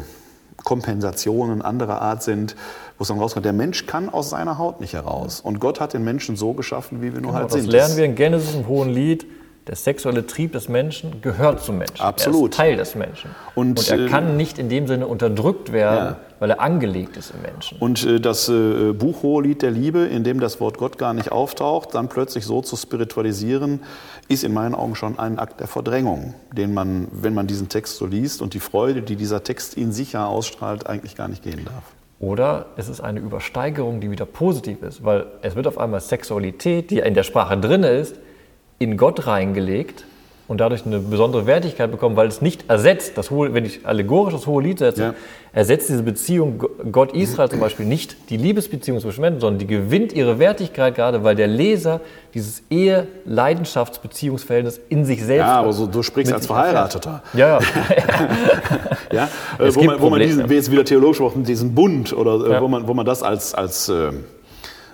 [0.65, 2.55] Kompensationen anderer Art sind,
[2.99, 3.45] wo es dann rauskommt.
[3.45, 5.41] Der Mensch kann aus seiner Haut nicht heraus.
[5.41, 7.67] Und Gott hat den Menschen so geschaffen, wie wir nur genau, halt das sind.
[7.67, 9.27] Das lernen wir in Genesis im Hohen Lied.
[9.69, 12.01] Der sexuelle Trieb des Menschen gehört zum Menschen.
[12.01, 12.41] Absolut.
[12.41, 13.31] Er ist Teil des Menschen.
[13.55, 16.21] Und, und er äh, kann nicht in dem Sinne unterdrückt werden, ja.
[16.41, 17.79] weil er angelegt ist im Menschen.
[17.79, 21.31] Und äh, das äh, Buch Hohelied der Liebe, in dem das Wort Gott gar nicht
[21.31, 23.81] auftaucht, dann plötzlich so zu spiritualisieren,
[24.27, 27.99] ist in meinen Augen schon ein Akt der Verdrängung, den man, wenn man diesen Text
[27.99, 31.45] so liest und die Freude, die dieser Text in sich ja ausstrahlt, eigentlich gar nicht
[31.45, 31.85] gehen darf.
[32.19, 36.91] Oder es ist eine Übersteigerung, die wieder positiv ist, weil es wird auf einmal Sexualität,
[36.91, 38.17] die in der Sprache drin ist,
[38.83, 40.05] in Gott reingelegt
[40.49, 44.35] und dadurch eine besondere Wertigkeit bekommen, weil es nicht ersetzt, das hohe, wenn ich allegorisch
[44.35, 45.15] das hohe Lied setze, ja.
[45.53, 50.39] ersetzt diese Beziehung Gott-Israel zum Beispiel nicht die Liebesbeziehung zwischen Menschen, sondern die gewinnt ihre
[50.39, 52.03] Wertigkeit gerade, weil der Leser
[52.35, 55.47] dieses Ehe-Leidenschaftsbeziehungsverhältnis in sich selbst.
[55.47, 57.23] Ja, aber so, du sprichst als Verheirateter.
[57.33, 57.61] Ja, ja.
[59.13, 59.29] ja?
[59.59, 62.61] wo, man, wo man diesen, jetzt wieder theologisch diesen Bund oder äh, ja.
[62.61, 64.13] wo, man, wo man das als, als äh, äh,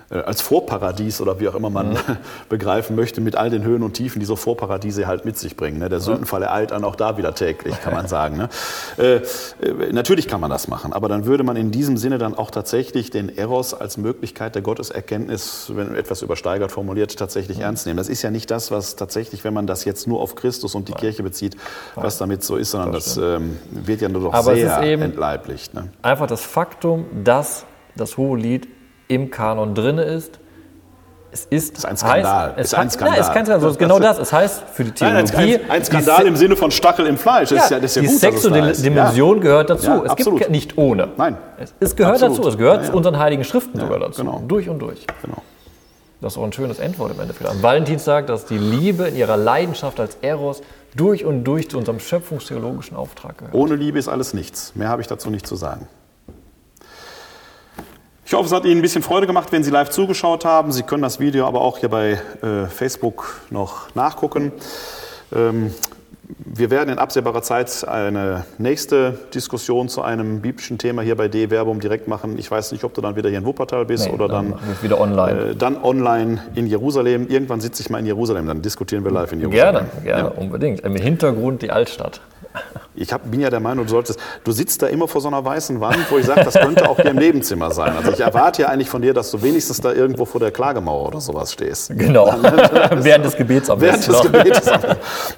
[0.09, 1.97] als Vorparadies oder wie auch immer man mhm.
[2.49, 5.79] begreifen möchte, mit all den Höhen und Tiefen, die so Vorparadiese halt mit sich bringen.
[5.79, 5.89] Ne?
[5.89, 8.37] Der Sündenfall ereilt dann auch da wieder täglich, kann man sagen.
[8.37, 8.49] Ne?
[8.97, 12.33] Äh, äh, natürlich kann man das machen, aber dann würde man in diesem Sinne dann
[12.33, 17.63] auch tatsächlich den Eros als Möglichkeit der Gotteserkenntnis, wenn etwas übersteigert formuliert, tatsächlich mhm.
[17.63, 17.97] ernst nehmen.
[17.97, 20.87] Das ist ja nicht das, was tatsächlich, wenn man das jetzt nur auf Christus und
[20.87, 21.01] die Nein.
[21.01, 21.55] Kirche bezieht,
[21.95, 25.73] was damit so ist, sondern das, das ähm, wird ja nur doch aber sehr entleiblicht.
[25.75, 25.89] Ne?
[26.01, 27.65] Einfach das Faktum, dass
[27.95, 28.67] das Hohe Lied
[29.09, 30.39] im Kanon drin ist.
[31.31, 32.47] Es ist, das ist ein Skandal.
[32.47, 33.19] Heißt, es ist ein Skandal.
[33.19, 34.17] Nein, es kann, also genau das.
[34.17, 35.31] Es heißt für die Theologie.
[35.35, 37.49] Nein, ein, ein, Skandal im Sinne von Stachel im Fleisch.
[37.49, 39.43] Das ist ja, das ist ja die gut, sexuelle Dimension ja.
[39.43, 39.91] gehört dazu.
[39.91, 40.39] Ja, es absolut.
[40.39, 41.09] gibt nicht ohne.
[41.17, 41.37] Nein.
[41.59, 42.39] Es, es gehört absolut.
[42.39, 42.49] dazu.
[42.49, 44.23] Es gehört zu unseren heiligen Schriften sogar dazu.
[44.23, 44.41] Genau.
[44.47, 45.05] Durch und durch.
[45.21, 45.43] Genau.
[46.21, 47.49] Das ist auch ein schönes Endwort im Endeffekt.
[47.49, 50.61] Am Valentinstag, dass die Liebe in ihrer Leidenschaft als Eros
[50.95, 53.53] durch und durch zu unserem schöpfungstheologischen Auftrag gehört.
[53.53, 54.75] Ohne Liebe ist alles nichts.
[54.75, 55.87] Mehr habe ich dazu nicht zu sagen.
[58.29, 60.71] Ich hoffe, es hat Ihnen ein bisschen Freude gemacht, wenn Sie live zugeschaut haben.
[60.71, 62.11] Sie können das Video aber auch hier bei
[62.43, 64.51] äh, Facebook noch nachgucken.
[65.35, 65.73] Ähm,
[66.45, 71.79] wir werden in absehbarer Zeit eine nächste Diskussion zu einem biblischen Thema hier bei D-Verbum
[71.79, 72.37] direkt machen.
[72.37, 74.59] Ich weiß nicht, ob du dann wieder hier in Wuppertal bist Nee, oder dann dann,
[74.83, 75.39] wieder online.
[75.39, 77.25] Äh, dann online in Jerusalem.
[77.29, 79.87] Irgendwann sitze ich mal in Jerusalem, dann diskutieren wir live in Jerusalem.
[80.03, 80.81] Gerne, gerne, unbedingt.
[80.81, 82.21] Im Hintergrund die Altstadt.
[82.95, 85.43] Ich hab, bin ja der Meinung, du solltest, du sitzt da immer vor so einer
[85.43, 87.95] weißen Wand, wo ich sage, das könnte auch hier im Nebenzimmer sein.
[87.95, 91.07] Also ich erwarte ja eigentlich von dir, dass du wenigstens da irgendwo vor der Klagemauer
[91.07, 91.97] oder sowas stehst.
[91.97, 92.25] Genau.
[92.95, 94.23] Während des Gebets am Während des noch.
[94.23, 94.69] Gebetes.